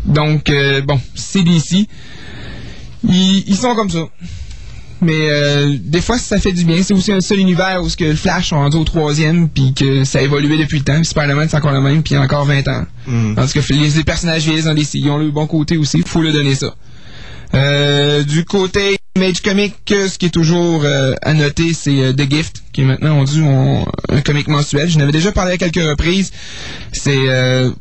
[0.05, 1.87] Donc, euh, bon, c'est DC.
[3.07, 4.07] Ils, ils sont comme ça.
[5.01, 6.81] Mais euh, des fois, ça fait du bien.
[6.81, 9.73] C'est aussi un seul univers où ce que le Flash sont rendu au troisième, puis
[9.73, 10.95] que ça a évolué depuis le temps.
[10.95, 12.85] Puis Spider-Man, c'est encore le même, puis il y a encore 20 ans.
[13.07, 13.35] Mm.
[13.35, 14.95] Parce que les, les personnages vieillissent dans DC.
[14.95, 16.01] Ils ont le bon côté aussi.
[16.05, 16.73] faut leur donner ça.
[17.53, 22.13] Euh, du côté Image Comic, euh, ce qui est toujours euh, à noter, c'est euh,
[22.13, 24.89] The Gift, qui est maintenant rendu en- un comic mensuel.
[24.89, 26.31] Je n'avais déjà parlé à quelques reprises.
[26.91, 27.71] C'est euh,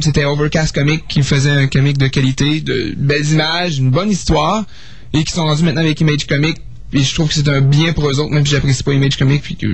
[0.00, 4.64] c'était Overcast Comic qui faisait un comic de qualité, de belles images, une bonne histoire,
[5.12, 6.56] et qui sont rendus maintenant avec Image Comic.
[6.92, 9.16] Et je trouve que c'est un bien pour eux autres, même si j'apprécie pas Image
[9.16, 9.66] Comic, puis que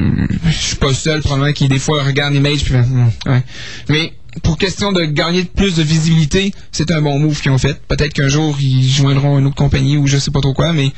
[0.46, 3.42] je suis pas seul probablement qui des fois regarde Image, puis ouais.
[3.90, 4.12] Mais
[4.42, 7.80] pour question de gagner plus de visibilité, c'est un bon move qu'ils ont fait.
[7.88, 10.92] Peut-être qu'un jour ils joindront une autre compagnie ou je sais pas trop quoi, mais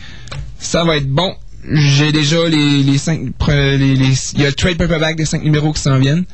[0.58, 1.34] ça va être bon.
[1.70, 3.94] J'ai déjà les, les cinq, les,
[4.34, 6.24] il y a le trade paperback des cinq numéros qui s'en viennent.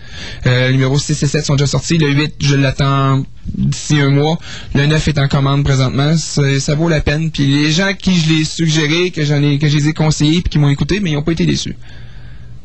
[0.46, 1.98] Euh, les numéros 6 et 7 sont déjà sortis.
[1.98, 3.22] Le 8, je l'attends
[3.54, 4.38] d'ici un mois.
[4.74, 6.16] Le 9 est en commande présentement.
[6.16, 7.30] Ça vaut la peine.
[7.30, 10.40] Puis les gens qui je l'ai suggéré, que j'en ai, que je les ai conseillés
[10.40, 11.76] puis qui m'ont écouté, mais ils n'ont pas été déçus.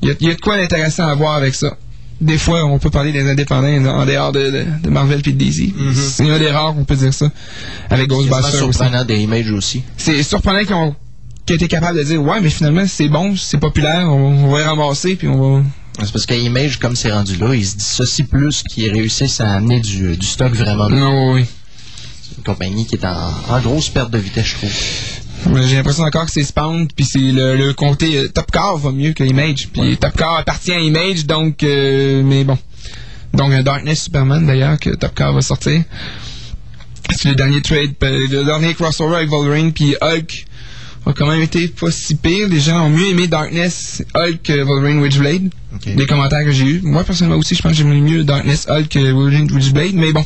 [0.01, 1.77] Il y a, il y a de quoi d'intéressant à voir avec ça.
[2.23, 5.43] Des fois, on peut parler des indépendants en dehors de, de, de Marvel puis de
[5.43, 5.73] DC.
[5.93, 7.29] C'est un des rares qu'on peut dire ça.
[7.89, 9.83] Avec C'est Ghostbusters aussi surprenant des images aussi.
[9.97, 10.95] c'est surprenant qu'ils ont
[11.49, 14.63] été capables de dire ouais mais finalement c'est bon c'est populaire on, on va y
[14.63, 15.63] ramasser puis on va
[16.01, 19.81] C'est parce qu'Image, comme c'est rendu là, ils se dissocient plus qu'ils réussissent à amener
[19.81, 20.87] du, du stock vraiment.
[20.89, 21.45] non oui
[22.21, 24.71] C'est une compagnie qui est en, en grosse perte de vitesse, je trouve.
[25.67, 28.91] J'ai l'impression encore que c'est Spawn puis c'est le, le comté euh, Top Car va
[28.91, 29.69] mieux que Image.
[29.73, 32.57] Puis Top Car appartient à Image donc euh, mais bon.
[33.33, 35.83] Donc un Darkness Superman d'ailleurs que Top Car va sortir.
[37.15, 40.45] C'est le dernier trade euh, le dernier crossover avec Wolverine puis Hulk
[41.05, 42.47] a quand même été pas si pire.
[42.47, 45.49] Les gens ont mieux aimé Darkness Hulk que Wolverine Witchblade.
[45.75, 45.95] Ok.
[45.95, 48.87] des commentaires que j'ai eu moi personnellement aussi je pense que j'aime mieux Darkness Hulk
[48.89, 50.25] que Wolverine Witchblade mais bon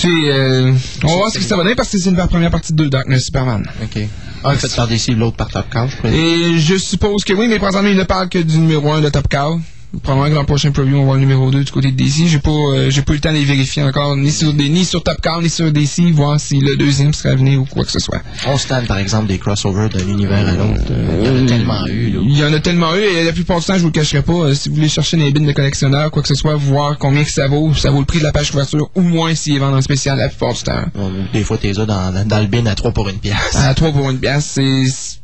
[0.00, 0.72] c'est euh,
[1.04, 2.86] on va voir ce que ça va donner parce que c'est la première partie de
[2.88, 4.02] Darkness Superman OK.
[4.42, 6.10] Un fait par DC, l'autre par Top Cow, je crois.
[6.10, 9.10] et je suppose que oui, mais présentement, il ne parle que du numéro 1 de
[9.10, 9.60] Top Cow.
[10.02, 11.96] Probablement que dans le prochain preview, on va voir le numéro 2 du côté de
[11.96, 12.26] DC.
[12.28, 14.68] J'ai pas, euh, j'ai pas eu le temps de les vérifier encore, ni sur, des,
[14.68, 17.64] ni sur Top Cow, ni sur DC, voir si le deuxième serait à venir ou
[17.64, 18.20] quoi que ce soit.
[18.46, 20.82] On stand, par exemple, des crossovers d'un univers à l'autre.
[20.90, 22.20] Euh, Il y en a tellement eu, là.
[22.22, 24.22] Il y en a tellement eu, et la plupart du temps, je vous le cacherai
[24.22, 26.96] pas, euh, si vous voulez chercher des bins de collectionneurs, quoi que ce soit, voir
[26.98, 29.56] combien que ça vaut, ça vaut le prix de la page couverture, ou moins s'il
[29.56, 30.84] est vendu en spécial la plupart du temps.
[31.32, 33.34] Des fois, t'es là dans, dans le bin à 3 pour une pièce.
[33.54, 35.19] À 3 pour une pièce, c'est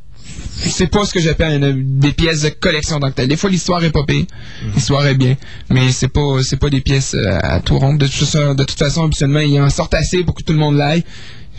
[0.58, 3.28] c'est pas ce que j'appelle une- des pièces de collection tel.
[3.28, 4.24] Des fois l'histoire est pas pire,
[4.74, 5.36] l'histoire est bien,
[5.70, 7.94] mais c'est pas c'est pas des pièces euh, à tout rond.
[7.94, 10.58] De toute façon, de toute façon habituellement ils en sortent assez pour que tout le
[10.58, 11.04] monde l'aille.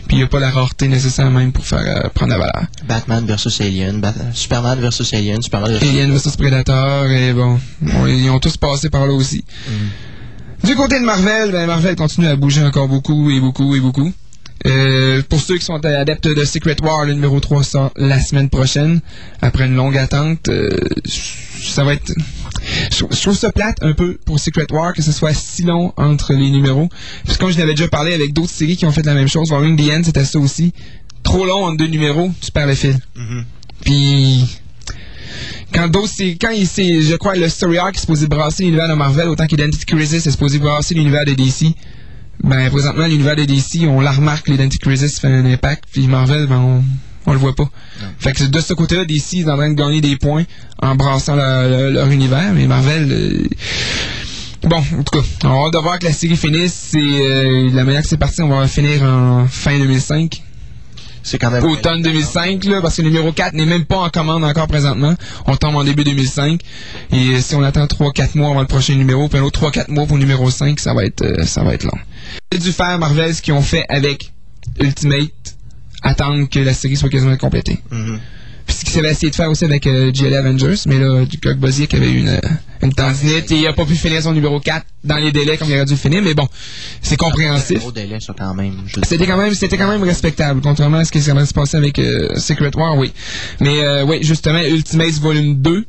[0.06, 2.62] Puis il n'y a pas la rareté nécessaire même pour faire euh, prendre la valeur.
[2.88, 5.86] Batman versus Alien, Bat- Superman versus Alien, Superman versus...
[5.88, 9.44] Alien vs Predator et bon, bon, ils ont tous passé par là aussi.
[10.64, 14.10] Du côté de Marvel, ben Marvel continue à bouger encore beaucoup et beaucoup et beaucoup.
[14.66, 18.48] Euh, pour ceux qui sont adeptes de Secret War, le numéro 3 sort la semaine
[18.48, 19.00] prochaine,
[19.40, 20.48] après une longue attente.
[20.48, 20.70] euh,
[21.06, 22.12] ça va être...
[22.90, 25.92] Je je trouve ça plate un peu pour Secret War que ce soit si long
[25.96, 26.88] entre les numéros.
[27.24, 29.28] Parce que comme je l'avais déjà parlé avec d'autres séries qui ont fait la même
[29.28, 30.72] chose, Warring the End, c'était ça aussi.
[31.22, 32.98] Trop long entre deux numéros, tu perds le fil.
[33.84, 34.44] Puis
[35.72, 38.94] quand d'autres c'est quand il je crois le story arc est supposé brasser l'univers de
[38.94, 41.74] Marvel autant qu'Identity Crisis est supposé brasser l'univers de DC
[42.44, 46.46] ben présentement l'univers de DC on la remarque l'Identity Crisis fait un impact puis Marvel
[46.46, 46.84] ben on
[47.26, 47.68] on le voit pas.
[48.18, 50.44] Fait que de ce côté-là, DC est en train de gagner des points
[50.80, 53.46] en brassant leur, leur- leur univers, mais Marvel, euh,
[54.62, 56.72] bon, en tout cas, on va hâte de voir que la série finisse.
[56.92, 60.42] C'est euh, la manière que c'est parti, on va finir en fin 2005
[61.22, 61.64] C'est quand même...
[61.64, 65.14] automne 2005, là, parce que le numéro 4 n'est même pas en commande encore présentement.
[65.46, 66.60] On tombe en début 2005.
[67.12, 69.90] Et euh, si on attend 3-4 mois avant le prochain numéro, puis un autre 3-4
[69.90, 71.98] mois pour le numéro 5, ça va être, euh, ça va être long.
[72.52, 74.32] J'ai dû faire Marvel ce qu'ils ont fait avec
[74.80, 75.56] Ultimate,
[76.02, 77.78] attendre que la série soit quasiment complétée.
[77.90, 78.20] Mhm.
[78.68, 81.56] Puis ce qu'ils avaient essayé de faire aussi avec euh, GLA Avengers, mais là, Doug
[81.56, 82.40] Boziek avait eu une, euh,
[82.82, 85.68] une tendinite et il a pas pu finir son numéro 4 dans les délais comme
[85.70, 86.46] il aurait dû finir, mais bon,
[87.02, 87.78] c'est compréhensif.
[87.78, 88.74] Gros délai, ça, quand même.
[88.86, 91.76] Je- C'était quand même, c'était quand même respectable, contrairement à ce qui s'est se passer
[91.78, 93.12] avec euh, Secret War, oui.
[93.60, 95.86] Mais euh, oui, justement, Ultimates Volume 2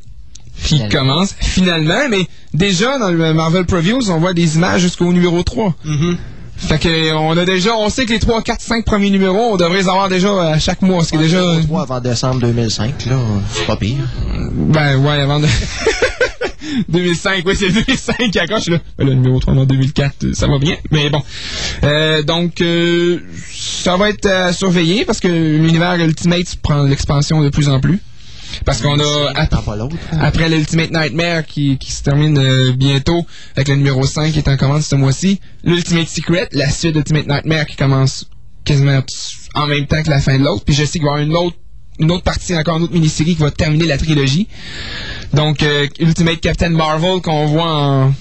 [0.64, 0.89] qui Finalement.
[0.89, 5.73] commence finalement, mais déjà dans le Marvel Previews, on voit des images jusqu'au numéro 3.
[5.85, 6.18] Mhm.
[6.60, 9.57] Fait que on a déjà, on sait que les 3, 4, 5 premiers numéros, on
[9.57, 11.03] devrait les avoir déjà à chaque mois.
[11.03, 11.41] Ce qui est déjà.
[11.41, 13.15] Numéro 3 avant décembre 2005, là,
[13.52, 13.98] c'est pas pire.
[14.52, 15.48] Ben ouais, avant de.
[16.90, 18.77] 2005, oui, c'est 2005 qui accroche là.
[18.98, 20.76] Ben, le numéro 3 en 2004, euh, ça va bien.
[20.91, 21.22] Mais bon.
[21.84, 23.19] Euh, donc, euh,
[23.52, 27.99] ça va être à surveiller parce que l'univers Ultimate prend l'expansion de plus en plus.
[28.66, 29.32] Parce qu'on a,
[30.12, 30.20] hein.
[30.22, 34.48] après l'Ultimate Nightmare qui, qui se termine euh, bientôt avec le numéro 5 qui est
[34.50, 38.30] en commande ce mois-ci, l'Ultimate Secret, la suite d'Ultimate Nightmare qui commence
[38.66, 39.02] quasiment
[39.56, 40.64] en même temps que la fin de l'autre.
[40.66, 41.58] Puis je sais qu'il va y avoir une autre,
[42.00, 44.48] une autre partie, encore une autre mini-série qui va terminer la trilogie.
[45.34, 48.14] Donc euh, Ultimate Captain Marvel qu'on voit en,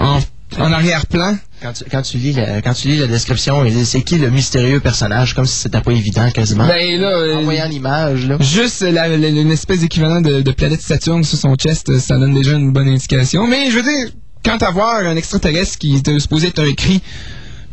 [0.00, 0.20] en,
[0.58, 1.36] en arrière-plan.
[1.62, 4.78] Quand tu, quand tu lis la, quand tu lis la description, c'est qui le mystérieux
[4.80, 6.66] personnage, comme si c'était pas évident quasiment.
[6.66, 8.36] Ben là, euh, en voyant l'image, là.
[8.40, 12.18] Juste la- la- une espèce d'équivalent de, de planète Saturne sur son chest, euh, ça
[12.18, 13.46] donne déjà une bonne indication.
[13.46, 14.10] Mais je veux dire,
[14.44, 17.00] quant à voir un extraterrestre qui était supposé être un cri,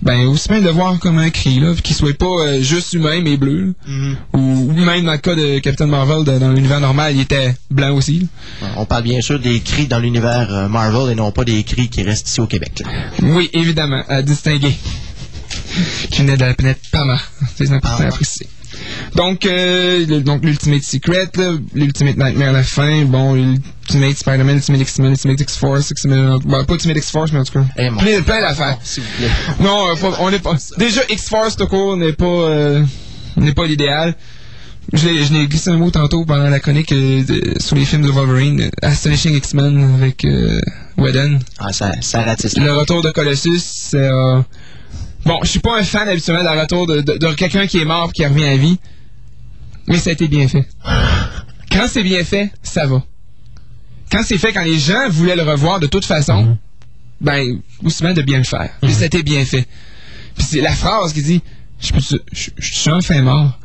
[0.04, 2.94] ben aussi bien de voir comme un cri, là, puis qu'il soit pas euh, juste
[2.94, 3.74] humain mais bleu.
[3.88, 4.18] Mhm.
[4.34, 7.56] Ou, ou même dans le cas de Captain Marvel, de- dans l'univers normal, il était
[7.72, 8.28] blanc aussi.
[8.62, 8.68] là.
[8.78, 11.90] On parle bien sûr des cris dans l'univers euh, Marvel et non pas des cris
[11.90, 12.84] qui restent ici au Québec.
[12.86, 12.92] là.
[13.24, 14.76] Oui, évidemment, à distinguer.
[16.12, 17.18] qui venait de la planète Pama.
[17.56, 18.08] C'est important Ah.
[18.08, 18.48] à préciser.
[19.16, 21.30] Donc, euh, le- donc l'Ultimate Secret,
[21.74, 26.74] l'Ultimate Nightmare à la fin, bon, l'Ultimate Spider-Man, l'Ultimate X-Men, l'Ultimate X-Force, X-Men, bon, pas
[26.74, 28.78] Ultimate X-Force, mais en tout cas, Eh, mon- plein, plein d'affaires.
[28.84, 29.30] S'il vous plaît.
[29.60, 30.56] Non, euh, pas- on n'est pas.
[30.78, 32.84] Déjà, X-Force, tout court, n'est pas, euh,
[33.38, 34.16] n'est pas l'idéal.
[34.92, 38.10] Je l'ai glissé un mot tantôt pendant la chronique euh, de- sur les films de
[38.10, 40.60] Wolverine, Astonishing X-Men avec euh,
[40.98, 41.40] Whedon.
[41.58, 42.58] Ah, ça, ça ratisse.
[42.58, 43.98] Le retour de Colossus, c'est.
[43.98, 44.42] euh,
[45.26, 47.86] Bon, je suis pas un fan habituellement d'un retour de, de- de quelqu'un qui est
[47.86, 48.78] mort et qui revient à vie.
[49.88, 50.68] Mais ça a été bien fait.
[51.72, 53.04] Quand c'est bien fait, ça va.
[54.12, 56.58] Quand c'est fait, quand les gens voulaient le revoir de toute façon,
[57.22, 58.70] ben, aussi bien de bien le faire.
[58.82, 59.66] Puis ça a été bien fait.
[60.36, 61.42] Puis c'est la phrase qui dit
[61.80, 61.92] Je
[62.60, 63.58] suis enfin mort.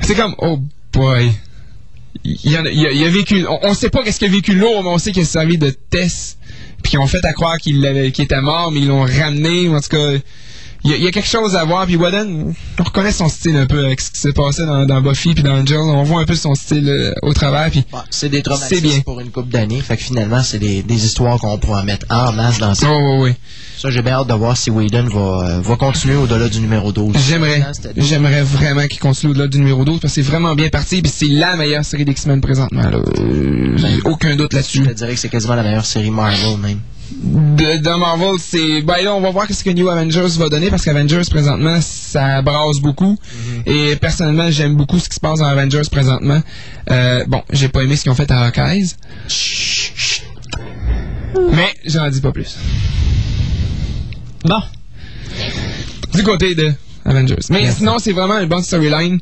[0.00, 0.60] C'est comme Oh
[0.92, 1.30] boy.
[2.24, 3.44] Il, y en a, il, a, il a vécu.
[3.46, 5.58] On, on sait pas qu'est-ce qu'il a vécu lourd, mais on sait qu'il a servi
[5.58, 6.38] de test.
[6.84, 7.80] Puis ils ont fait à croire qu'il
[8.12, 9.68] qu'il était mort, mais ils l'ont ramené.
[9.68, 10.12] En tout cas,
[10.84, 11.86] il y, a- il y a quelque chose à voir.
[11.86, 15.00] Puis Whedon, on reconnaît son style un peu avec ce qui s'est passé dans, dans
[15.00, 15.78] Buffy puis dans Angel.
[15.78, 17.70] On voit un peu son style euh, au travers.
[17.70, 19.00] Puis Bon, c'est des C'est traumatismes bien.
[19.00, 19.80] pour une couple d'années.
[19.80, 22.86] Fait que finalement, c'est des, des histoires qu'on pourra mettre en masse dans ça.
[22.90, 23.32] oh, oh, oui.
[23.78, 26.90] Ça, j'ai bien hâte de voir si Whedon va, euh, va continuer au-delà du numéro
[26.92, 27.14] 12.
[27.28, 27.62] J'aimerais,
[27.96, 31.02] j'aimerais vraiment qu'il continue au-delà du numéro 12 parce que c'est vraiment bien parti.
[31.02, 32.82] Puis c'est la meilleure série d'X-Men présentement.
[32.88, 32.98] Là.
[33.18, 34.84] Euh, j'ai aucun doute là-dessus.
[34.84, 36.78] Je te dirais que c'est quasiment la meilleure série Marvel, même.
[37.22, 38.82] De, de Marvel, c'est.
[38.82, 42.42] Ben là, on va voir ce que New Avengers va donner parce qu'Avengers, présentement, ça
[42.42, 43.16] brasse beaucoup.
[43.66, 46.42] Et personnellement, j'aime beaucoup ce qui se passe dans Avengers présentement.
[46.90, 48.94] Euh, bon, j'ai pas aimé ce qu'ils ont fait à Hawkeyes.
[51.52, 52.56] Mais j'en dis pas plus.
[54.44, 54.60] Bon.
[56.12, 56.72] Du côté de
[57.04, 57.36] Avengers.
[57.50, 59.18] Mais sinon, c'est vraiment une bonne storyline.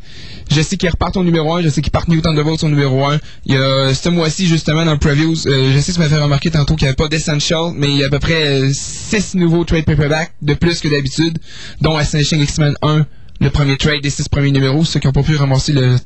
[0.51, 3.05] Je sais qu'ils repartent au numéro 1, je sais qu'ils partent New Thunderbolts au numéro
[3.05, 3.19] 1.
[3.47, 6.09] Il y a ce mois-ci, justement, dans le previews, euh, je sais que tu m'as
[6.09, 8.70] fait remarquer tantôt qu'il n'y avait pas d'Essential, mais il y a à peu près
[8.73, 11.39] 6 nouveaux trade paperbacks de plus que d'habitude,
[11.81, 13.06] dont Astonishing X-Men 1,
[13.40, 15.97] le premier trade des 6 premiers numéros, ceux qui n'ont pas pu ramasser le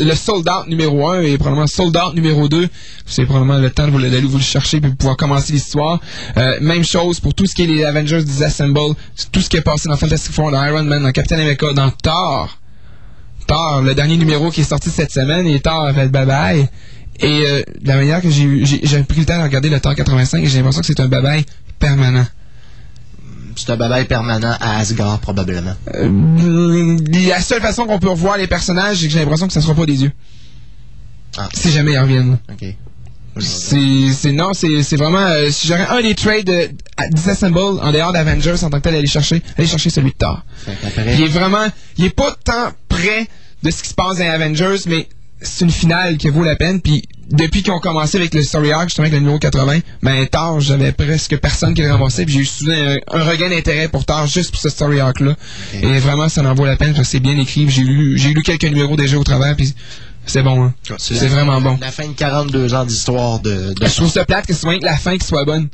[0.00, 2.68] le sold out numéro 1 et probablement sold out numéro 2
[3.06, 5.98] c'est probablement le temps de vous le- d'aller vous le chercher de pouvoir commencer l'histoire.
[6.36, 8.94] Euh, même chose pour tout ce qui est les Avengers Disassemble
[9.32, 11.90] tout ce qui est passé dans Fantastic Four dans Iron Man dans Captain America dans
[11.90, 12.56] Thor
[13.46, 16.68] Thor, le dernier numéro qui est sorti cette semaine, et Thor a fait bye-bye.
[17.20, 19.80] Et euh, de la manière que j'ai eu, j'ai pris le temps de regarder le
[19.80, 21.44] Thor 85 et j'ai l'impression que c'est un bye-bye
[21.78, 22.26] permanent.
[23.56, 25.74] C'est un babaille permanent à Asgard, probablement.
[25.94, 29.62] Euh, la seule façon qu'on peut revoir les personnages, c'est que j'ai l'impression que ça
[29.62, 30.12] sera pas des yeux.
[31.38, 31.48] Ah.
[31.54, 32.38] Si jamais ils reviennent.
[32.50, 32.66] OK.
[33.38, 38.12] C'est, non, c'est, vraiment, euh, si j'aurais un des trades euh, à Disassemble en dehors
[38.12, 40.42] d'Avengers en tant que tel, aller chercher, aller chercher celui de Thor.
[40.96, 41.66] Il est vraiment,
[41.98, 43.26] il est pas tant près
[43.62, 45.08] de ce qui se passe dans Avengers, mais
[45.40, 46.80] c'est une finale qui vaut la peine.
[46.80, 50.26] Puis depuis qu'ils ont commencé avec le story arc, justement avec le numéro 80, ben
[50.26, 52.24] Thor, j'avais presque personne qui le ramassait.
[52.24, 55.20] Puis j'ai eu soudain un, un regain d'intérêt pour Thor juste pour ce story arc
[55.20, 55.34] là.
[55.74, 57.68] Et vraiment, ça en vaut la peine parce que c'est bien écrit.
[57.68, 59.74] J'ai lu, j'ai lu quelques numéros déjà au travers, puis
[60.26, 60.64] c'est bon.
[60.64, 60.74] Hein?
[60.98, 61.78] C'est la- vraiment bon.
[61.80, 64.78] La fin de 42 ans d'histoire de, de Je trouve ça plate que c'est moins
[64.78, 65.68] que la fin qui soit bonne.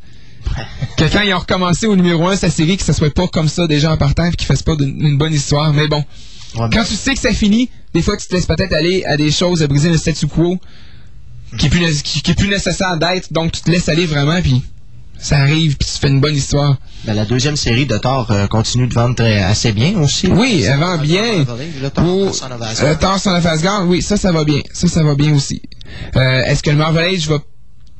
[0.96, 3.48] Que quand ils ont recommencé au numéro 1 sa série, que ça soit pas comme
[3.48, 5.72] ça déjà en partant et qu'ils fassent pas d'une une bonne histoire.
[5.72, 6.04] Mais bon,
[6.56, 9.16] Ouais, quand tu sais que ça finit, des fois tu te laisses peut-être aller à
[9.16, 10.58] des choses à briser le statu quo
[11.58, 13.32] qui est plus, qui est plus nécessaire d'être.
[13.32, 14.62] Donc tu te laisses aller vraiment puis
[15.22, 16.76] ça arrive puis tu fais une bonne histoire.
[17.04, 20.26] Ben, la deuxième série de Thor euh, continue de vendre très- assez bien aussi.
[20.26, 21.44] Oui, elle vend bien.
[21.80, 23.36] Le Thor, of euh, Asgard.
[23.38, 24.60] Of Asgard, oui, ça, ça va bien.
[24.72, 25.62] Ça, ça va bien aussi.
[26.16, 27.38] Euh, Est-ce que le Marvel Age va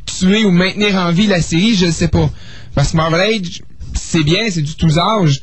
[0.06, 1.74] tuer ou maintenir en vie la série?
[1.76, 2.28] Je ne sais pas.
[2.74, 3.62] Parce que Marvel Age,
[3.94, 5.42] c'est bien, c'est du tous âges.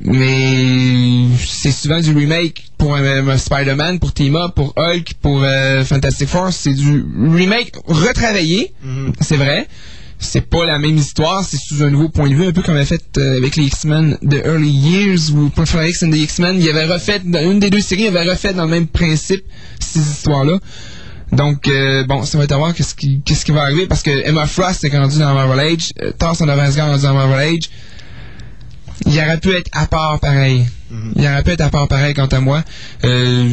[0.00, 2.96] Mais c'est souvent du remake pour
[3.36, 5.42] Spider-Man, pour Team Up, pour Hulk, pour
[5.84, 6.52] Fantastic Four.
[6.52, 8.74] C'est du remake retravaillé,
[9.20, 9.68] c'est vrai.
[10.24, 12.76] C'est pas la même histoire, c'est sous un nouveau point de vue, un peu comme
[12.76, 16.60] a fait euh, avec les X-Men de Early Years ou Profile X and the X-Men.
[16.60, 19.44] Il avait refait, dans une des deux séries, il avait refait dans le même principe
[19.78, 20.58] ces histoires-là.
[21.30, 24.02] Donc, euh, bon, ça va être à voir qu'est-ce qui, qu'est-ce qui va arriver parce
[24.02, 27.14] que Emma Frost est rendu dans Marvel Age, euh, Thor son Asgard est rendu dans
[27.14, 27.70] Marvel Age.
[29.06, 30.64] Il aurait pu être à part pareil.
[31.16, 32.62] Il aurait pu être à part pareil quant à moi.
[33.04, 33.48] Euh,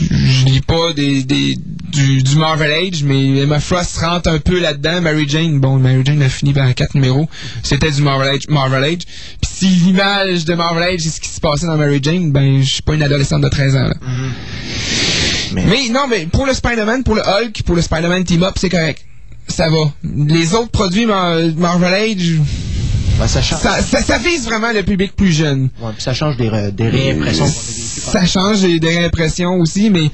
[0.00, 1.56] je lis pas des, des,
[1.92, 5.00] du, du Marvel Age, mais Emma Frost rentre un peu là-dedans.
[5.00, 7.28] Mary Jane, bon, Mary Jane a fini par quatre numéros.
[7.62, 8.42] C'était du Marvel Age.
[8.48, 9.02] Marvel Age.
[9.40, 12.60] Puis si l'image de Marvel Age, c'est ce qui se passait dans Mary Jane, ben,
[12.62, 13.94] je suis pas une adolescente de 13 ans, là.
[15.52, 18.54] Mais- Mais non, mais pour le Spider-Man, pour le Hulk, pour le Spider-Man Team Up,
[18.56, 19.04] c'est correct.
[19.46, 19.92] Ça va.
[20.02, 22.34] Les autres produits Mar- Marvel Age,
[23.18, 23.60] Ben, ça change.
[23.60, 25.68] ça, ça, ça vise vraiment le public plus jeune.
[25.80, 27.46] Ouais, puis ça change des, des réimpressions
[28.00, 30.10] Ça change des, des réimpressions aussi, mais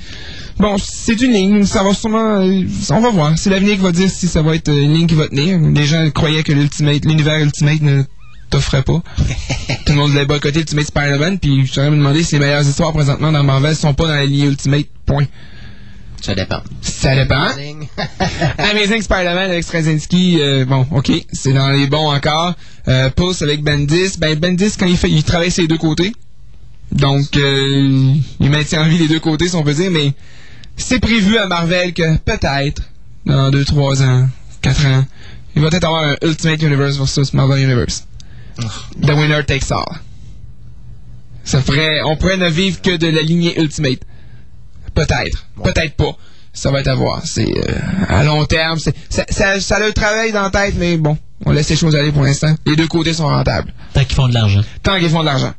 [0.58, 1.64] bon, c'est une ligne.
[1.64, 2.40] Ça va sûrement.
[2.40, 3.38] euh, on va voir.
[3.38, 5.58] C'est l'avenir qui va dire si ça va être une ligne qui va tenir.
[5.58, 8.02] Les gens croyaient que l'Ultimate, l'univers Ultimate ne
[8.50, 9.02] t'offrait pas.
[9.86, 12.92] Tout le monde voulait boycotter Ultimate Spider-Man, puis je me demander si les meilleures histoires
[12.92, 14.86] présentement dans Marvel sont pas dans la ligne Ultimate.
[15.06, 15.26] Point.
[16.20, 16.60] Ça dépend.
[16.82, 17.48] Ça dépend.
[18.58, 22.54] Amazing Spider-Man avec Straczynski, euh, bon, ok, c'est dans les bons encore.
[22.88, 26.12] Euh, Pulse avec Bendis, ben Bendis quand il fait, il travaille ses deux côtés,
[26.92, 30.12] donc euh, il maintient en vie les deux côtés, si on peut dire, mais
[30.76, 32.82] c'est prévu à Marvel que peut-être
[33.26, 34.28] dans 2, 3 ans,
[34.62, 35.04] 4 ans,
[35.54, 38.04] il va peut-être avoir un Ultimate Universe versus Marvel Universe.
[39.02, 39.84] The winner takes all.
[41.44, 44.00] Ça ferait, on pourrait ne vivre que de la lignée Ultimate.
[44.94, 45.46] Peut-être.
[45.62, 46.16] Peut-être pas.
[46.52, 47.22] Ça va être à voir.
[47.24, 47.72] C'est euh,
[48.08, 48.78] à long terme.
[48.78, 51.76] c'est- Ça, ça, ça a le travail dans la tête, mais bon, on laisse les
[51.76, 52.54] choses aller pour l'instant.
[52.66, 53.72] Les deux côtés sont rentables.
[53.94, 54.60] Tant qu'ils font de l'argent.
[54.82, 55.54] Tant qu'ils font de l'argent.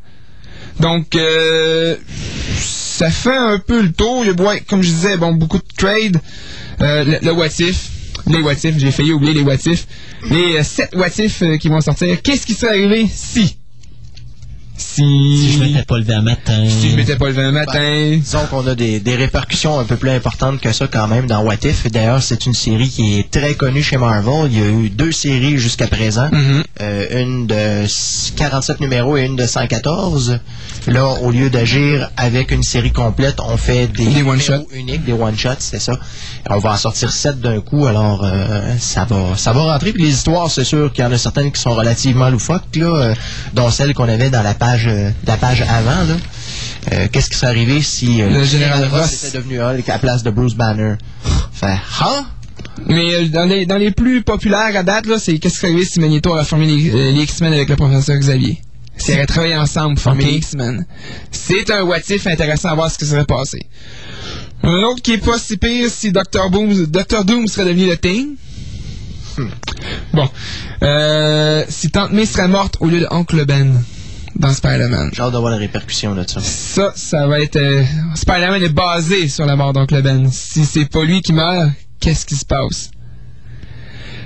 [0.82, 1.96] Donc, euh,
[2.58, 4.24] ça fait un peu le tour.
[4.26, 6.18] Il y a, ouais, comme je disais, bon, beaucoup de trades.
[6.82, 7.90] Euh, le, le what if.
[8.28, 8.78] Les what if.
[8.78, 9.88] J'ai failli oublier les what if.
[10.30, 12.22] Les euh, sept what if euh, qui vont sortir.
[12.22, 13.58] Qu'est-ce qui serait arrivé si?
[14.82, 15.04] Si...
[15.38, 16.64] Si je m'étais pas levé un matin.
[16.68, 18.18] Si je m'étais pas levé un matin...
[18.18, 21.44] Disons qu'on a des, des répercussions un peu plus importantes que ça quand même dans
[21.44, 21.90] What If.
[21.92, 24.52] D'ailleurs, c'est une série qui est très connue chez Marvel.
[24.52, 26.30] Il y a eu deux séries jusqu'à présent.
[26.32, 26.64] Mhm.
[26.82, 27.86] Euh, une de
[28.36, 30.40] 47 numéros et une de 114.
[30.88, 34.68] Là, au lieu d'agir avec une série complète, on fait des, Des numéros one-shots.
[34.74, 35.94] uniques, des one-shots, c'est ça.
[36.50, 39.94] On va en sortir sept d'un coup, alors euh, ça va ça va rentrer.
[39.94, 42.86] Puis les histoires, c'est sûr qu'il y en a certaines qui sont relativement loufoques, là,
[42.86, 43.14] euh,
[43.54, 46.04] dont celle qu'on avait dans la page euh, la page avant.
[46.08, 46.16] Là.
[46.94, 49.24] Euh, Qu'est-ce qui serait arrivé si euh, Le général Ross.
[49.24, 50.96] était devenu Hulk à la place de Bruce Banner?
[51.54, 52.26] Fait, hein?
[52.88, 55.72] Mais euh, dans, les, dans les plus populaires à date, là, c'est qu'est-ce qui serait
[55.74, 58.60] arrivé si Magneto aurait formé les, les X-Men avec le professeur Xavier?
[59.02, 60.30] S'ils auraient travaillé ensemble pour former Ok.
[60.32, 60.86] les X-Men.
[61.32, 63.60] C'est un what if intéressant à voir ce qui serait passé.
[64.64, 66.50] Un autre qui est pas si pire si Dr.
[66.52, 67.26] Boom, Dr.
[67.26, 68.36] Doom serait devenu le Thing.
[70.14, 70.30] Bon.
[70.84, 73.82] Euh, si Tante May serait morte au lieu de Oncle Ben
[74.36, 75.10] dans Spider-Man.
[75.14, 76.40] J'ai hâte de voir les répercussions de ça.
[76.42, 77.56] Ça, ça va être...
[77.56, 77.84] euh,
[78.16, 80.30] Spider-Man est basé sur la mort d'Oncle Ben.
[80.32, 81.70] Si c'est pas lui qui meurt,
[82.00, 82.92] qu'est-ce qui se passe?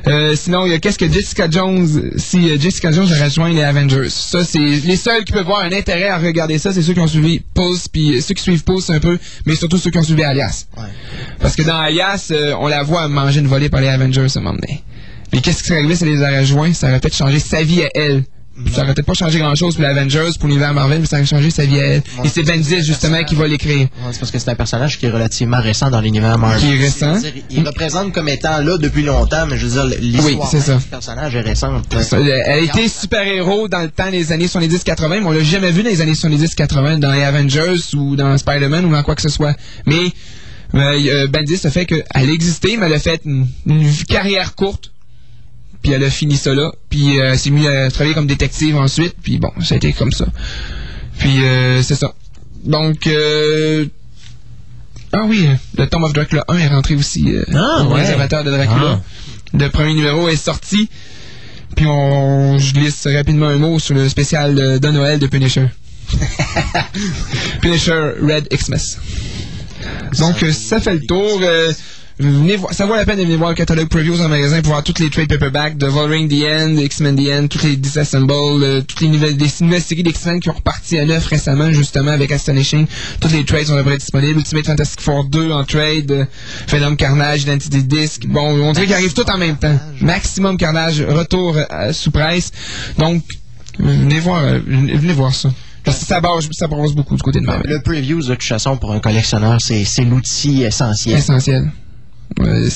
[0.08, 3.50] Euh, sinon, il y a qu'est-ce que Jessica Jones, si euh, Jessica Jones a rejoint
[3.50, 4.10] les Avengers.
[4.10, 7.00] Ça, c'est les seuls qui peuvent avoir un intérêt à regarder ça, c'est ceux qui
[7.00, 10.04] ont suivi Pulse, puis ceux qui suivent Pulse un peu, mais surtout ceux qui ont
[10.04, 10.68] suivi Alias.
[10.78, 10.84] Ouais.
[11.40, 14.40] Parce que dans Alias, euh, on la voit manger une volée par les Avengers à
[14.40, 14.84] un moment donné.
[15.34, 16.74] Mais qu'est-ce qui serait arrivé si elle les a rejoints?
[16.74, 18.24] Ça aurait peut-être changé sa vie à elle.
[18.72, 21.26] Ça aurait peut-être pas changé grand-chose pour les Avengers, pour l'univers Marvel, mais ça aurait
[21.26, 22.02] changé sa vie elle.
[22.24, 23.80] Et c'est Bendis, justement, qui va l'écrire.
[23.80, 26.62] Ouais, c'est parce que c'est un personnage qui est relativement récent dans l'univers Marvel.
[26.62, 27.20] Qui est récent.
[27.50, 31.36] Il représente comme étant là depuis longtemps, mais je veux dire, l'histoire Oui, du personnage
[31.36, 31.94] est récente.
[31.94, 32.04] Ouais.
[32.04, 35.72] Ça, Elle a été super-héros dans le temps des années 70-80, mais on l'a jamais
[35.72, 39.22] vu dans les années 70-80 dans les Avengers ou dans Spider-Man ou dans quoi que
[39.22, 39.56] ce soit.
[39.86, 40.14] Mais
[40.74, 44.92] euh, euh, Bendis a fait qu'elle existait, mais elle a fait une, une carrière courte.
[45.86, 46.72] Puis elle a fini ça là.
[46.90, 49.14] Puis euh, elle s'est mise à travailler comme détective ensuite.
[49.22, 50.26] Puis bon, ça a été comme ça.
[51.20, 52.12] Puis euh, c'est ça.
[52.64, 53.06] Donc...
[53.06, 53.86] Euh,
[55.14, 55.48] ah oui,
[55.78, 58.02] le Tomb of Dracula 1 est rentré aussi Ah, ouais.
[58.02, 59.00] réservateur de Dracula.
[59.00, 59.02] Ah.
[59.54, 60.90] Le premier numéro est sorti.
[61.76, 65.68] Puis on, je glisse rapidement un mot sur le spécial de, de Noël de Punisher.
[67.62, 68.98] Punisher Red Xmas.
[70.20, 71.40] Donc ça fait le tour.
[71.44, 71.72] euh,
[72.20, 74.72] venez voir, ça vaut la peine de venir voir le catalogue previews en magasin pour
[74.72, 78.32] voir toutes les trade paperbacks de Wolverine The End, X-Men The End, toutes les Disassemble,
[78.34, 79.38] euh, toutes les nouvelles,
[79.82, 82.88] séries d'X-Men qui ont reparti à neuf récemment justement avec Astonishing.
[83.20, 84.40] Toutes les trades sont à peu près disponibles.
[84.40, 86.26] Ultimate Fantastic Four 2 en trade, euh,
[86.68, 88.26] Phenom Carnage, Identity Disc.
[88.28, 89.78] Bon, on dirait qu'ils arrivent tout en même temps.
[90.02, 92.52] Maximum Carnage, retour euh, sous presse.
[92.98, 93.24] Donc,
[93.80, 95.50] venez voir, euh, venez voir ça.
[95.84, 97.70] Parce que ça brasse, ça beaucoup du côté de Marvel.
[97.70, 101.18] Le previews, de toute façon, pour un collectionneur, c'est l'outil essentiel.
[101.18, 101.72] Essentiel.
[102.40, 102.70] Ouais.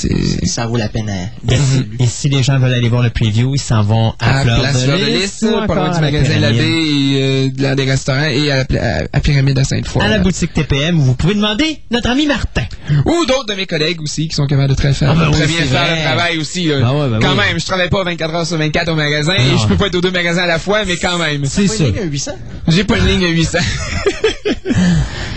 [0.46, 1.98] Ça vaut la peine à- Et si, lu.
[2.00, 4.60] et si les gens veulent aller voir le preview, ils s'en vont à, à Fleur
[4.62, 6.40] Place de Fleur de Lys pas loin à du la magasin.
[6.40, 10.02] Labbé et euh, des restaurants et à la, pla- à, à Pyramide à Sainte-Foy.
[10.04, 10.24] À la là.
[10.24, 12.64] boutique TPM, où vous pouvez demander notre ami Martin.
[13.06, 15.46] Ou d'autres de mes collègues aussi qui sont capables de très faire, Ah ben très
[15.46, 16.72] oui, bien faire le travail aussi.
[16.72, 17.38] Ah ouais, ben quand oui.
[17.38, 19.56] même, je travaille pas 24 heures sur 24 au magasin Non.
[19.56, 21.44] et je peux pas être aux deux magasins à la fois, mais quand même.
[21.46, 21.84] C'est Pas une ça.
[21.86, 22.32] ligne à 800?
[22.70, 23.58] J'ai pas une ligne à 800.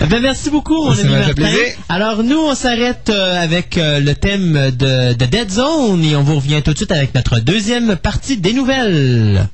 [0.05, 1.33] Eh Ben, merci beaucoup, mon ami Martin.
[1.35, 1.59] plaisir.
[1.89, 6.23] Alors, nous, on s'arrête euh, avec euh, le thème de, de Dead Zone et on
[6.23, 9.49] vous revient tout de suite avec notre deuxième partie des nouvelles.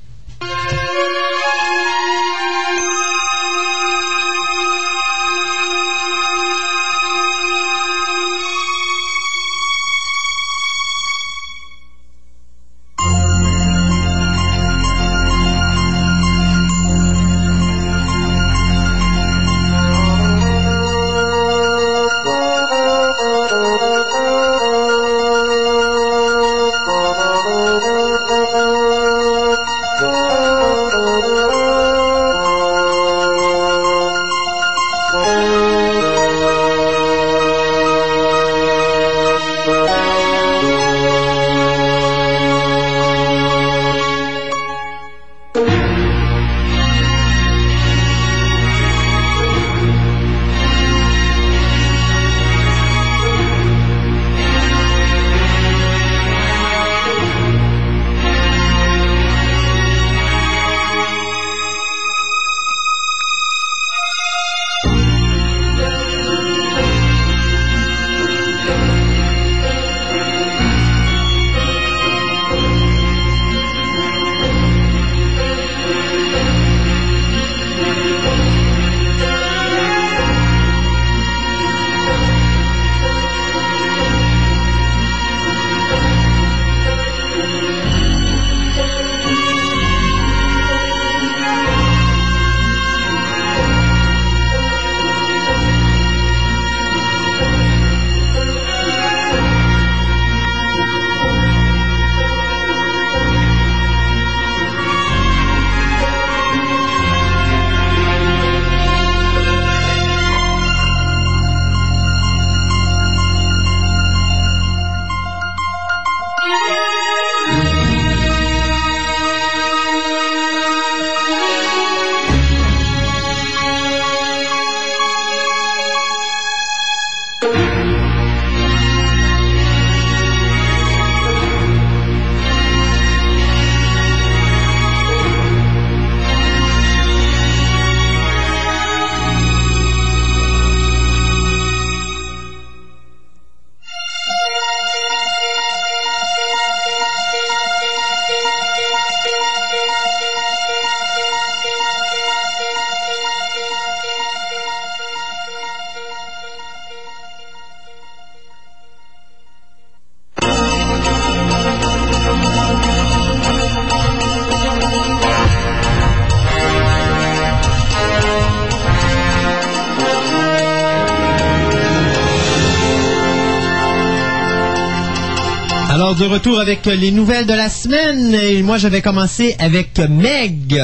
[176.09, 178.33] Alors, de retour avec les nouvelles de la semaine.
[178.33, 180.83] Et moi, je vais commencer avec Meg.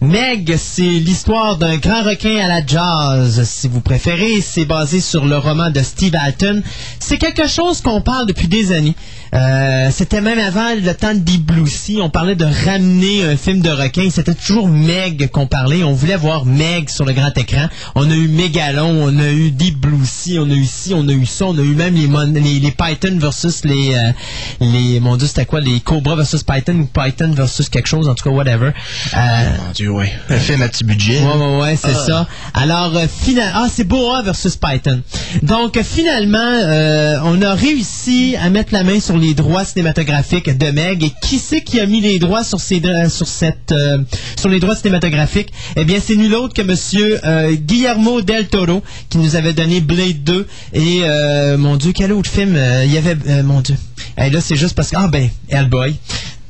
[0.00, 4.40] Meg, c'est l'histoire d'un grand requin à la jazz, si vous préférez.
[4.40, 6.60] C'est basé sur le roman de Steve Alton.
[6.98, 8.96] C'est quelque chose qu'on parle depuis des années.
[9.34, 12.00] Euh, c'était même avant le temps de Deep Blue Sea.
[12.00, 14.08] On parlait de ramener un film de requin.
[14.10, 15.82] C'était toujours Meg qu'on parlait.
[15.82, 17.66] On voulait voir Meg sur le grand écran.
[17.96, 21.08] On a eu Megalon, on a eu Deep Blue Sea, on a eu ci, on
[21.08, 24.12] a eu ça, on a eu même les, mon- les, les Python versus les, euh,
[24.60, 28.14] les, mon dieu, c'était quoi, les Cobra versus Python ou Python versus quelque chose, en
[28.14, 28.70] tout cas, whatever.
[29.16, 29.18] Euh,
[29.66, 30.12] Mon Dieu, ouais.
[30.28, 31.20] Un film à petit budget.
[31.20, 32.26] Ouais, ouais, ouais, c'est ça.
[32.54, 33.50] Alors, euh, final...
[33.54, 35.00] ah, c'est Boa versus Python.
[35.42, 40.70] Donc, finalement, euh, on a réussi à mettre la main sur les droits cinématographiques de
[40.70, 41.02] Meg.
[41.02, 43.98] Et qui c'est qui a mis les droits sur ces, sur cette, euh,
[44.38, 45.50] sur les droits cinématographiques?
[45.76, 49.80] Eh bien, c'est nul autre que Monsieur euh, Guillermo del Toro qui nous avait donné
[49.80, 53.76] Blade 2 et euh, mon Dieu, quel autre film euh, Il y avait, mon Dieu.
[54.18, 55.96] Et là, c'est juste parce que ah ben, Hellboy.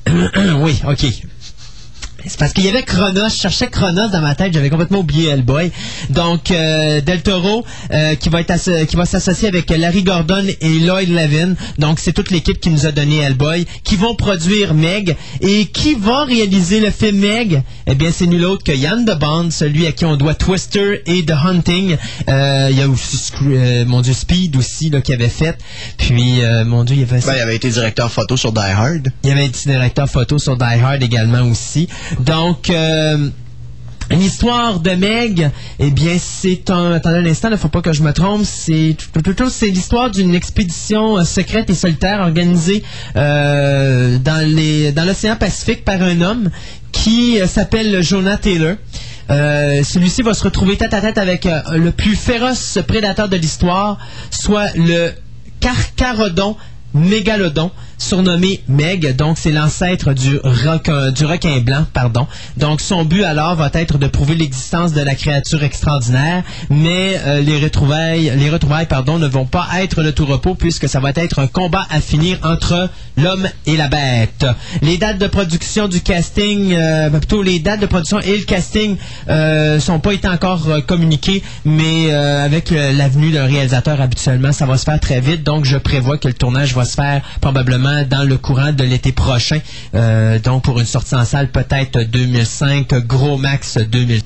[0.59, 1.06] oui, ok.
[2.26, 5.28] C'est parce qu'il y avait Chronos, je cherchais Chronos dans ma tête, j'avais complètement oublié
[5.28, 5.70] Hellboy.
[6.09, 10.78] Donc euh, Del Toro euh, qui va être qui va s'associer avec Larry Gordon et
[10.80, 11.55] Lloyd Levin.
[11.78, 15.94] Donc c'est toute l'équipe qui nous a donné Hellboy qui vont produire Meg et qui
[15.94, 17.62] va réaliser le film Meg?
[17.86, 21.02] Eh bien c'est nul autre que Yann de Bond, celui à qui on doit Twister
[21.06, 21.96] et The Hunting.
[22.28, 25.59] Euh, Il y a aussi euh, mon Dieu Speed aussi là qui avait fait.
[25.98, 28.60] Puis euh, mon Dieu il y avait Ben, il avait été directeur photo sur Die
[28.60, 29.12] Hard.
[29.22, 31.88] il y avait petit directeur photo sur Die Hard également aussi.
[32.20, 33.28] Donc, euh,
[34.10, 36.92] une histoire de Meg, eh bien, c'est un...
[36.92, 38.42] Attendez un instant, il ne faut pas que je me trompe.
[38.44, 38.96] C'est
[39.66, 42.82] l'histoire d'une expédition euh, secrète et solitaire organisée
[43.16, 46.50] euh, dans l'océan Pacifique par un homme
[46.92, 48.76] qui euh, s'appelle Jonah Taylor.
[49.30, 53.36] Euh, Celui-ci va se retrouver tête à tête avec euh, le plus féroce prédateur de
[53.36, 53.98] l'histoire,
[54.30, 55.12] soit le
[55.60, 56.56] Carcharodon
[56.92, 57.70] mégalodon,
[58.05, 62.26] surnommé Meg, donc c'est l'ancêtre du requin, du requin blanc, pardon.
[62.56, 67.40] Donc son but alors va être de prouver l'existence de la créature extraordinaire, mais euh,
[67.40, 68.51] les retrouvailles, les
[68.89, 72.01] pardon, ne vont pas être de tout repos puisque ça va être un combat à
[72.01, 74.47] finir entre l'homme et la bête.
[74.82, 78.97] Les dates de production du casting, euh, plutôt les dates de production et le casting
[79.28, 84.52] euh, sont pas été encore euh, communiqués, mais euh, avec euh, l'avenue d'un réalisateur habituellement,
[84.52, 85.43] ça va se faire très vite.
[85.43, 89.12] Donc je prévois que le tournage va se faire probablement dans le courant de l'été
[89.12, 89.60] prochain.
[89.94, 94.20] Euh, donc pour une sortie en salle peut-être 2005, gros max 2000.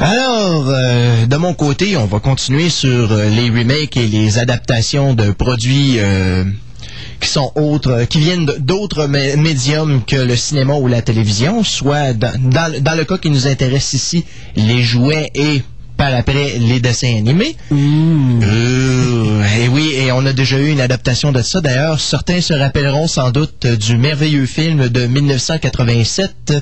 [0.00, 5.14] Alors, euh, de mon côté, on va continuer sur euh, les remakes et les adaptations
[5.14, 5.98] de produits
[7.20, 12.14] qui sont autres, qui viennent d'autres mé- médiums que le cinéma ou la télévision, soit
[12.14, 14.24] dans le cas qui nous intéresse ici,
[14.56, 15.62] les jouets et
[16.00, 17.54] par après les dessins animés.
[17.70, 21.60] Euh, et oui, et on a déjà eu une adaptation de ça.
[21.60, 26.60] D'ailleurs, certains se rappelleront sans doute du merveilleux film de 1987, euh,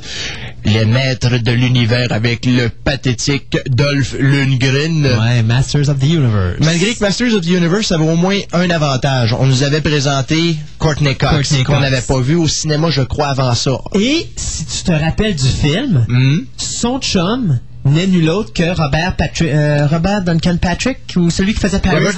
[0.64, 5.06] Les Maîtres de l'Univers avec le pathétique Dolph Lundgren.
[5.06, 6.56] Ouais, Masters of the Universe.
[6.58, 9.32] Malgré que Masters of the Universe avait au moins un avantage.
[9.38, 13.54] On nous avait présenté Courtney Cox, qu'on n'avait pas vu au cinéma, je crois, avant
[13.54, 13.78] ça.
[13.94, 16.38] Et si tu te rappelles du film, Hmm?
[16.56, 21.60] son chum n'est nul autre que Robert, Patri- euh, Robert Duncan Patrick, ou celui qui
[21.60, 22.14] faisait Paris Robert,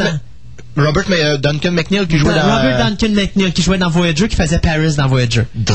[0.76, 0.84] dans...
[0.84, 2.42] Robert euh, Duncan McNeil qui jouait dans-.
[2.56, 5.42] Robert Duncan McNeil qui jouait dans Voyager, qui faisait Paris dans Voyager.
[5.54, 5.72] Duh.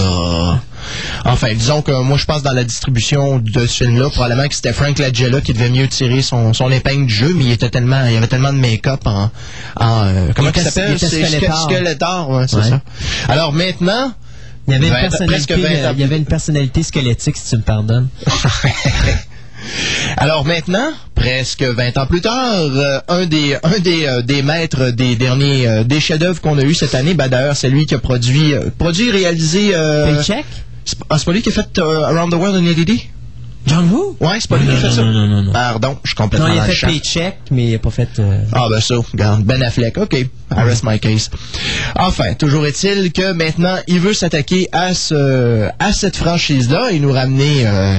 [1.26, 4.72] Enfin, disons que moi, je pense dans la distribution de ce film-là, probablement que c'était
[4.73, 8.05] Frank Langella qui devait mieux tirer son, son épingle du jeu, mais il était tellement,
[8.05, 9.30] il y avait tellement de make-up en,
[9.76, 10.97] en euh, comment Il s'appelle?
[10.97, 11.69] Skeletor.
[11.69, 12.69] Skeletor, ouais, c'est Ouais.
[12.69, 12.81] ça.
[13.27, 14.13] Alors maintenant,
[14.67, 17.61] Il y avait une personnalité, euh, il y avait une personnalité squelettique, si tu me
[17.63, 18.07] pardonnes.
[20.17, 24.91] alors maintenant, presque 20 ans plus tard, euh, un des, un des, euh, des maîtres
[24.91, 27.95] des derniers, euh, des chefs-d'œuvre qu'on a eu cette année, ben d'ailleurs, c'est lui qui
[27.95, 30.45] a produit, produit et réalisé, Paycheck?
[30.85, 32.99] c'est pas- ah, c'est pas lui qui a fait Around the World in LED?
[33.67, 34.15] John Woo?
[34.19, 35.01] Ouais, c'est pas lui qui a fait ça.
[35.01, 35.51] non, non, non, non.
[35.51, 36.85] Pardon, je suis Non, complètement il dans a fait.
[36.85, 38.09] Paycheck, mais il a pas fait...
[38.19, 41.31] euh, Ah ben ça, regarde, Ben Affleck, ok, I rest my case.
[41.95, 47.11] Enfin, toujours est-il que maintenant, il veut s'attaquer à ce, à cette franchise-là et nous
[47.11, 47.97] ramener euh,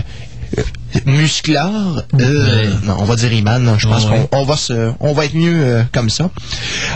[1.05, 2.05] Musclard.
[2.18, 3.62] Euh, Non, on va dire Iman.
[3.62, 4.28] non, Je pense Ouais.
[4.31, 6.31] qu'on on va se, on va être mieux euh, comme ça.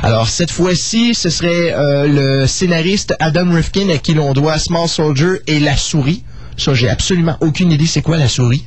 [0.02, 4.88] Alors cette fois-ci, ce serait euh, le scénariste Adam Rifkin à qui l'on doit Small
[4.88, 6.24] Soldier et La Souris.
[6.56, 8.64] Ça, j'ai absolument aucune idée c'est quoi La Souris?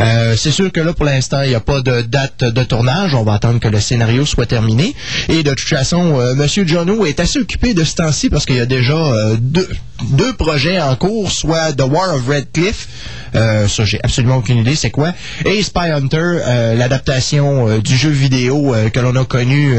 [0.00, 3.14] Euh, c'est sûr que là, pour l'instant, il n'y a pas de date de tournage.
[3.14, 4.94] On va attendre que le scénario soit terminé.
[5.28, 8.46] Et de toute façon, euh, Monsieur John Woo est assez occupé de ce temps-ci parce
[8.46, 9.68] qu'il y a déjà euh, deux,
[10.12, 12.88] deux projets en cours, soit The War of Red Cliff,
[13.34, 15.12] euh, ça j'ai absolument aucune idée c'est quoi,
[15.44, 16.38] et Spy Hunter,
[16.76, 19.74] l'adaptation du jeu vidéo que l'on a connu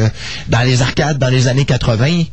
[0.48, 2.24] dans les arcades dans les années 80.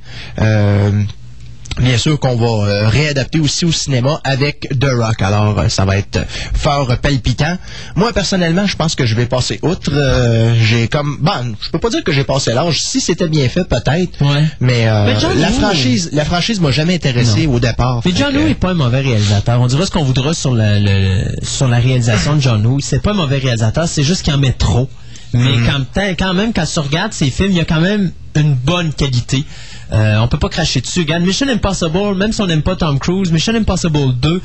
[1.79, 5.23] Bien sûr qu'on va euh, réadapter aussi au cinéma avec The Rock.
[5.23, 6.25] Alors, euh, ça va être euh,
[6.55, 7.57] fort palpitant.
[7.95, 9.93] Moi, personnellement, je pense que je vais passer outre.
[9.95, 11.19] Euh, j'ai comme...
[11.21, 12.81] Bon, je peux pas dire que j'ai passé l'âge.
[12.83, 14.21] Si c'était bien fait, peut-être.
[14.21, 14.45] Ouais.
[14.61, 18.01] Mais, Mais John la franchise la franchise m'a jamais intéressé au départ.
[18.05, 19.61] Mais John que- Woo est pas un mauvais réalisateur.
[19.61, 22.81] On dira ce qu'on voudra sur la, le- sur la réalisation de John Woo.
[22.81, 24.89] C'est pas un mauvais réalisateur, c'est juste qu'il en met trop.
[25.35, 25.67] Mais Mhm.
[25.67, 28.55] quand, même- quand même, quand tu regardes ses films, il y a quand même une
[28.55, 29.45] bonne qualité.
[29.93, 31.01] Euh, on peut pas cracher dessus.
[31.01, 34.41] Regarde, Mission Impossible, même si on n'aime pas Tom Cruise, Mission Impossible 2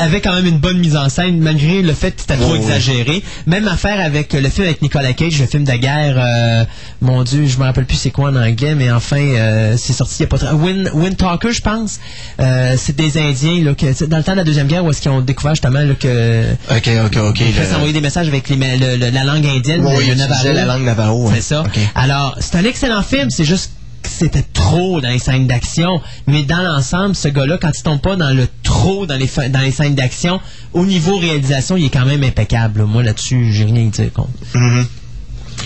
[0.00, 2.52] avait quand même une bonne mise en scène, malgré le fait que c'était trop Oh,
[2.52, 2.58] oui.
[2.60, 3.20] exagéré.
[3.46, 6.64] Même affaire avec euh, le film avec Nicolas Cage, le film de guerre, euh,
[7.02, 10.14] mon Dieu, je me rappelle plus c'est quoi en anglais, mais enfin, euh, c'est sorti
[10.20, 10.52] il y a pas très...
[10.52, 11.98] Wind, Wind Talker, je pense.
[12.38, 15.02] Euh, c'est des Indiens, là, que, dans le temps de la Deuxième Guerre, où est-ce
[15.02, 16.44] qu'ils ont découvert justement là, que...
[16.70, 17.40] Ok, ok, ok.
[17.40, 20.52] Ils le- s'envoyer des messages avec les, le- le- la langue indienne, Oui, le, Navajo.
[20.52, 21.28] la langue Navajo.
[21.34, 21.64] C'est ça.
[21.96, 23.72] Alors, c'est un excellent film, c'est juste
[24.02, 26.00] c'était trop dans les scènes d'action.
[26.26, 29.60] Mais dans l'ensemble, ce gars-là, quand il tombe pas dans le trop dans les, dans
[29.60, 30.40] les scènes d'action,
[30.72, 32.84] au niveau réalisation, il est quand même impeccable.
[32.84, 34.30] Moi, là-dessus, j'ai rien à dire contre.
[34.54, 34.86] Mhm.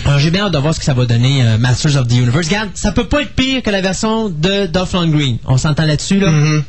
[0.05, 2.13] Alors, j'ai bien hâte de voir ce que ça va donner euh, Masters of the
[2.13, 2.47] Universe.
[2.47, 5.37] Regarde, ça peut pas être pire que la version de Dolph Lundgren.
[5.45, 6.31] On s'entend là-dessus, là?
[6.31, 6.63] Mhm.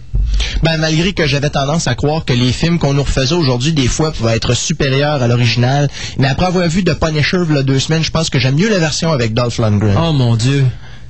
[0.63, 3.89] Ben, malgré que j'avais tendance à croire que les films qu'on nous refaisait aujourd'hui, des
[3.89, 5.89] fois, pouvaient être supérieurs à l'original.
[6.19, 8.57] Mais après avoir vu The Punisher, il y a deux semaines, je pense que j'aime
[8.57, 9.97] mieux la version avec Dolph Lundgren.
[9.99, 10.65] Oh mon Dieu.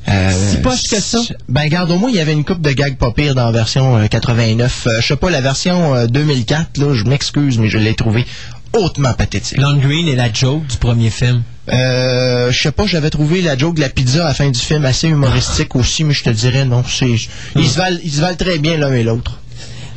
[0.08, 1.20] Euh, si poche que ça?
[1.48, 3.52] Ben, garde, au moins, il y avait une coupe de gags pas pire dans la
[3.52, 4.86] version euh, 89.
[4.86, 8.26] Euh, je sais pas, la version euh, 2004, là, je m'excuse, mais je l'ai trouvé
[8.74, 9.58] hautement pathétique.
[9.58, 11.42] Lundgren est la joke du premier film.
[11.72, 14.60] Euh, je sais pas, j'avais trouvé la joke de la pizza à la fin du
[14.60, 17.08] film assez humoristique aussi, mais je te dirais non, c'est
[17.56, 19.38] ils se valent ils se valent très bien l'un et l'autre.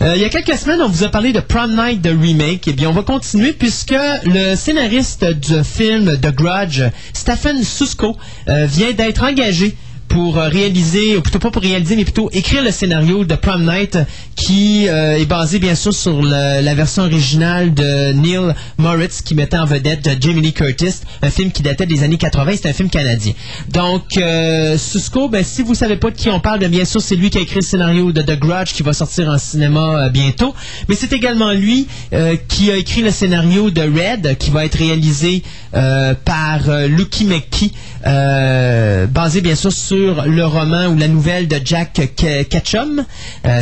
[0.01, 2.67] Euh, il y a quelques semaines, on vous a parlé de Prom Night de Remake.
[2.67, 8.15] Eh bien, on va continuer puisque le scénariste du film The Grudge, Stephen Susko,
[8.47, 9.75] euh, vient d'être engagé
[10.07, 13.63] pour euh, réaliser, ou plutôt pas pour réaliser, mais plutôt écrire le scénario de Prom
[13.63, 13.97] Night
[14.35, 19.57] qui euh, est basé bien sûr sur la version originale de Neil Moritz qui mettait
[19.57, 22.89] en vedette Jamie Lee Curtis, un film qui datait des années 80, c'est un film
[22.89, 23.33] canadien.
[23.69, 27.01] Donc, euh, Susko, ben, si vous savez pas de qui on parle, ben, bien sûr,
[27.01, 30.05] c'est lui qui a écrit le scénario de The Grudge qui va sortir en cinéma
[30.05, 30.53] euh, bientôt.
[30.87, 34.77] Mais c'est également lui euh, qui a écrit le scénario de Red qui va être
[34.77, 35.43] réalisé
[35.73, 37.73] euh, par euh, Lucky McKee,
[38.05, 42.01] euh, basé bien sûr sur le roman ou la nouvelle de Jack
[42.49, 43.05] Ketchum.
[43.45, 43.61] Euh,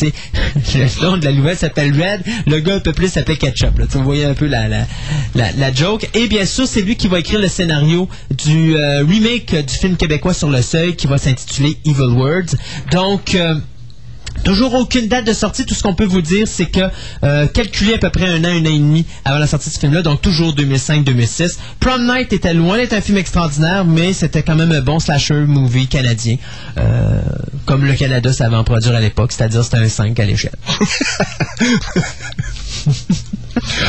[0.02, 3.78] le nom de la nouvelle s'appelle Red, le gars un peu plus s'appelle Ketchup.
[3.78, 3.86] Là.
[3.90, 4.86] Tu voyez un peu la, la,
[5.34, 6.08] la, la joke.
[6.14, 9.96] Et bien sûr, c'est lui qui va écrire le scénario du euh, remake du film
[9.96, 12.56] québécois sur le seuil qui va s'intituler Evil Words.
[12.92, 13.34] Donc...
[13.34, 13.54] euh,
[14.46, 15.66] Toujours aucune date de sortie.
[15.66, 16.88] Tout ce qu'on peut vous dire, c'est que
[17.24, 19.74] euh, calculé à peu près un an, un an et demi avant la sortie de
[19.74, 21.56] ce film-là, donc toujours 2005-2006.
[21.80, 25.34] Prom Night était loin d'être un film extraordinaire, mais c'était quand même un bon slasher
[25.34, 26.36] movie canadien,
[26.78, 27.20] euh,
[27.64, 30.54] comme le Canada savait en produire à l'époque, c'est-à-dire c'était un 5 à l'échelle.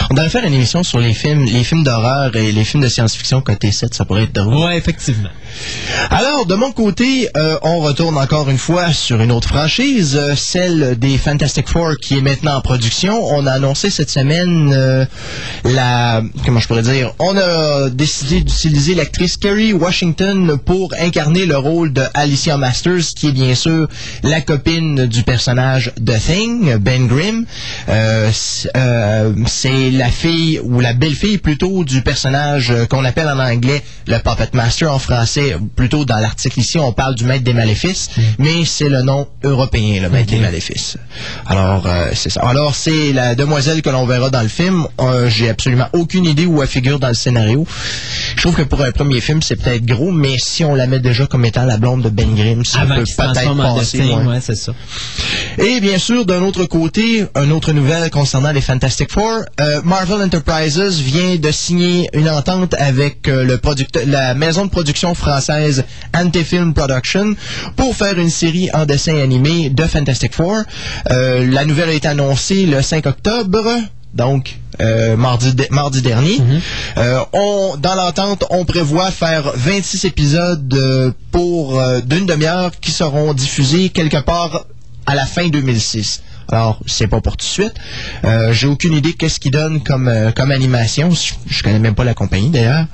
[0.10, 2.90] On devrait faire une émission sur les films les films d'horreur et les films de
[2.90, 4.66] science-fiction côté 7, ça pourrait être drôle.
[4.66, 5.30] Ouais, effectivement.
[6.10, 10.36] Alors, de mon côté, euh, on retourne encore une fois sur une autre franchise, euh,
[10.36, 13.20] celle des Fantastic Four qui est maintenant en production.
[13.34, 15.06] On a annoncé cette semaine euh,
[15.64, 16.22] la...
[16.46, 17.14] Comment je pourrais dire?
[17.20, 23.28] On a décidé d'utiliser l'actrice Kerry Washington pour incarner le rôle de Alicia Masters, qui
[23.28, 23.88] est bien sûr
[24.24, 27.46] la copine du personnage de Thing, Ben Grimm.
[29.60, 34.20] C'est la fille, ou la belle-fille plutôt, du personnage euh, qu'on appelle en anglais le
[34.20, 35.56] Puppet Master en français.
[35.76, 40.00] Plutôt dans l'article ici, on parle du maître des maléfices, mais c'est le nom européen,
[40.00, 40.98] le maître des maléfices.
[41.48, 42.42] Alors, euh, c'est ça.
[42.42, 44.86] Alors, c'est la demoiselle que l'on verra dans le film.
[45.02, 47.66] Euh, J'ai absolument aucune idée où elle figure dans le scénario.
[48.36, 51.00] Je trouve que pour un premier film, c'est peut-être gros, mais si on la met
[51.00, 53.98] déjà comme étant la blonde de Ben Grimm, ça Avant peut peut-être passer.
[53.98, 54.28] destin, ouais.
[54.34, 54.74] ouais, c'est ça.
[55.58, 60.22] Et bien sûr, d'un autre côté, une autre nouvelle concernant les Fantastic Four, euh, Marvel
[60.22, 65.84] Enterprises vient de signer une entente avec euh, le producteur, la maison de production française
[66.14, 67.36] Antefilm Production
[67.76, 70.62] pour faire une série en dessin animé de Fantastic Four.
[71.12, 73.66] Euh, la nouvelle a été annoncée le 5 octobre.
[74.14, 76.40] Donc, euh, mardi, de- mardi dernier.
[76.98, 83.34] Euh, on, dans l'entente, on prévoit faire 26 épisodes euh, pour d'une demi-heure qui seront
[83.34, 84.66] diffusés quelque part
[85.06, 86.22] à la fin 2006.
[86.50, 87.74] Alors, c'est pas pour tout de suite.
[88.24, 91.12] Euh, J'ai aucune idée qu'est-ce qu'ils donnent comme, euh, comme animation.
[91.12, 92.86] Je, je connais même pas la compagnie d'ailleurs.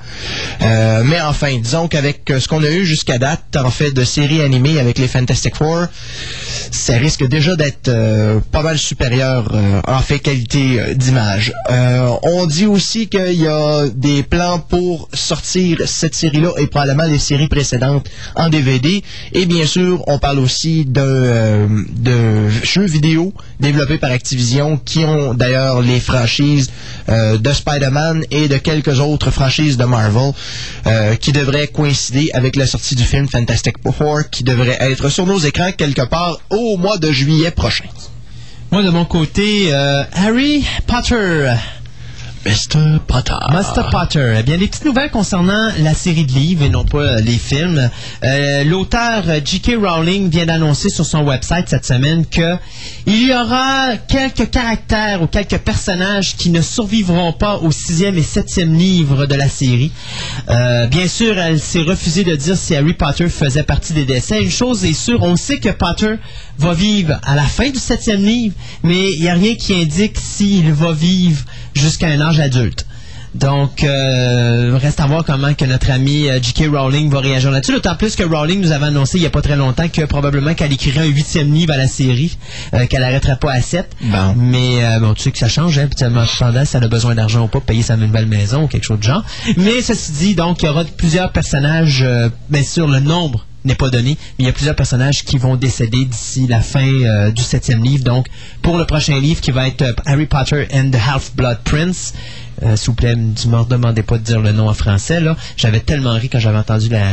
[0.62, 4.42] Euh, mais enfin, disons qu'avec ce qu'on a eu jusqu'à date, en fait, de séries
[4.42, 5.86] animées avec les Fantastic Four,
[6.72, 7.90] ça risque déjà d'être
[8.50, 9.52] pas mal supérieur
[9.86, 11.52] en fait qualité d'image.
[12.22, 17.18] On dit aussi qu'il y a des plans pour sortir cette série-là et probablement les
[17.18, 19.02] séries précédentes en DVD.
[19.32, 21.68] Et bien sûr, on parle aussi de
[22.64, 26.70] jeux vidéo développés par Activision qui ont d'ailleurs les franchises
[27.08, 30.32] euh, de Spider-Man et de quelques autres franchises de Marvel
[30.86, 35.26] euh, qui devraient coïncider avec la sortie du film Fantastic Four qui devrait être sur
[35.26, 37.84] nos écrans quelque part au mois de juillet prochain.
[38.70, 41.54] Moi, de mon côté, euh, Harry Potter.
[42.44, 43.00] Mr.
[43.06, 43.32] Potter.
[43.50, 44.36] Master Potter.
[44.38, 47.38] Eh bien, des petites nouvelles concernant la série de livres et non pas euh, les
[47.38, 47.88] films.
[48.22, 49.78] Euh, L'auteur euh, J.K.
[49.82, 52.56] Rowling vient d'annoncer sur son website cette semaine que
[53.06, 58.22] il y aura quelques caractères ou quelques personnages qui ne survivront pas au sixième et
[58.22, 59.92] septième livre de la série.
[60.48, 64.42] Bien sûr, elle s'est refusée de dire si Harry Potter faisait partie des décès.
[64.42, 66.14] Une chose est sûre, on sait que Potter
[66.58, 70.18] va vivre à la fin du septième livre, mais il n'y a rien qui indique
[70.18, 71.44] s'il va vivre
[71.74, 72.86] jusqu'à un âge adulte.
[73.34, 76.68] Donc, euh, reste à voir comment que notre ami euh, J.K.
[76.72, 77.72] Rowling va réagir là-dessus.
[77.72, 80.54] D'autant plus que Rowling nous avait annoncé il n'y a pas très longtemps que probablement
[80.54, 82.38] qu'elle écrirait un huitième livre à la série,
[82.74, 83.90] euh, qu'elle n'arrêterait pas à sept.
[84.02, 84.34] Bon.
[84.36, 87.16] Mais euh, bon, tu sais que ça change, hein, puis cependant, si elle a besoin
[87.16, 89.24] d'argent ou pas, payer sa nouvelle maison ou quelque chose de genre.
[89.56, 93.74] Mais ceci dit, donc, il y aura plusieurs personnages, euh, bien sûr, le nombre n'est
[93.74, 97.30] pas donné, mais il y a plusieurs personnages qui vont décéder d'ici la fin euh,
[97.30, 98.04] du septième livre.
[98.04, 98.26] Donc,
[98.62, 102.12] pour le prochain livre qui va être euh, Harry Potter and the Half-Blood Prince,
[102.62, 105.36] euh, s'il vous plaît, ne me demandez pas de dire le nom en français, là.
[105.56, 107.04] J'avais tellement ri quand j'avais entendu la...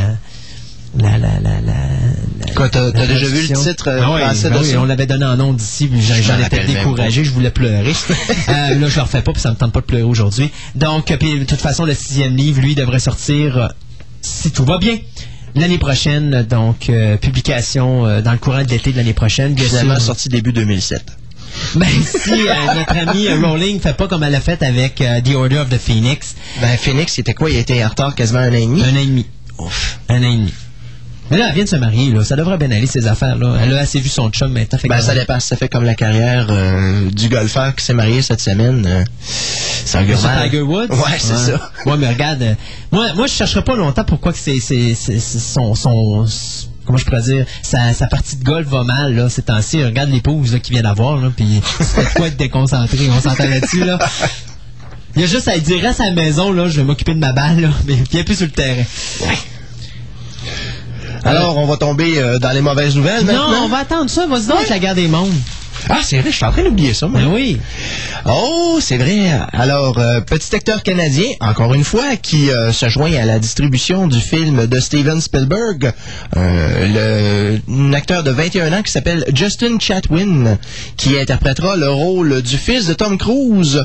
[0.98, 4.58] La, la, la, la, Quoi, t'as- déjà vu le titre, euh, Ah oui, français ben
[4.60, 5.88] oui, on l'avait donné en nom d'ici,
[6.22, 7.94] j'en étais découragé, je voulais pleurer.
[8.50, 10.50] Euh, là, je le refais pas, puis ça me tente pas de pleurer aujourd'hui.
[10.74, 13.68] Donc, puis de toute façon, le sixième livre, lui, devrait sortir, euh,
[14.20, 14.98] si tout va bien,
[15.54, 16.42] l'année prochaine.
[16.48, 19.54] Donc, euh, publication euh, dans le courant de l'été de l'année prochaine.
[19.54, 20.04] Bien Finalement sûr.
[20.04, 21.02] sorti début 2007.
[21.74, 25.20] Ben, si euh, notre ami euh, Rowling fait pas comme elle a fait avec euh,
[25.20, 27.50] The Order of the Phoenix, Ben, Phoenix, c'était quoi?
[27.50, 28.82] Il était en retard quasiment un an et demi?
[28.82, 29.26] un an et demi.
[29.58, 29.98] Ouf.
[30.08, 30.54] Un an et demi.
[31.30, 32.24] Mais là, elle vient de se marier, là.
[32.24, 33.56] Ça devrait bien aller, ces affaires-là.
[33.62, 34.78] Elle a assez vu son chum maintenant.
[34.78, 35.40] fait Ben, ça dépend.
[35.40, 38.84] Ça fait comme la carrière euh, du golfeur qui s'est marié cette semaine.
[38.86, 39.04] euh,
[39.84, 40.04] c'est un.
[40.44, 40.88] Tiger Woods?
[40.90, 41.70] Ouais, c'est ça.
[41.86, 42.54] Ouais, mais regarde, euh,
[42.90, 46.26] moi, moi, je chercherai pas longtemps pourquoi que c'est, c'est, c'est- c'est son, son,
[46.84, 49.82] comment je pourrais dire, sa, sa partie de golf va mal, là, ces temps-ci.
[49.82, 53.84] Regarde l'épouse, là, qu'il vient d'avoir, là, puis c'est quoi être déconcentré, on s'entend là-dessus,
[53.84, 53.98] là.
[55.14, 57.32] Il y a juste à dire, à la maison, là, je vais m'occuper de ma
[57.32, 58.84] balle, là, mais viens plus sur le terrain.
[61.24, 63.64] Alors, on va tomber euh, dans les mauvaises nouvelles Non, maintenant?
[63.64, 65.32] on va attendre ça, vas-y donc avec la guerre des mondes.
[65.88, 67.20] Ah, c'est vrai, je suis en train d'oublier ça, moi.
[67.28, 67.58] Oui.
[68.26, 69.30] Oh, c'est vrai.
[69.52, 74.06] Alors, euh, petit acteur canadien, encore une fois, qui euh, se joint à la distribution
[74.06, 75.92] du film de Steven Spielberg,
[76.36, 80.58] euh, le, un acteur de 21 ans qui s'appelle Justin Chatwin,
[80.96, 83.84] qui interprétera le rôle du fils de Tom Cruise.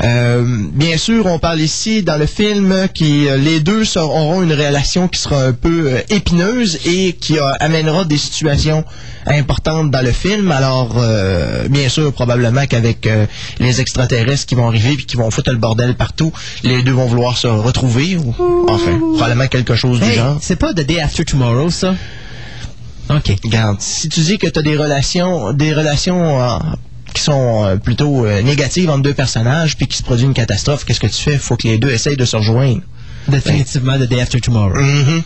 [0.00, 5.20] Bien sûr, on parle ici dans le film qui les deux auront une relation qui
[5.20, 8.84] sera un peu épineuse et qui amènera des situations
[9.26, 10.50] importantes dans le film.
[10.52, 11.29] Alors, euh,
[11.68, 13.26] bien sûr, probablement qu'avec euh,
[13.58, 16.32] les extraterrestres qui vont arriver puis qui vont foutre le bordel partout,
[16.62, 18.16] les deux vont vouloir se retrouver.
[18.16, 18.34] Ou,
[18.68, 20.38] enfin, probablement quelque chose du genre.
[20.40, 21.94] c'est pas The Day After Tomorrow, ça?
[23.10, 23.36] OK.
[23.44, 26.58] Regarde, si tu dis que tu as des relations, des relations euh,
[27.12, 30.84] qui sont euh, plutôt euh, négatives entre deux personnages puis qu'il se produit une catastrophe,
[30.84, 31.36] qu'est-ce que tu fais?
[31.38, 32.82] faut que les deux essayent de se rejoindre.
[33.28, 34.80] Définitivement The Day After Tomorrow.
[34.80, 35.22] Mhm.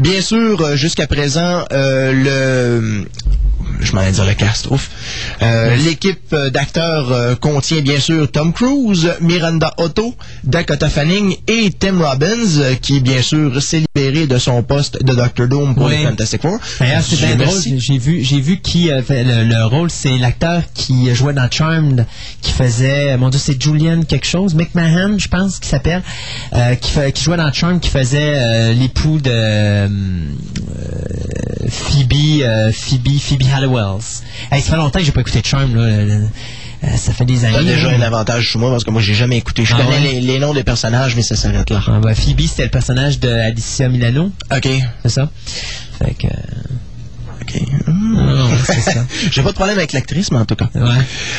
[0.00, 3.04] Bien sûr, euh, jusqu'à présent, euh, le
[3.80, 4.90] je m'en ai dire le cast, ouf.
[5.42, 11.98] Euh, L'équipe d'acteurs euh, contient bien sûr Tom Cruise, Miranda Otto, Dakota Fanning et Tim
[12.00, 15.48] Robbins, qui bien sûr s'est libéré de son poste de Dr.
[15.48, 15.96] Doom pour Oui.
[15.98, 16.58] les Fantastic Four.
[16.62, 17.58] C'est bien drôle.
[17.76, 19.90] J'ai vu, j'ai vu qui euh, fait le, le rôle.
[19.90, 22.06] C'est l'acteur qui jouait dans Charmed,
[22.40, 26.02] qui faisait, mon Dieu, c'est Julian quelque chose, McMahon, je pense, qui s'appelle,
[26.80, 29.88] qui, qui jouait dans Charmed, qui faisait l'époux de euh,
[31.68, 34.22] Phoebe, euh, Phoebe, Phoebe Halliwells.
[34.50, 35.74] Hey, ça fait longtemps que j'ai pas écouté Charmed.
[35.76, 36.26] Là, euh,
[36.96, 37.56] ça fait des années.
[37.56, 39.64] T'as déjà un avantage sur moi parce que moi j'ai jamais écouté.
[39.64, 40.12] Je Ah connais ouais?
[40.14, 41.80] les, les noms des personnages, mais ça s'arrête là.
[41.86, 44.68] Ah, Phoebe, c'était le personnage de Alicia Milano, Ok.
[45.02, 45.30] c'est ça?
[45.98, 46.26] Fait que.
[47.40, 47.60] Ok.
[47.86, 48.14] Hmm.
[48.14, 49.04] non, c'est ça.
[49.30, 50.68] J'ai pas de problème avec l'actrice, mais en tout cas.
[50.74, 50.88] Ouais.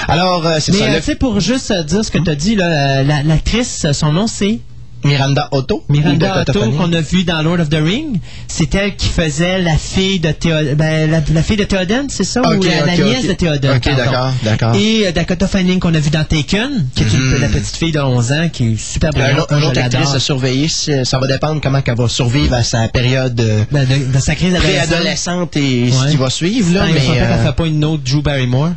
[0.07, 0.85] Alors, euh, c'est Mais ça.
[0.85, 2.65] euh, le- pour juste euh, dire ce que tu as dit, là,
[2.99, 4.59] euh, la- l'actrice, euh, son nom c'est
[5.03, 5.83] Miranda Otto.
[5.87, 9.59] ou Miranda Otto qu'on a vu dans Lord of the Ring, c'est elle qui faisait
[9.61, 12.95] la fille de Théo- ben, la, la fille de Théoden, c'est ça, ou Ok, la,
[12.97, 13.75] nièce de Théoden.
[13.77, 14.75] Ok, d'accord, d'accord.
[14.75, 17.41] Et euh, Dakota Fanning qu'on a vu dans Taken, qui est une- Mhm.
[17.41, 19.51] la petite fille de 11 ans, qui est super Un brillante.
[19.51, 23.63] autre- actrice à surveiller, ça va dépendre comment elle va survivre à sa période euh,
[23.71, 26.73] Ben, de, de sa crise préadolescente et ce qui va suivre.
[26.73, 28.69] Là, il mais, pas euh, qu'on fait pas une autre Drew Barrymore.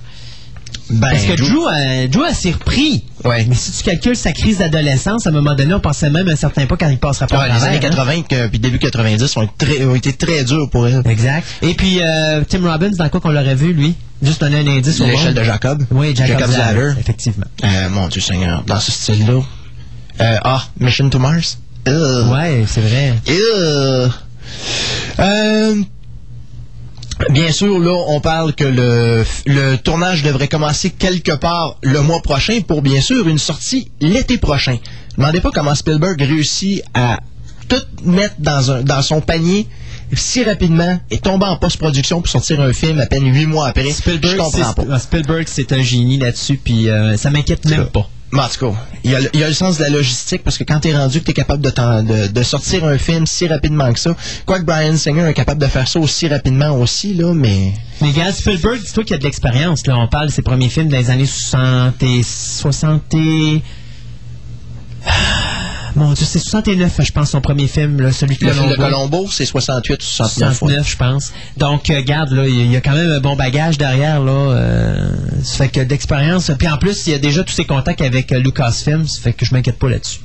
[0.90, 3.04] Ben, Parce que Drew- Drew, euh, Drew, elle s'est repris.
[3.24, 3.44] Ouais.
[3.48, 6.32] Mais si tu calcules sa crise d'adolescence, à un moment donné, on pensait même à
[6.32, 7.80] un certain point quand il passera pas Ouais, les années hein.
[7.80, 11.02] 80 que- puis début 90 ont été très, ont été très durs pour elle.
[11.06, 11.44] Exact.
[11.62, 13.94] Et puis, euh, Tim Robbins, dans quoi qu'on l'aurait vu, lui?
[14.22, 15.84] Juste donner un indice au L'échelle de Jacob.
[15.90, 17.00] Oui, Jacob, Jacob's Ladder, Ladder.
[17.00, 17.46] Effectivement.
[17.64, 19.40] Euh, mon Dieu Seigneur, dans ce style-là.
[20.20, 21.58] Euh, ah, Mission to Mars.
[21.88, 22.30] Ugh.
[22.32, 23.14] Ouais, c'est vrai.
[23.28, 24.10] Ugh.
[25.18, 25.76] Euh,
[27.30, 32.20] Bien sûr, là, on parle que le, le tournage devrait commencer quelque part le mois
[32.20, 34.76] prochain pour, bien sûr, une sortie l'été prochain.
[35.16, 37.20] Demandez pas comment Spielberg réussit à
[37.68, 39.66] tout mettre dans, un, dans son panier
[40.12, 43.90] si rapidement et tomber en post-production pour sortir un film à peine huit mois après.
[43.90, 44.98] Spielberg, je comprends c'est- pas.
[44.98, 48.08] Spielberg, c'est un génie là-dessus, puis euh, ça m'inquiète même pas.
[48.32, 48.72] Cas,
[49.04, 51.32] il y, a, le- sens de la logistique parce que quand t'es rendu que t'es
[51.32, 55.60] capable de, de, sortir un film si rapidement que ça, quoique Brian Singer est capable
[55.60, 57.72] de faire ça aussi rapidement aussi, là, mais...
[58.00, 59.86] Mais regarde, Spielberg, dis-toi qu'il y a de l'expérience.
[59.86, 63.62] Là, on parle de ses premiers films des années 60 et 60 et...
[65.96, 68.76] Mon Dieu, c'est 69, je pense, son premier film, là, celui de Le film de
[68.76, 69.26] Colombo.
[69.30, 70.48] C'est 68 ou 69.
[70.50, 70.54] ouais.
[70.56, 71.32] 69, je pense.
[71.56, 74.32] Donc, euh, garde, là, il y a quand même un bon bagage derrière, là.
[74.32, 75.08] Euh,
[75.42, 76.50] ça fait que d'expérience.
[76.58, 79.32] Puis en plus, il y a déjà tous ses contacts avec euh, Lucasfilm, ça fait
[79.32, 80.20] que je m'inquiète pas là-dessus.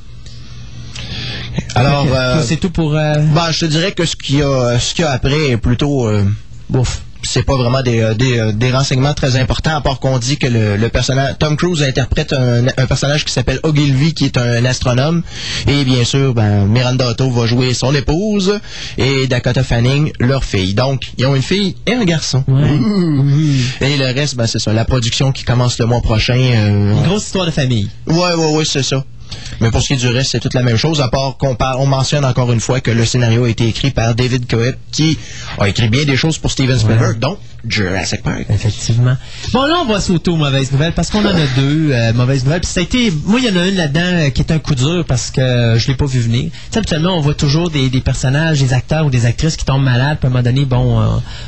[1.76, 2.96] Alors, euh, c'est tout pour...
[2.96, 5.50] euh, ben, je te dirais que ce qu'il y a, ce qu'il y a après
[5.52, 6.08] est plutôt...
[6.08, 6.24] euh,
[6.70, 7.02] Bouf.
[7.24, 10.38] C'est pas vraiment des, euh, des, euh, des renseignements très importants, à part qu'on dit
[10.38, 14.38] que le, le personnage Tom Cruise interprète un, un personnage qui s'appelle Ogilvy, qui est
[14.38, 15.24] un astronome.
[15.68, 18.60] Et bien sûr, ben, Miranda Otto va jouer son épouse
[18.98, 20.74] et Dakota Fanning, leur fille.
[20.74, 22.44] Donc, ils ont une fille et un garçon.
[23.82, 26.36] Et le reste, ben, c'est ça, la production qui commence le mois prochain.
[26.38, 27.90] euh, Une grosse histoire de famille.
[28.08, 29.04] Ouais, ouais, ouais, c'est ça.
[29.60, 31.56] Mais pour ce qui est du reste, c'est toute la même chose, à part qu'on
[31.56, 34.76] par- on mentionne encore une fois que le scénario a été écrit par David Coeb,
[34.92, 35.18] qui
[35.60, 37.38] a écrit bien des choses pour Steven Spielberg, donc
[37.68, 38.46] Jurassic Park.
[38.50, 39.16] Effectivement.
[39.54, 42.44] Bon, là, on va sauter aux mauvaises nouvelles parce qu'on en a deux euh, mauvaises
[42.44, 42.62] nouvelles.
[42.62, 44.60] Puis ça a été, moi, il y en a une là-dedans euh, qui est un
[44.60, 46.46] coup dur parce que euh, je l'ai pas vu venir.
[46.46, 49.66] Tu sais, habituellement, on voit toujours des, des personnages, des acteurs ou des actrices qui
[49.66, 50.18] tombent malades.
[50.20, 51.06] Puis à un moment donné, bon, euh,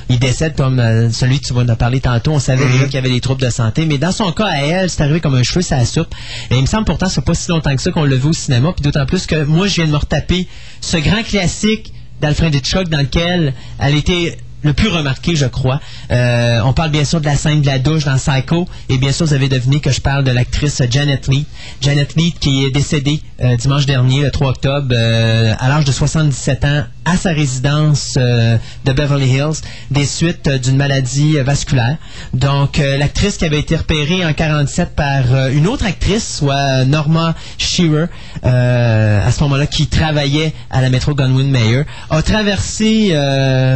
[0.09, 2.31] ils décèdent comme euh, celui que tu vas nous parler tantôt.
[2.31, 3.85] On savait déjà qu'il y avait des troubles de santé.
[3.85, 6.13] Mais dans son cas, à elle, c'est arrivé comme un cheveu la soupe.
[6.51, 8.33] Et il me semble pourtant, c'est pas si longtemps que ça qu'on l'a vu au
[8.33, 8.71] cinéma.
[8.73, 10.47] Puis d'autant plus que moi, je viens de me retaper
[10.81, 15.79] ce grand classique d'Alfred Hitchcock dans lequel elle était le plus remarqué, je crois.
[16.11, 19.11] Euh, on parle bien sûr de la scène de la douche dans Psycho, et bien
[19.11, 21.45] sûr, vous avez deviné que je parle de l'actrice Janet Lee.
[21.81, 25.91] Janet Lee qui est décédée euh, dimanche dernier, le 3 octobre, euh, à l'âge de
[25.91, 29.61] 77 ans, à sa résidence de Beverly Hills,
[29.91, 31.97] des suites d'une maladie vasculaire.
[32.33, 38.05] Donc, l'actrice qui avait été repérée en 47 par une autre actrice, soit Norma Shearer,
[38.43, 43.13] à ce moment-là, qui travaillait à la métro Gunwin Mayer, a traversé,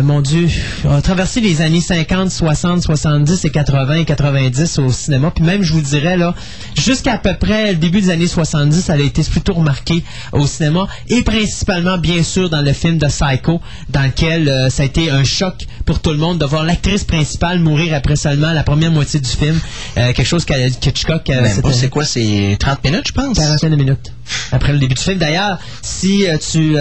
[0.04, 0.48] mon Dieu,
[0.86, 5.32] a traversé les années 50, 60, 70 et 80 et 90 au cinéma.
[5.32, 6.34] Puis même, je vous dirais, là,
[6.76, 10.46] jusqu'à à peu près le début des années 70, elle a été plutôt remarquée au
[10.46, 14.86] cinéma et principalement, bien sûr, dans le film de Psycho, dans lequel euh, ça a
[14.86, 18.64] été un choc pour tout le monde de voir l'actrice principale mourir après seulement la
[18.64, 19.60] première moitié du film.
[19.98, 21.30] Euh, quelque chose qu'Hitchcock...
[21.30, 23.38] euh, pas, c'était- c'est quoi, c'est 30 minutes, je pense?
[23.38, 24.14] quarantaine de minutes
[24.52, 25.18] après le début du film.
[25.18, 26.78] D'ailleurs, si euh, tu...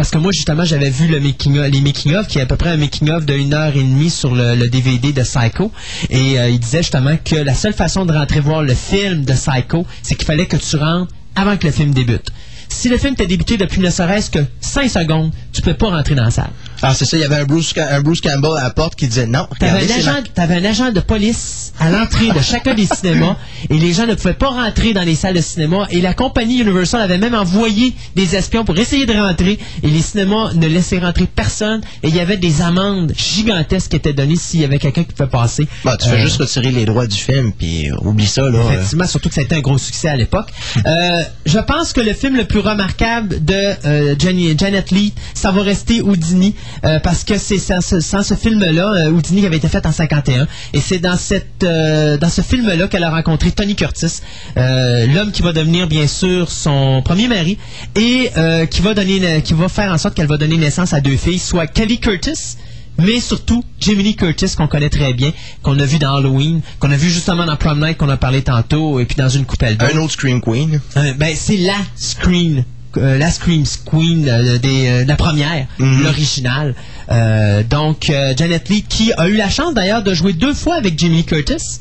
[0.00, 2.70] parce que moi, justement, j'avais vu le making les making-of, qui est à peu près
[2.70, 5.70] un making-of de une heure et demie sur le, le DVD de Psycho.
[6.08, 9.34] Et euh, il disait justement que la seule façon de rentrer voir le film de
[9.34, 12.30] Psycho, c'est qu'il fallait que tu rentres avant que le film débute.
[12.70, 16.14] Si le film t'a débuté depuis ne serait-ce que 5 secondes, tu peux pas rentrer
[16.14, 16.48] dans la salle.
[16.82, 19.06] Ah, c'est ça, il y avait un Bruce, un Bruce Campbell à la porte qui
[19.08, 19.46] disait non.
[19.58, 23.36] T'avais un, agent, t'avais un agent de police à l'entrée de chacun des cinémas
[23.68, 26.58] et les gens ne pouvaient pas rentrer dans les salles de cinéma et la compagnie
[26.60, 30.98] Universal avait même envoyé des espions pour essayer de rentrer et les cinémas ne laissaient
[30.98, 34.78] rentrer personne et il y avait des amendes gigantesques qui étaient données s'il y avait
[34.78, 35.66] quelqu'un qui pouvait passer.
[35.84, 38.58] Bah, tu fais Euh, juste retirer les droits du film, puis euh, oublie ça, là.
[38.58, 38.72] euh.
[38.72, 40.48] Effectivement, surtout que ça a été un gros succès à l'époque.
[40.86, 45.50] Euh, je pense que le film le plus remarquable de euh, Jenny- Janet Lee, ça
[45.52, 49.56] va rester Houdini, euh, parce que c'est sans ce, sans ce film-là, euh, Houdini avait
[49.56, 53.50] été fait en 51, et c'est dans cette euh, dans ce film-là qu'elle a rencontré
[53.50, 54.20] Tony Curtis,
[54.56, 57.58] l'homme qui va devenir bien sûr son premier mari,
[57.94, 58.30] et
[58.70, 61.38] qui va donner, qui va faire en sorte qu'elle va donner naissance à deux filles,
[61.38, 62.56] soit Kelly Curtis
[63.00, 65.32] mais surtout Lee Curtis qu'on connaît très bien,
[65.62, 68.42] qu'on a vu dans Halloween, qu'on a vu justement dans Prom Night qu'on a parlé
[68.42, 69.86] tantôt, et puis dans une coupelle d'eau.
[69.92, 70.80] Un autre Scream Queen.
[70.96, 72.64] Euh, ben, c'est la screen
[72.96, 76.02] euh, la Scream Queen euh, des, euh, la première, Mhm.
[76.02, 76.74] l'original.
[77.10, 80.98] Euh, donc, Janet Leigh, qui a eu la chance d'ailleurs de jouer deux fois avec
[80.98, 81.80] Jimmy Curtis.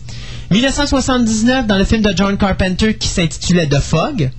[0.52, 4.30] 1979, dans le film de John Carpenter qui s'intitulait The Fog.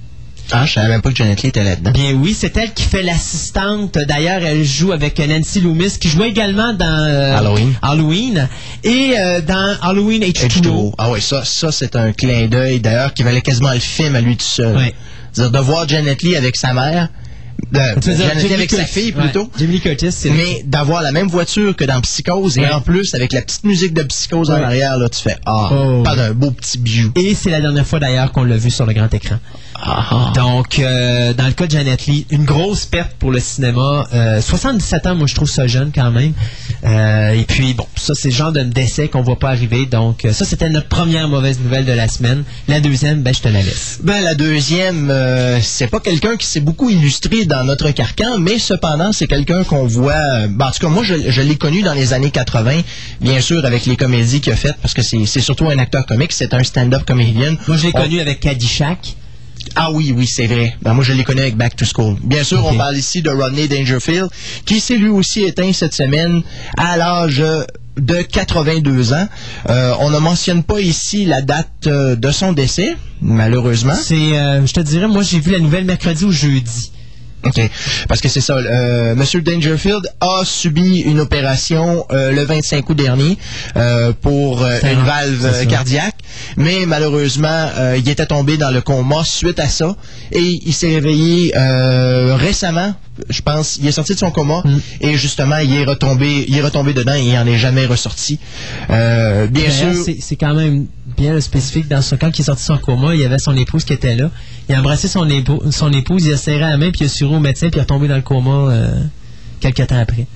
[0.52, 1.92] Ah, je savais même pas que Janet Leigh était là-dedans.
[1.92, 3.96] Bien oui, c'est elle qui fait l'assistante.
[4.08, 7.72] D'ailleurs, elle joue avec Nancy Loomis, qui jouait également dans euh, Halloween.
[7.82, 8.48] Halloween
[8.82, 10.48] et euh, dans Halloween H2O.
[10.62, 10.94] H2O.
[10.98, 14.20] Ah ouais, ça, ça c'est un clin d'œil d'ailleurs qui valait quasiment le film à
[14.20, 14.76] lui tout seul.
[14.76, 14.92] Ouais.
[15.32, 17.08] C'est-à-dire de voir Janet Leigh avec sa mère,
[17.72, 19.50] de, Tu veux dire Janet Jamie avec sa fille plutôt.
[19.60, 23.42] Ouais, Curtis, Mais d'avoir la même voiture que dans Psychose et en plus avec la
[23.42, 26.02] petite musique de Psychose en arrière, là, tu fais Ah, Oh.
[26.02, 27.12] pas d'un beau petit bijou.
[27.16, 29.36] Et c'est la dernière fois d'ailleurs qu'on l'a vu sur le grand écran.
[29.82, 34.04] Ah, Donc, euh, dans le cas de Janet Leigh, une grosse perte pour le cinéma.
[34.12, 36.32] Euh, 77 ans, moi je trouve ça jeune quand même.
[36.84, 39.86] Euh, et puis, bon, ça c'est le genre de décès qu'on voit pas arriver.
[39.86, 42.44] Donc, euh, ça c'était notre première mauvaise nouvelle de la semaine.
[42.68, 43.98] La deuxième, ben je te la laisse.
[44.02, 48.58] Ben, la deuxième, euh, c'est pas quelqu'un qui s'est beaucoup illustré dans notre carcan, mais
[48.58, 50.12] cependant, c'est quelqu'un qu'on voit.
[50.12, 52.80] euh, ben, en tout cas, moi, je, je l'ai connu dans les années 80,
[53.20, 56.04] bien sûr, avec les comédies qu'il a faites, parce que c'est c'est surtout un acteur
[56.06, 57.56] comique, c'est un stand-up comédien.
[57.66, 59.16] Moi je l'ai On- connu avec Caddyshack.
[59.76, 60.74] Ah oui, oui, c'est vrai.
[60.82, 62.16] Ben, moi, je l'ai connu avec Back to School.
[62.22, 64.28] Bien sûr, on parle ici de Rodney Dangerfield,
[64.64, 66.42] qui s'est lui aussi éteint cette semaine
[66.76, 67.42] à l'âge
[68.00, 69.28] de 82 ans.
[69.68, 73.94] Euh, on ne mentionne pas ici la date euh, de son décès, malheureusement.
[73.94, 76.92] C'est, euh, je te dirais, moi j'ai vu la nouvelle mercredi ou jeudi.
[77.44, 77.60] OK.
[78.08, 78.56] Parce que c'est ça.
[78.56, 83.38] Euh, Monsieur Dangerfield a subi une opération euh, le 25 août dernier
[83.76, 86.16] euh, pour euh, une valve cardiaque.
[86.56, 89.96] Mais malheureusement, euh, il était tombé dans le coma suite à ça.
[90.32, 92.94] Et il s'est réveillé euh, récemment.
[93.28, 94.78] Je pense, il est sorti de son coma Mm.
[95.02, 98.38] et justement, il est retombé, il est retombé dedans et il en est jamais ressorti.
[98.90, 99.92] Euh, bien sûr.
[100.20, 100.86] c'est quand même
[101.16, 101.88] bien spécifique.
[101.88, 103.92] Dans ce quand il est sorti de son coma, il y avait son épouse qui
[103.92, 104.30] était là.
[104.68, 105.26] Il a embrassé son,
[105.70, 107.78] son épouse, il a serré la main, puis il a suré au médecin, puis il
[107.78, 109.02] est retombé dans le coma euh,
[109.60, 110.26] quelques temps après.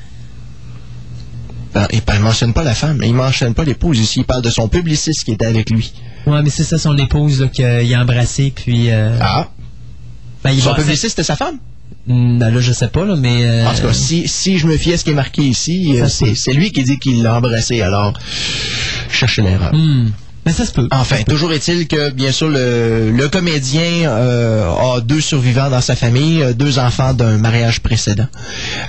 [1.75, 4.21] Ben, il ne mentionne pas la femme, mais il mentionne pas l'épouse ici.
[4.21, 5.93] Il parle de son publiciste qui était avec lui.
[6.27, 7.65] Ouais, mais c'est ça, son épouse qu'il
[7.95, 8.91] a embrassé, puis...
[8.91, 9.49] euh, Ah.
[10.45, 11.57] ben, il Son publiciste, c'était sa femme?
[12.07, 13.45] Hmm, ben là, je sais pas, là, mais...
[13.45, 16.01] euh, En tout cas, si, si je me fie à ce qui est marqué ici,
[16.01, 18.13] euh, c'est lui qui dit qu'il l'a embrassé, alors
[19.11, 19.75] cherchez l'erreur.
[19.75, 20.11] hmm,
[20.47, 20.89] mais ça se peut.
[20.91, 25.97] Enfin, toujours est-il que, bien sûr, le, le comédien euh, a deux survivants dans sa
[25.97, 28.27] famille, euh, deux enfants d'un mariage précédent.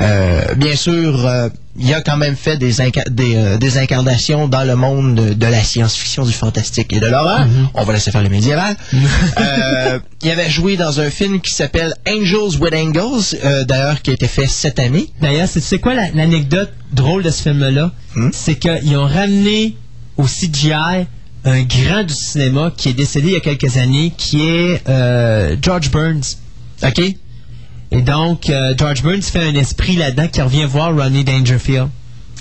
[0.02, 4.64] Euh, bien sûr, euh, il a quand même fait des, inca- des, des incarnations dans
[4.64, 7.46] le monde de, de la science-fiction, du fantastique et de l'horreur.
[7.74, 8.76] On va laisser faire le médiéval.
[10.24, 14.14] Il avait joué dans un film qui s'appelle Angels with Angles, euh, d'ailleurs, qui a
[14.14, 15.10] été fait cette année.
[15.22, 17.92] D'ailleurs, c'est- quoi la- l'anecdote drôle de ce film-là?
[18.16, 18.30] Hmm?
[18.34, 19.76] C'est qu'ils ont ramené
[20.18, 21.06] au CGI
[21.46, 25.56] un grand du cinéma qui est décédé il y a quelques années, qui est euh,
[25.62, 26.38] George Burns.
[26.84, 27.00] OK?
[27.92, 31.88] Et donc, euh, George Burns fait un esprit là-dedans qui revient voir Ronnie Dangerfield.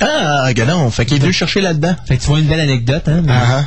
[0.00, 0.90] Ah, non.
[0.90, 1.94] Fait qu'il est venu chercher là-dedans.
[2.08, 3.22] Fait que tu vois une belle anecdote, hein?
[3.24, 3.60] mais- Ah,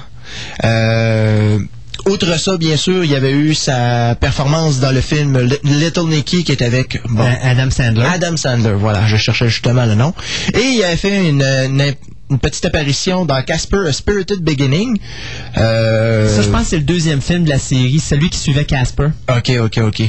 [0.63, 0.67] ah.
[0.67, 1.59] Euh,
[2.07, 6.07] outre ça, bien sûr, il y avait eu sa performance dans le film Li- Little
[6.09, 8.05] Nicky qui est avec bon, Euh, Adam Sandler.
[8.05, 8.73] Adam Sandler.
[8.77, 10.13] Voilà, je cherchais justement le nom.
[10.53, 11.93] Et il avait fait une, une-
[12.29, 14.97] une petite apparition dans Casper A Spirited Beginning.
[15.57, 18.65] Euh, Ça, je pense que c'est le deuxième film de la série, celui qui suivait
[18.65, 19.09] Casper.
[19.29, 20.03] Ok, ok, ok.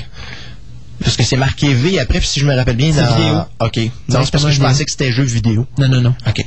[1.01, 3.15] Parce que c'est marqué V après, puis si je me rappelle bien, C'est dans...
[3.15, 3.37] vidéo.
[3.61, 3.77] Ok.
[4.09, 5.65] Non, c'est parce que je pensais que c'était jeu vidéo.
[5.79, 6.15] Non, non, non.
[6.27, 6.45] OK.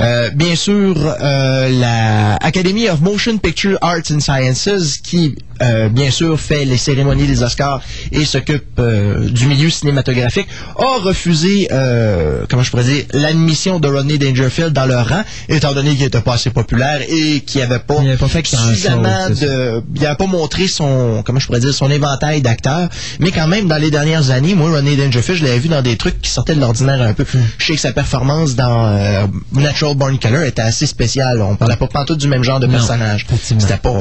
[0.00, 6.10] Euh, bien sûr, euh, la Academy of Motion Picture Arts and Sciences, qui, euh, bien
[6.10, 10.48] sûr, fait les cérémonies des Oscars et s'occupe euh, du milieu cinématographique,
[10.78, 15.72] a refusé, euh, comment je pourrais dire, l'admission de Rodney Dangerfield dans leur rang, étant
[15.72, 19.30] donné qu'il n'était pas assez populaire et qu'il n'avait pas, Il avait pas fait suffisamment
[19.30, 19.82] de...
[19.94, 22.88] Il n'avait pas montré son, comment je pourrais dire, son éventail d'acteurs,
[23.20, 25.96] mais quand même, dans les dernières années, moi, Rodney Dangerfield, je l'avais vu dans des
[25.96, 27.24] trucs qui sortaient de l'ordinaire un peu.
[27.24, 27.42] Hmm.
[27.58, 31.40] Je sais que sa performance dans euh, Natural Born Killer était assez spéciale.
[31.40, 33.26] On parlait pas pantoute du même genre de Non, personnage.
[33.42, 33.92] C'était pas,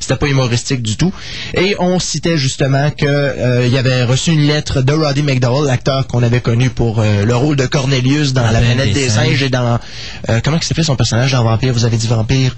[0.00, 1.03] c'était pas humoristique du tout.
[1.54, 6.22] Et on citait justement que euh, avait reçu une lettre de Roddy McDowell, l'acteur qu'on
[6.22, 9.42] avait connu pour euh, le rôle de Cornelius dans La planète planète des des singes.
[9.42, 9.78] et dans
[10.28, 11.72] euh, comment il s'appelait son personnage dans Vampire?
[11.72, 12.56] Vous avez dit Vampire?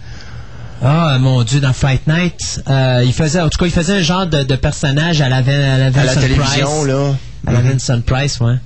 [0.84, 2.60] Ah, mon Dieu, dans Fight Night,
[3.04, 5.40] il faisait, en tout cas, il faisait un genre de, de personnage à la, à
[5.42, 6.86] la À la Vincent télévision, Price.
[6.88, 7.14] là.
[7.46, 7.60] À la.
[7.60, 8.56] Vincent Price, ouais.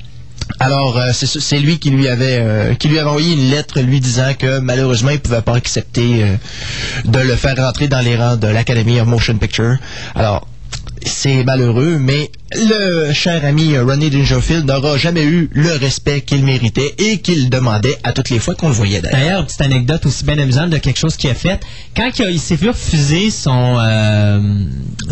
[0.58, 4.00] Alors, euh, c'est lui qui lui avait euh, qui lui avait envoyé une lettre lui
[4.00, 6.36] disant que malheureusement il pouvait pas accepter euh,
[7.04, 9.76] de le faire rentrer dans les rangs de l'Academy of Motion Picture.
[10.14, 10.46] Alors,
[11.04, 16.44] c'est malheureux, mais le cher ami euh, Ronnie Dangerfield n'aura jamais eu le respect qu'il
[16.44, 19.20] méritait et qu'il demandait à toutes les fois qu'on le voyait d'ailleurs.
[19.20, 21.60] D'ailleurs, petite anecdote aussi bien amusante de quelque chose qu'il a fait.
[21.96, 24.40] Quand il s'est vu refuser son, euh,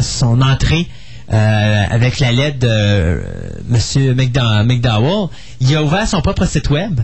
[0.00, 0.88] son entrée
[1.32, 3.20] euh, avec la lettre de euh,
[3.68, 5.28] Monsieur McDow- McDowell,
[5.60, 7.00] il a ouvert son propre site web.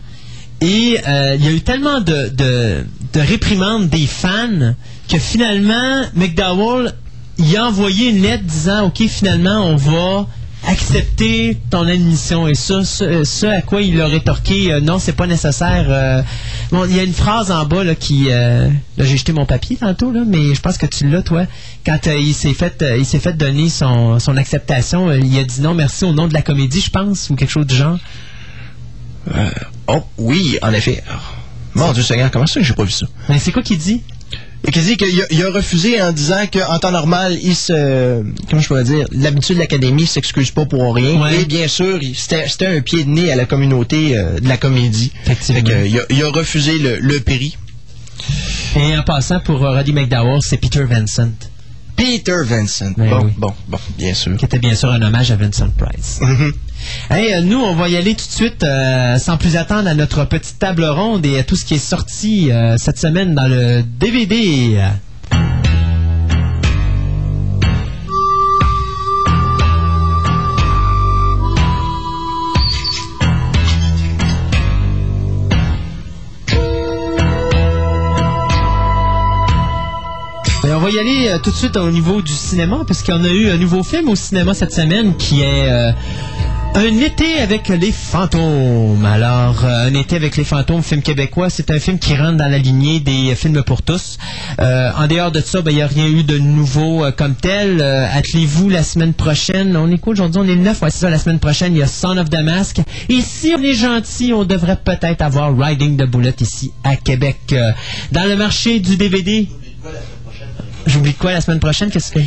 [0.61, 4.75] Et euh, il y a eu tellement de, de réprimandes des fans
[5.09, 6.93] que finalement, McDowell,
[7.39, 10.27] il a envoyé une lettre disant, OK, finalement, on va
[10.67, 12.47] accepter ton admission.
[12.49, 15.87] Et ça, ce, ce à quoi il a rétorqué, euh, non, c'est pas nécessaire.
[15.89, 16.23] euh.
[16.71, 18.27] bon, il y a une phrase en bas là, qui...
[18.31, 21.45] euh, là, j'ai jeté mon papier tantôt, là, mais je pense que tu l'as, toi.
[21.85, 25.75] Quand il s'est fait il s'est fait donner son, son acceptation, il a dit non,
[25.75, 27.99] merci au nom de la comédie, je pense, ou quelque chose du genre.
[29.87, 31.03] Oh, oui, en effet.
[31.75, 33.07] Mon Dieu Seigneur, comment ça j'ai pas vu ça?
[33.29, 34.03] Mais c'est quoi qu'il dit?
[34.73, 38.23] Qu'il a, il a refusé en disant qu'en temps normal, il se.
[38.49, 39.07] Comment je pourrais dire?
[39.13, 41.21] L'habitude de l'académie s'excuse pas pour rien.
[41.21, 41.43] Ouais.
[41.43, 44.49] Et bien sûr, il- c'était c'était un pied de nez à la communauté euh, de
[44.49, 45.13] la comédie.
[45.25, 45.61] Effectivement.
[45.61, 47.57] Fait que, il, a, il a refusé le, le prix.
[48.77, 51.31] Et en passant pour euh, Roddy McDowell, c'est Peter Vincent,
[51.97, 52.93] Peter Vincent.
[52.97, 53.33] Ben bon, oui.
[53.37, 54.37] bon, bon, bien sûr.
[54.37, 56.19] qui était bien sûr un hommage à Vincent Price.
[56.23, 56.53] Mhm.
[57.11, 59.95] Hey, euh, nous, on va y aller tout de suite, euh, sans plus attendre, à
[59.95, 63.47] notre petite table ronde et à tout ce qui est sorti euh, cette semaine dans
[63.47, 64.81] le DVD.
[80.67, 83.51] Et on va y aller tout de suite au niveau du cinéma, puisqu'on a eu
[83.51, 85.95] un nouveau film au cinéma cette semaine qui est
[86.77, 89.05] Un été avec les fantômes.
[89.05, 92.49] Alors, euh, Un été avec les fantômes, film québécois, c'est un film qui rentre dans
[92.49, 94.19] la lignée des films pour tous.
[94.61, 97.37] Euh, en dehors de ça, ben, il n'y a rien eu de nouveau euh, comme
[97.37, 97.81] tel.
[97.81, 99.77] Attelez-vous la semaine prochaine.
[99.77, 100.41] On est quoi aujourd'hui?
[100.41, 102.29] On est le 9, ouais, c'est ça, la semaine prochaine, il y a Son of
[102.29, 102.81] Damask.
[103.09, 107.55] Et si on est gentil, on devrait peut-être avoir Riding the Bullet ici à Québec.
[108.11, 109.49] Dans le marché du DVD,
[110.87, 111.91] J'oublie quoi la semaine prochaine?
[111.91, 112.21] Qu'est-ce que.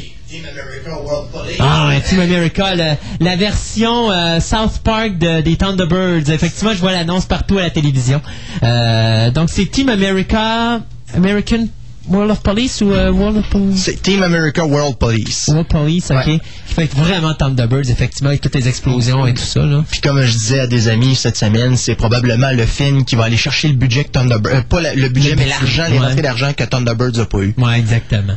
[1.60, 2.96] Ah, ouais, Team America, le-
[3.26, 6.30] la version euh, South Park de- des Thunderbirds.
[6.30, 8.22] Effectivement, je vois l'annonce partout à la télévision.
[8.64, 10.82] Euh, donc, c'est Team America,
[11.16, 11.68] American
[12.10, 13.82] World of Police ou euh, World of Police?
[13.84, 15.48] C'est Team America World Police.
[15.50, 16.26] World Police, ok.
[16.26, 16.40] Ouais.
[16.68, 19.84] Qui fait vraiment Thunderbirds, effectivement, avec toutes les explosions et tout ça, là.
[19.90, 23.26] Puis comme je disais à des amis cette semaine, c'est probablement le film qui va
[23.26, 24.56] aller chercher le budget que Thunderbird...
[24.56, 27.54] euh, pas la- le budget, mais l'argent, les rentrées d'argent que Thunderbirds a pas eu.
[27.58, 28.34] Ouais, exactement.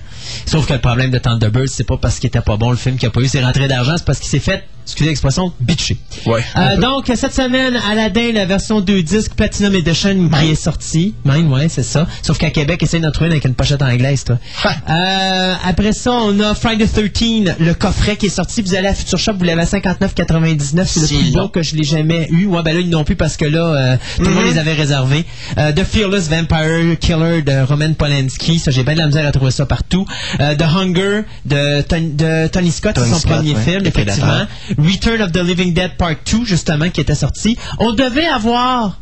[0.46, 2.96] Sauf que le problème de Thunderbirds, c'est pas parce qu'il était pas bon le film
[2.96, 5.52] qu'il a pas eu ses rentrées d'argent, c'est parce qu'il s'est fait, excusez l'expression.
[6.26, 6.42] Ouais.
[6.56, 11.14] Euh, donc, cette semaine, Aladdin, la version 2 disques Platinum Edition qui est sortie.
[11.24, 12.06] Mine, ouais, c'est ça.
[12.22, 14.38] Sauf qu'à Québec, essaye d'en trouver une avec une pochette anglaise, toi.
[14.88, 18.62] Euh, après ça, on a Friday 13, le coffret qui est sorti.
[18.62, 20.84] Vous allez à Future Shop, vous l'avez à 59,99.
[20.86, 22.46] C'est le plus beau que je l'ai jamais eu.
[22.46, 24.74] Ouais, ben là, ils n'ont plus parce que là, euh, tout le monde les avait
[24.74, 25.24] réservés.
[25.56, 28.58] The Fearless Vampire Killer de Roman Polanski.
[28.58, 30.04] Ça, j'ai bien de la misère à trouver ça partout.
[30.38, 34.46] The Hunger de, Ton- de Tony Scott, c'est Tony son Scott, premier ouais, film, effectivement.
[34.82, 37.56] Return of the Living Dead Part 2, justement, qui était sorti.
[37.78, 38.98] On devait avoir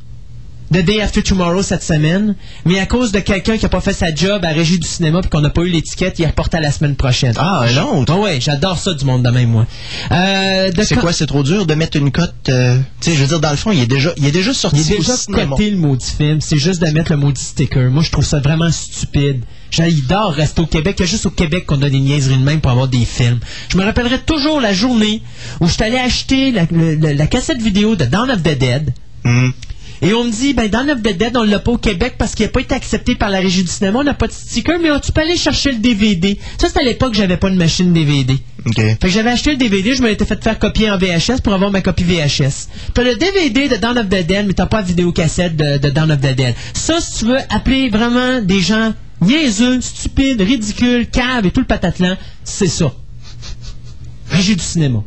[0.70, 2.34] The Day After Tomorrow cette semaine,
[2.66, 5.22] mais à cause de quelqu'un qui a pas fait sa job à Régie du cinéma
[5.22, 7.32] puis qu'on n'a pas eu l'étiquette, il reporte à la semaine prochaine.
[7.38, 7.64] Ah,
[7.94, 8.12] autre?
[8.14, 9.66] Ah ouais, j'adore ça du monde de même, moi.
[10.12, 12.34] Euh, C'est quoi, c'est trop dur de mettre une cote...
[12.50, 14.52] euh, tu sais, je veux dire, dans le fond, il est déjà, il est déjà
[14.52, 16.40] sorti Il est déjà coté le maudit film.
[16.42, 17.90] C'est juste de mettre le maudit sticker.
[17.90, 19.44] Moi, je trouve ça vraiment stupide.
[19.70, 20.96] J'adore rester au Québec.
[20.98, 23.04] Il y a juste au Québec qu'on a des niaiseries de même pour avoir des
[23.04, 23.40] films.
[23.68, 25.22] Je me rappellerai toujours la journée
[25.60, 28.92] où je suis allé acheter la, cassette vidéo de Dawn of the Dead.
[29.24, 29.52] Mhm.
[30.00, 32.34] Et on me dit, ben, Dawn of the Dead, on l'a pas au Québec parce
[32.34, 33.98] qu'il n'a pas été accepté par la régie du cinéma.
[33.98, 36.38] On n'a pas de sticker, mais tu peux aller chercher le DVD.
[36.56, 38.36] Ça, c'était à l'époque que j'avais pas de machine DVD.
[38.76, 41.52] Fait que j'avais acheté le DVD, je me l'étais fait faire copier en VHS pour
[41.52, 42.68] avoir ma copie VHS.
[42.94, 45.88] T'as le DVD de Dawn of the Dead, mais t'as pas la vidéocassette de, de
[45.90, 46.54] Dawn of the Dead.
[46.74, 51.66] Ça, si tu veux appeler vraiment des gens niaiseux, stupides, ridicules, caves et tout le
[51.66, 52.92] patatlan, c'est ça.
[54.30, 55.02] Régie du cinéma.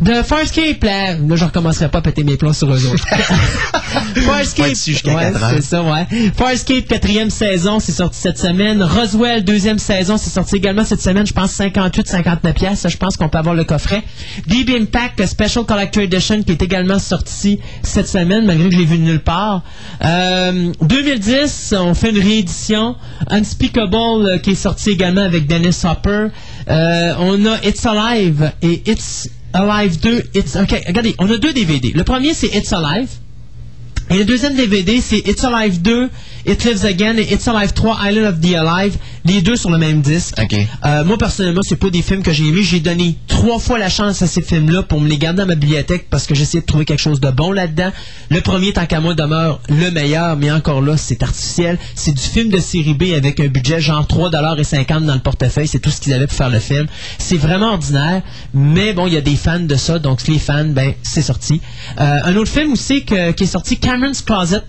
[0.00, 3.06] De Farscape, là, là je recommencerai pas à péter mes plombs sur eux autres.
[4.14, 6.06] Farscape, ouais, c'est ça, ouais.
[6.36, 8.82] Farscape, quatrième saison, c'est sorti cette semaine.
[8.82, 11.26] Roswell, deuxième saison, c'est sorti également cette semaine.
[11.26, 12.86] Je pense 58-59 pièces.
[12.88, 14.02] Je pense qu'on peut avoir le coffret.
[14.46, 18.86] Deep Impact, Special Collector Edition, qui est également sorti cette semaine, malgré que je l'ai
[18.86, 19.62] vu nulle part.
[20.04, 22.96] Euh, 2010, on fait une réédition.
[23.28, 26.28] Unspeakable, euh, qui est sorti également avec Dennis Hopper.
[26.68, 30.30] Euh, on a It's Alive et It's Alive 2.
[30.34, 31.92] It's, ok, regardez, on a deux DVD.
[31.92, 33.08] Le premier, c'est It's Alive.
[34.10, 36.10] Et le deuxième DVD, c'est It's Alive 2,
[36.46, 38.96] It Lives Again et It's Alive 3, Island of the Alive.
[39.26, 40.34] les deux sur le même disque.
[40.42, 40.56] OK.
[40.86, 42.62] Euh, moi, personnellement, c'est pas des films que j'ai aimés.
[42.62, 45.54] J'ai donné trois fois la chance à ces films-là pour me les garder dans ma
[45.56, 47.90] bibliothèque parce que j'essayais de trouver quelque chose de bon là-dedans.
[48.30, 51.78] Le premier, tant qu'à moi, demeure le meilleur, mais encore là, c'est artificiel.
[51.94, 55.68] C'est du film de série B avec un budget genre 3,50$ dans le portefeuille.
[55.68, 56.86] C'est tout ce qu'ils avaient pour faire le film.
[57.18, 58.22] C'est vraiment ordinaire,
[58.54, 61.60] mais bon, il y a des fans de ça, donc les fans, ben, c'est sorti.
[62.00, 64.62] Euh, un autre film aussi que- qui est sorti, Cameron's Closet,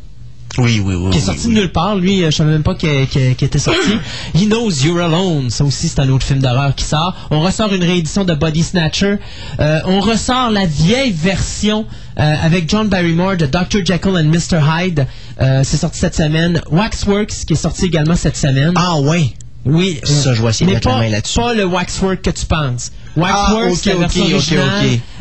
[0.58, 1.12] Oui, oui, oui.
[1.12, 1.53] qui est sorti oui.
[1.56, 1.95] de nulle part.
[1.95, 3.80] Lui, euh, je savais même pas qu'il était sorti.
[4.36, 5.49] He Knows You're Alone.
[5.49, 7.16] Ça aussi, c'est un autre film d'horreur qui sort.
[7.32, 9.16] On ressort une réédition de Body Snatcher.
[9.62, 11.86] Euh, on ressort la vieille version
[12.20, 13.86] euh, avec John Barrymore de Dr.
[13.86, 14.60] Jekyll and Mr.
[14.62, 15.08] Hyde.
[15.40, 16.62] Euh, c'est sorti cette semaine.
[16.70, 18.74] Waxworks, qui est sorti également cette semaine.
[18.76, 19.34] Ah, ouais.
[19.64, 20.02] oui.
[20.03, 21.40] ça, je essayer de mais la pas, main là-dessus.
[21.40, 22.91] pas le Waxwork que tu penses.
[23.16, 24.62] Waxworks, Ah, ok, la version.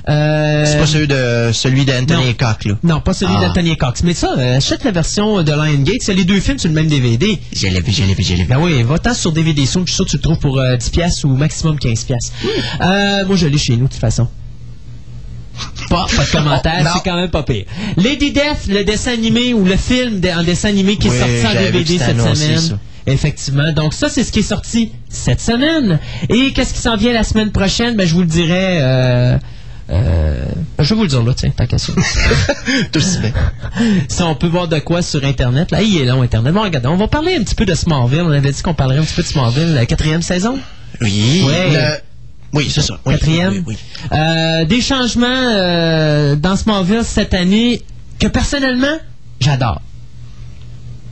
[0.08, 2.34] Euh, C'est pas celui de celui d'Anthony.
[2.34, 2.74] Cox, là.
[2.82, 3.46] non, pas celui Ah.
[3.48, 4.02] d'Anthony Cox.
[4.02, 6.86] Mais ça, euh, achète la version de Lion C'est les deux films sur le même
[6.88, 7.38] DVD.
[7.54, 8.48] Je l'ai vu, je l'ai vu, je l'ai vu.
[8.48, 10.76] Ben oui, va-t'en sur DVD Soon, je suis sûr que tu le trouves pour euh,
[10.76, 12.32] 10 pièces ou maximum 15 pièces.
[12.42, 12.48] Hmm.
[12.82, 14.26] Euh, moi, je l'ai chez nous, de toute façon.
[15.90, 17.64] Pas, pas de commentaire, Oh, c'est quand même pas pire.
[17.98, 21.18] Lady Death, le dessin animé ou le film de- en dessin animé qui Oui, est
[21.42, 22.78] sorti en DVD cette semaine.
[23.06, 23.72] Effectivement.
[23.72, 25.98] Donc ça, c'est ce qui est sorti cette semaine.
[26.28, 27.96] Et qu'est-ce qui s'en vient la semaine prochaine?
[27.96, 28.78] Ben, je vous le dirai...
[28.80, 29.38] Euh,
[29.90, 30.44] euh,
[30.78, 31.92] ben, je vais vous le dire là, tiens, tant qu'à ça.
[32.92, 33.32] Tout aussi bien.
[34.08, 35.70] si on peut voir de quoi sur Internet.
[35.72, 36.52] Là, il est long, Internet.
[36.54, 38.22] Bon, regarde, on va parler un petit peu de Smallville.
[38.22, 40.58] On avait dit qu'on parlerait un petit peu de Smallville, la quatrième saison?
[41.00, 41.42] Oui.
[41.46, 41.70] Ouais.
[41.72, 41.98] le-
[42.52, 42.98] Oui, c'est ça.
[43.04, 43.52] Oui, Quatrième?
[43.52, 43.76] oui, oui.
[44.12, 47.82] Euh, des changements dans Smallville cette année
[48.20, 48.98] que personnellement,
[49.40, 49.80] j'adore.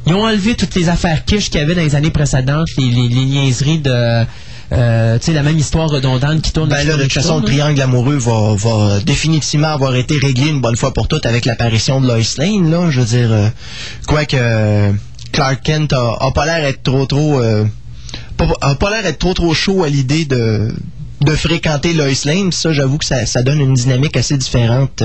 [0.08, 2.90] Ils ont enlevé toutes les affaires quiche qu'il y avait dans les années précédentes, les,
[2.90, 4.24] les- les niaiseries de...
[4.72, 6.68] euh, tu sais, la même histoire redondante qui tourne.
[6.70, 10.60] Ben là, de toute façon, le triangle amoureux va, va définitivement avoir été réglé une
[10.60, 12.90] bonne fois pour toutes avec l'apparition de Lois Lane, là.
[12.90, 13.48] Je veux dire, euh,
[14.06, 14.92] quoique euh,
[15.32, 17.40] Clark Kent a, a pas l'air d'être trop trop...
[17.40, 20.72] a pas l'air d'être trop trop chaud à l'idée de
[21.20, 25.02] de fréquenter Lois Lane, ça j'avoue que ça, ça donne une dynamique assez différente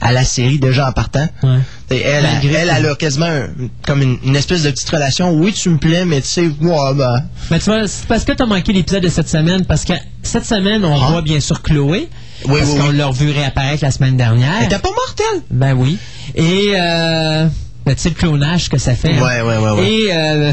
[0.00, 1.28] à la série déjà en partant.
[1.44, 1.58] Ouais.
[2.00, 3.48] Elle, elle, a quasiment un-
[3.86, 5.32] comme une, une espèce de petite relation.
[5.32, 8.32] Oui, tu me plais, mais tu sais, moi, ben, Mais tu vois, c'est parce que
[8.32, 9.92] tu as manqué l'épisode de cette semaine, parce que
[10.22, 11.10] cette semaine, on Ah.
[11.10, 12.08] voit bien sûr Chloé,
[12.46, 12.96] Oui, parce oui, qu'on oui.
[12.96, 14.52] l'a revu réapparaître la semaine dernière.
[14.60, 15.42] elle était pas morte, elle?
[15.50, 15.98] Ben oui.
[16.34, 17.46] Et euh,
[17.84, 19.14] ben, tu sais le clonage que ça fait.
[19.14, 19.22] hein.
[19.22, 19.90] Ouais, ouais, ouais, ouais.
[19.92, 20.52] Et euh,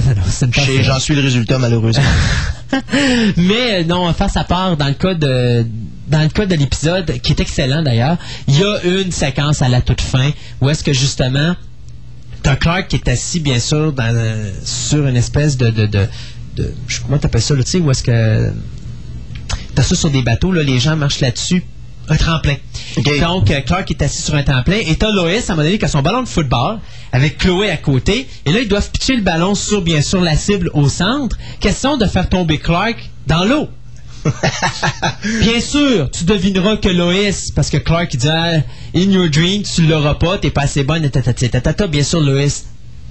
[0.83, 2.03] J'en suis le résultat, malheureusement.
[3.37, 5.65] Mais euh, non, face à part, dans le cas de
[6.09, 8.17] dans le cas de l'épisode, qui est excellent d'ailleurs,
[8.47, 10.31] il y a une séquence à la toute fin
[10.61, 11.55] où est-ce que justement
[12.43, 16.07] t'as Clark qui est assis bien sûr dans, euh, sur une espèce de de, de,
[16.55, 16.73] de
[17.05, 18.51] comment t'appelles ça là, tu sais où est-ce que
[19.75, 21.63] t'as ça sur des bateaux là, les gens marchent là-dessus
[22.09, 22.55] un tremplin.
[23.21, 25.77] Donc, euh, Clark est assis sur un tremplin et t'as Lois, à un moment donné,
[25.77, 26.79] qui a son ballon de football
[27.11, 28.27] avec Chloé à côté.
[28.45, 31.37] Et là, ils doivent pitcher le ballon sur, bien sûr, la cible au centre.
[31.59, 33.69] Question de faire tomber Clark dans l'eau.
[35.41, 38.59] Bien sûr, tu devineras que Lois, parce que Clark dit ah,
[38.95, 41.87] In your dream, tu l'auras pas, t'es pas assez bonne, tatati, tatata.
[41.87, 42.63] Bien sûr, Lois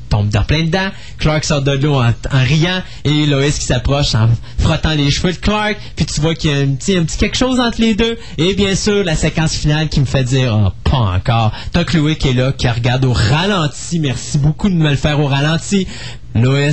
[0.08, 0.88] tombe dans plein dedans.
[1.18, 4.28] Clark sort de l'eau en, en riant et Lois qui s'approche en
[4.58, 5.76] frottant les cheveux de Clark.
[5.96, 8.18] Puis tu vois qu'il y a un petit, un petit quelque chose entre les deux.
[8.38, 11.52] Et bien sûr, la séquence finale qui me fait dire oh, pas encore.
[11.72, 13.98] T'as Chloé qui est là, qui regarde au ralenti.
[13.98, 15.86] Merci beaucoup de me le faire au ralenti.
[16.34, 16.70] Lois,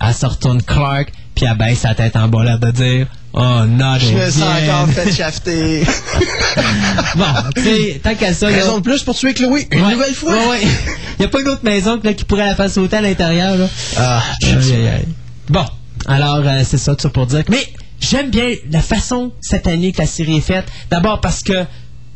[0.00, 3.06] elle se retourne Clark, puis elle baisse sa tête en bas là de dire
[3.38, 5.82] Oh, not Je me sens encore fait shafter.
[7.16, 9.68] Bon, tu sais, tant qu'à ça, Raison de plus pour tuer Chloé.
[9.70, 9.92] Une Ouais.
[9.92, 10.32] nouvelle fois.
[10.32, 10.60] Ouais, ouais.
[10.62, 13.56] Il n'y a pas une autre maison là, qui pourrait la faire sauter à l'intérieur.
[13.56, 13.66] là.
[13.98, 15.04] Ah, aïe, aïe.
[15.48, 15.64] Bon,
[16.06, 17.44] alors euh, c'est ça, tout ça pour dire.
[17.44, 17.66] que- Mais
[18.00, 20.66] j'aime bien la façon cette année que la série est faite.
[20.90, 21.64] D'abord parce que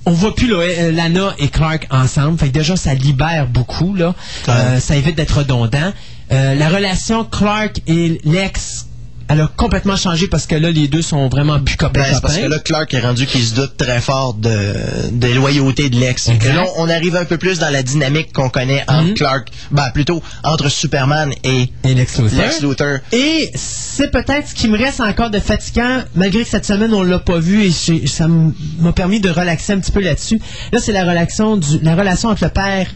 [0.07, 2.39] on voit plus euh, Lana et Clark ensemble.
[2.39, 3.95] Fait que déjà, ça libère beaucoup.
[3.95, 4.15] Là.
[4.49, 5.93] Euh, ça évite d'être redondant.
[6.33, 8.87] Euh, la relation Clark et Lex,
[9.31, 12.01] elle a complètement changé parce que là, les deux sont vraiment plus copains.
[12.01, 14.75] Ben, c'est parce que là, Clark est rendu qu'il se doute très fort de,
[15.13, 16.29] de loyauté de Lex.
[16.29, 19.15] Là, on arrive un peu plus dans la dynamique qu'on connaît entre Mhm.
[19.15, 22.39] Clark, ben, plutôt entre Superman et Et Lex Luthor.
[22.39, 22.99] Lex Luthor.
[23.13, 27.03] Et c'est peut-être ce qui me reste encore de fatigant, malgré que cette semaine on
[27.03, 30.41] l'a pas vu et ça m'a permis de relaxer un petit peu là-dessus.
[30.73, 32.87] Là, c'est la relation du, la relation entre le père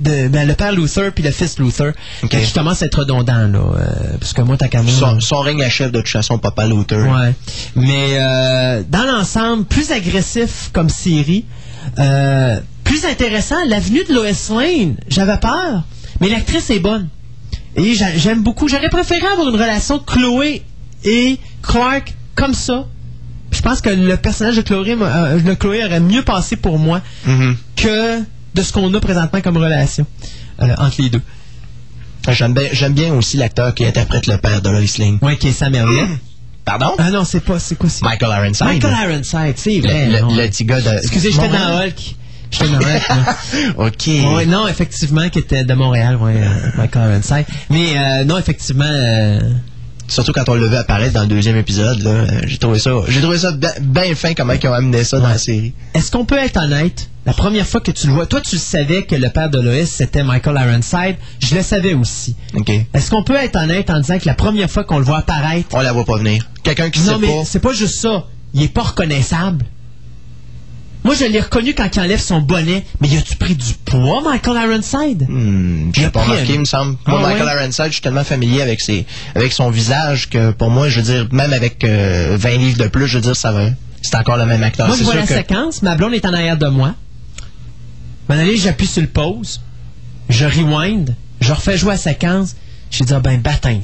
[0.00, 1.92] de, ben, le père Luther puis le fils Luther
[2.22, 2.30] Ok.
[2.30, 5.40] qui commence à être redondant là, euh, parce que moi t'as qu'à moi, Son, son
[5.40, 6.66] règne achève de toute façon Papa.
[6.68, 7.34] Ouais.
[7.76, 11.44] Mais euh, dans l'ensemble, plus agressif comme série,
[11.98, 13.56] euh, plus intéressant.
[13.68, 14.26] L'avenue de Lois
[14.62, 15.82] Lane, j'avais peur,
[16.20, 17.08] mais l'actrice est bonne.
[17.76, 18.68] Et j'a- j'aime beaucoup.
[18.68, 20.62] J'aurais préféré avoir une relation Chloé
[21.04, 22.86] et Clark comme ça.
[23.50, 27.56] Je pense que le personnage de Chloé, de Chloé aurait mieux passé pour moi Mhm.
[27.76, 28.20] que
[28.54, 30.06] de ce qu'on a présentement comme relation
[30.62, 31.20] euh, entre les deux.
[32.30, 35.18] J'aime bien, j'aime bien aussi l'acteur qui interprète le père de Lois Lane.
[35.22, 36.08] Ouais, qui est Sam Elliott.
[36.64, 36.92] Pardon?
[36.98, 38.66] Ah non, c'est pas, c'est quoi c'est Michael Ironside.
[38.66, 40.06] Michael Ironside, c'est vrai.
[40.08, 40.34] le- non.
[40.36, 40.90] le petit gars de...
[40.98, 42.16] Excusez, j'étais dans Hulk.
[42.50, 43.76] J'étais dans Hulk.
[43.78, 44.06] OK.
[44.36, 47.46] Ouais, non, effectivement, qui était de Montréal, ouais, euh, Michael Ironside.
[47.70, 49.40] Mais euh, non, effectivement, euh,
[50.08, 53.20] Surtout quand on le vu apparaître dans le deuxième épisode, là, j'ai trouvé ça, j'ai
[53.20, 55.74] trouvé ça bien fin comment ils ont amené ça dans la série.
[55.92, 57.10] est-ce qu'on peut être honnête?
[57.28, 59.84] La première fois que tu le vois, toi, tu savais que le père de Lois,
[59.84, 61.16] c'était Michael Ironside.
[61.40, 62.34] Je le savais aussi.
[62.54, 62.70] OK.
[62.94, 65.68] Est-ce qu'on peut être honnête en disant que la première fois qu'on le voit apparaître,
[65.72, 66.48] On la voit pas venir.
[66.62, 67.44] Quelqu'un qui non, sait mais pas.
[67.44, 68.24] c'est pas juste ça.
[68.54, 69.66] Il est pas reconnaissable.
[71.04, 72.82] Moi, je l'ai reconnu quand il enlève son bonnet.
[73.02, 75.26] Mais y a-tu pris du poids, Michael Ironside?
[75.28, 76.96] Hmm, a pas remarqué, un- il me semble.
[77.04, 77.34] Ah Moi, ouais?
[77.34, 81.00] Michael Ironside, je suis tellement familier avec ses, avec son visage que pour moi, je
[81.00, 83.66] veux dire, même avec euh, 20 livres de plus, je veux dire, ça va.
[84.00, 84.86] C'est encore le même acteur.
[84.88, 86.94] Moi, je vois la que séquence, ma blonde est en arrière de moi.
[88.28, 89.60] Maintenant, j'appuie sur le pause,
[90.28, 92.54] je rewind, je refais jouer la séquence.
[92.90, 93.80] Je dis, ah ben, bâtins.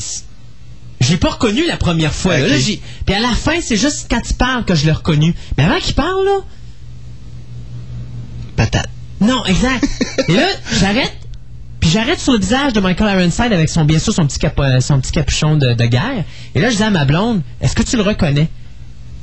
[1.00, 2.38] Je l'ai pas reconnu la première fois.
[2.38, 2.44] là.
[2.44, 2.50] Ok.
[2.50, 5.34] Là, j'ai- Puis à la fin, c'est juste quand il parle que je l'ai reconnu.
[5.58, 6.38] Mais avant qu'il parle, là,
[8.56, 8.88] patate.
[9.20, 9.84] non, exact.
[10.28, 10.46] Et là,
[10.80, 11.12] j'arrête.
[11.80, 14.80] Puis j'arrête sur le visage de Michael Ironside avec son, bien sûr, son petit, capo-
[14.80, 16.24] son petit capuchon de, de guerre.
[16.54, 18.48] Et là, je dis à ma blonde, est-ce que tu le reconnais?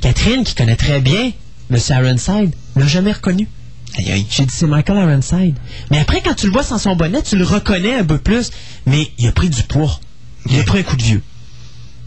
[0.02, 1.32] Catherine, qui connaît très bien
[1.72, 1.78] M.
[1.90, 3.48] Ironside, l'a jamais reconnu.
[3.98, 4.26] Aïe.
[4.30, 5.56] J'ai dit, c'est Michael Ironside.
[5.90, 8.52] Mais après, quand tu le vois sans son bonnet, tu le reconnais un peu plus.
[8.86, 10.00] Mais il a pris du poids.
[10.50, 11.22] Il a pris un coup de vieux.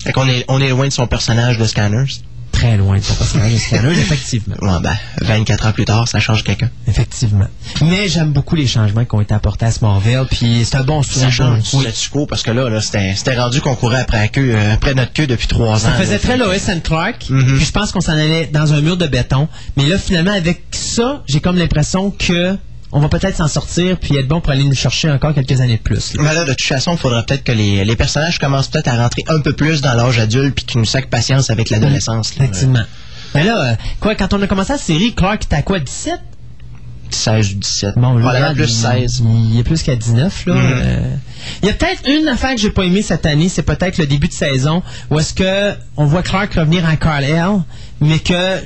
[0.02, 2.06] Fait qu'on est, on est loin de son personnage de Scanners.
[2.54, 4.54] Très loin de son personnage de Scanner, effectivement.
[4.62, 6.70] Ouais, ben, 24 ans plus tard, ça change quelqu'un.
[6.86, 7.46] Effectivement.
[7.82, 10.24] Mais j'aime beaucoup les changements qui ont été apportés à Smallville.
[10.30, 11.84] Puis c'est un bon Ça change Oui.
[11.84, 14.54] le statu quo parce que là, là c'était c'était rendu qu'on courait après la queue,
[14.54, 15.78] euh, après notre queue depuis trois ans.
[15.90, 16.18] Ça faisait là.
[16.18, 17.26] très Lois and Clark.
[17.28, 17.56] Mhm.
[17.56, 19.48] Puis je pense qu'on s'en allait dans un mur de béton.
[19.76, 22.56] Mais là, finalement, avec ça, j'ai comme l'impression que
[22.96, 25.76] on va peut-être s'en sortir puis être bon pour aller nous chercher encore quelques années
[25.78, 26.14] de plus.
[26.14, 26.22] là.
[26.22, 28.96] Mais là, de toute façon, il faudra peut-être que les, les personnages commencent peut-être à
[28.96, 32.36] rentrer un peu plus dans l'âge adulte puis qu'ils nous sacent patience avec l'adolescence.
[32.36, 32.44] là.
[32.44, 32.84] Effectivement.
[33.34, 36.14] Mais là, euh, quoi, quand on a commencé la série, Clark était à quoi, 17?
[37.10, 37.94] 16 ou 17.
[37.96, 39.22] Bon, Probablement regarde, plus il- 16.
[39.52, 40.54] Il, est plus qu'à 19, là.
[40.54, 40.60] Mhm.
[40.72, 41.00] Euh,
[41.62, 44.06] il y a peut-être une affaire que j'ai pas aimée cette année, c'est peut-être le
[44.06, 47.62] début de saison, où est-ce que on voit Clark revenir en Carlisle,
[48.00, 48.60] mais que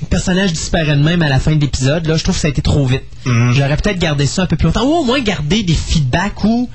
[0.00, 2.06] le personnage disparaît de même à la fin de l'épisode.
[2.06, 3.02] Là, je trouve que ça a été trop vite.
[3.26, 3.52] Mhm.
[3.52, 6.68] J'aurais peut-être gardé ça un peu plus longtemps, ou au moins garder des feedbacks ou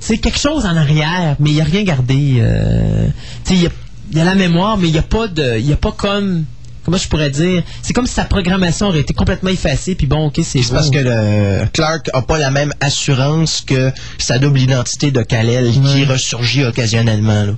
[0.00, 2.36] c'est quelque chose en arrière, mais il n'y a rien gardé.
[2.38, 3.06] euh,
[3.44, 3.70] tu sais, il y a,
[4.12, 5.92] il y a la mémoire, mais il n'y a pas de, il y a pas
[5.92, 6.44] comme,
[6.90, 10.26] comment je pourrais dire, c'est comme si sa programmation aurait été complètement effacée, puis bon,
[10.26, 14.58] ok, c'est C'est parce que le Clark a pas la même assurance que sa double
[14.58, 17.44] identité de Kal-El qui ressurgit occasionnellement.
[17.44, 17.52] là.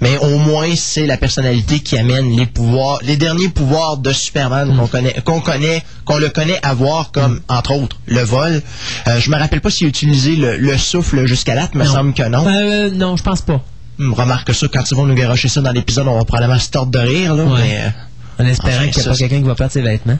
[0.00, 4.72] Mais au moins, c'est la personnalité qui amène les pouvoirs, les derniers pouvoirs de Superman
[4.72, 4.78] Mm.
[4.78, 8.62] qu'on connaît, qu'on connaît, qu'on le connaît avoir comme, entre autres, le vol.
[9.08, 11.92] Euh, je me rappelle pas s'il a utilisé le, le souffle jusqu'à là, me Non.
[11.92, 12.46] semble que non.
[12.48, 13.62] Euh, non, je pense pas.
[13.98, 16.70] Hum, Remarque ça, quand ils vont nous garocher ça dans l'épisode, on va probablement se
[16.70, 17.60] tordre de rire, là, Ouais.
[17.60, 17.92] mais...
[18.40, 20.18] En espérant Enfin, qu'il n'y a pas quelqu'un qui va perdre ses vêtements.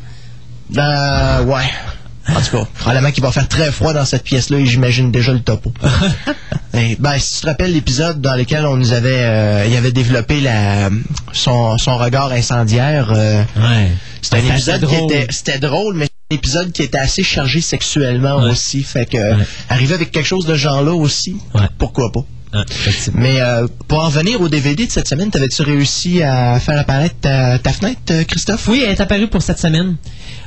[0.77, 1.65] Euh, ouais.
[2.29, 5.33] En tout cas, probablement qu'il va faire très froid dans cette pièce-là et j'imagine déjà
[5.33, 5.73] le topo.
[6.75, 9.91] Et, ben, si tu te rappelles l'épisode dans lequel on nous avait, euh, il avait
[9.91, 10.89] développé la,
[11.33, 13.89] son, son regard incendiaire, euh, Ouais.
[14.23, 15.13] c'était un épisode qui drôle.
[15.13, 18.51] était, c'était drôle, mais c'était un épisode qui était assez chargé sexuellement Ouais.
[18.53, 18.85] aussi.
[18.85, 19.45] Fait que, Ouais.
[19.69, 21.37] arriver avec quelque chose de genre-là aussi,
[21.79, 22.21] pourquoi pas?
[23.15, 27.15] Mais euh, pour en venir au DVD de cette semaine, t'avais-tu réussi à faire apparaître
[27.21, 28.67] ta, ta fenêtre, euh, Christophe?
[28.69, 29.97] Oui, elle est apparue pour cette semaine.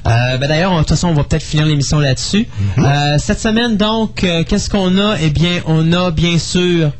[0.06, 2.48] Euh, ben D'ailleurs, de toute façon, on va peut-être finir l'émission là-dessus.
[2.78, 5.16] Euh, cette semaine, donc, qu'est-ce qu'on a?
[5.22, 6.92] Eh bien, on a bien sûr,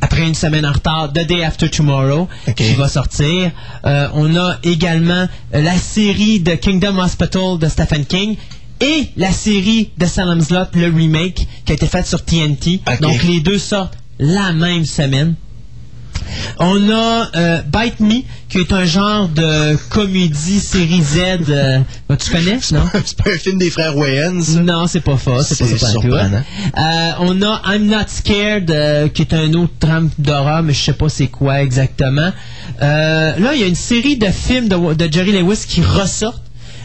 [0.00, 3.52] après une semaine en retard, The Day After Tomorrow, qui va sortir.
[3.84, 8.36] Euh, on a également la série de Kingdom Hospital de Stephen King.
[8.80, 12.80] Et la série de Salem's Lot, le remake, qui a été faite sur TNT.
[13.00, 15.34] Donc, les deux sortent la même semaine.
[16.58, 21.18] On a euh, Bite Me, qui est un genre de comédie série Z.
[21.48, 21.78] euh,
[22.18, 22.82] tu connais, non?
[23.04, 24.60] c'est pas un film des frères Wayans?
[24.62, 25.42] Non, c'est pas ça.
[25.42, 26.42] C'est pas surprenant.
[26.76, 30.92] Euh, on a I'm Not Scared, qui est un autre trame d'horreur, mais je sais
[30.92, 32.32] pas c'est quoi exactement.
[32.80, 36.42] Là, il y a une série de films de, de Jerry Lewis qui ressortent,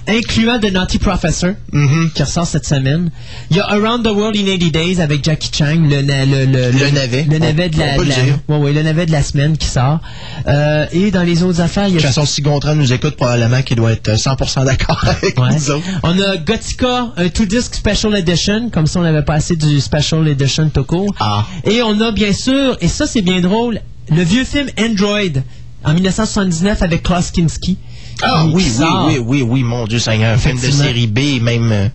[0.07, 2.11] incluant The Naughty Professor, Mhm.
[2.13, 3.09] qui ressort cette semaine.
[3.51, 6.45] Il y a Around the World in 80 Days avec Jackie Chan, le, na- le,
[6.45, 7.25] le, Le navet.
[7.29, 8.39] le navet de On- la, de le la- dire.
[8.49, 9.99] ouais, ouais, le navet de la semaine qui sort.
[10.47, 12.91] Euh, et dans les autres affaires, il De y toute a façon, si Gontran nous
[12.93, 15.53] écoute, probablement qu'il doit être 100% d'accord avec Ouais.
[15.53, 15.85] nous autres.
[16.03, 20.27] On a Gothica, un two-disc special edition, comme si on n'avait pas assez du special
[20.27, 21.13] edition tout court.
[21.19, 21.45] Ah.
[21.65, 25.41] Et on a bien sûr, et ça c'est bien drôle, le vieux film Android
[25.85, 27.77] en 1979 avec Klaus Kinski.
[28.21, 31.41] Ah qui- oui, oui, oui, oui, oui, mon Dieu Seigneur, un film de série B,
[31.41, 31.87] même, euh,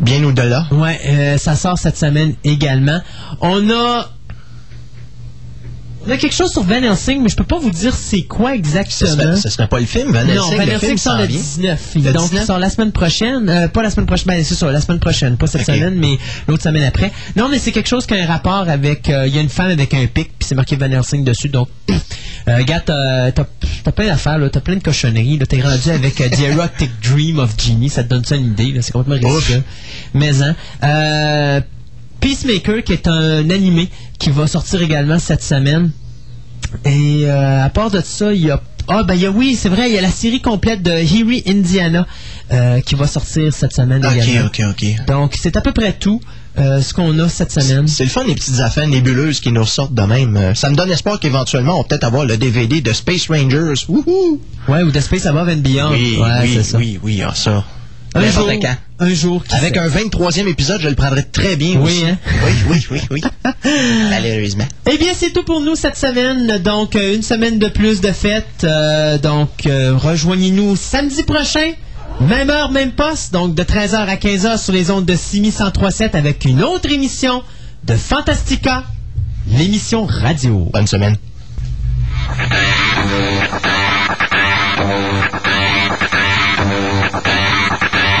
[0.00, 0.66] bien au-delà.
[0.70, 3.00] Ouais, euh, ça sort cette semaine également.
[3.40, 4.08] On a
[6.08, 8.54] on a quelque chose sur Van Helsing, mais je peux pas vous dire c'est quoi
[8.54, 9.36] exactement.
[9.36, 10.56] ce serait pas le film, Van non, Helsing.
[10.58, 11.38] Van le Helsing sort le vient.
[11.38, 11.80] 19.
[11.96, 12.42] Le donc, 19?
[12.42, 13.48] il sort la semaine prochaine.
[13.48, 15.36] Euh, pas la semaine prochaine, ben, c'est ça, la semaine prochaine.
[15.36, 16.18] Pas cette semaine, mais
[16.48, 17.12] l'autre semaine après.
[17.36, 19.10] Non, mais c'est quelque chose qui a un rapport avec...
[19.10, 21.48] euh, Il y a une femme avec un pic, puis c'est marqué Van Helsing dessus.
[21.50, 21.68] Donc,
[22.48, 23.46] euh, gars, t'as t'as-
[23.84, 25.38] t'as plein d'affaires, t'as plein de cochonneries.
[25.48, 27.90] T'es rendu avec euh, The Erotic Dream of Genie.
[27.90, 28.74] Ça te donne ça une idée.
[28.80, 29.62] C'est complètement ridicule.
[30.14, 31.62] Mais, hein.
[32.20, 33.88] Peacemaker, qui est un animé
[34.18, 35.90] qui va sortir également cette semaine.
[36.84, 39.68] Et euh, à part de ça, il y a ah ben y a oui, c'est
[39.68, 42.06] vrai, il y a la série complète de Erie Indiana
[42.52, 44.46] euh, qui va sortir cette semaine Ok, également.
[44.46, 45.06] ok, ok.
[45.06, 46.22] Donc c'est à peu près tout
[46.58, 47.86] euh, ce qu'on a cette semaine.
[47.86, 50.36] C'est le fun, les petites affaires nébuleuses qui nous ressortent de même.
[50.38, 53.74] Euh, Ça me donne espoir qu'éventuellement, on va peut-être avoir le DVD de Space Rangers.
[53.88, 54.40] Wouhou!
[54.68, 55.90] Ouais, ou The Space Above and Beyond.
[55.92, 56.78] Oui, ouais, oui, ça.
[56.78, 57.64] oui, oui, ah, ça.
[58.14, 58.76] Un jour, quand.
[59.00, 59.44] un jour.
[59.44, 59.80] qui Avec sait?
[59.80, 62.04] un 23e épisode, je le prendrais très bien Oui, aussi.
[62.06, 62.18] hein?
[62.44, 63.22] Oui, oui, oui, oui.
[64.10, 64.66] Malheureusement.
[64.90, 66.58] Eh bien, c'est tout pour nous cette semaine.
[66.58, 68.46] Donc, euh, une semaine de plus de fête.
[68.64, 71.72] Euh, donc, euh, rejoignez-nous samedi prochain.
[72.20, 73.32] Même heure, même poste.
[73.32, 77.44] Donc, de 13h à 15h sur les ondes de 6137 avec une autre émission
[77.84, 78.82] de Fantastica,
[79.46, 80.68] l'émission radio.
[80.72, 81.16] Bonne semaine.
[87.10, 87.34] ただい
[87.70, 88.17] ま。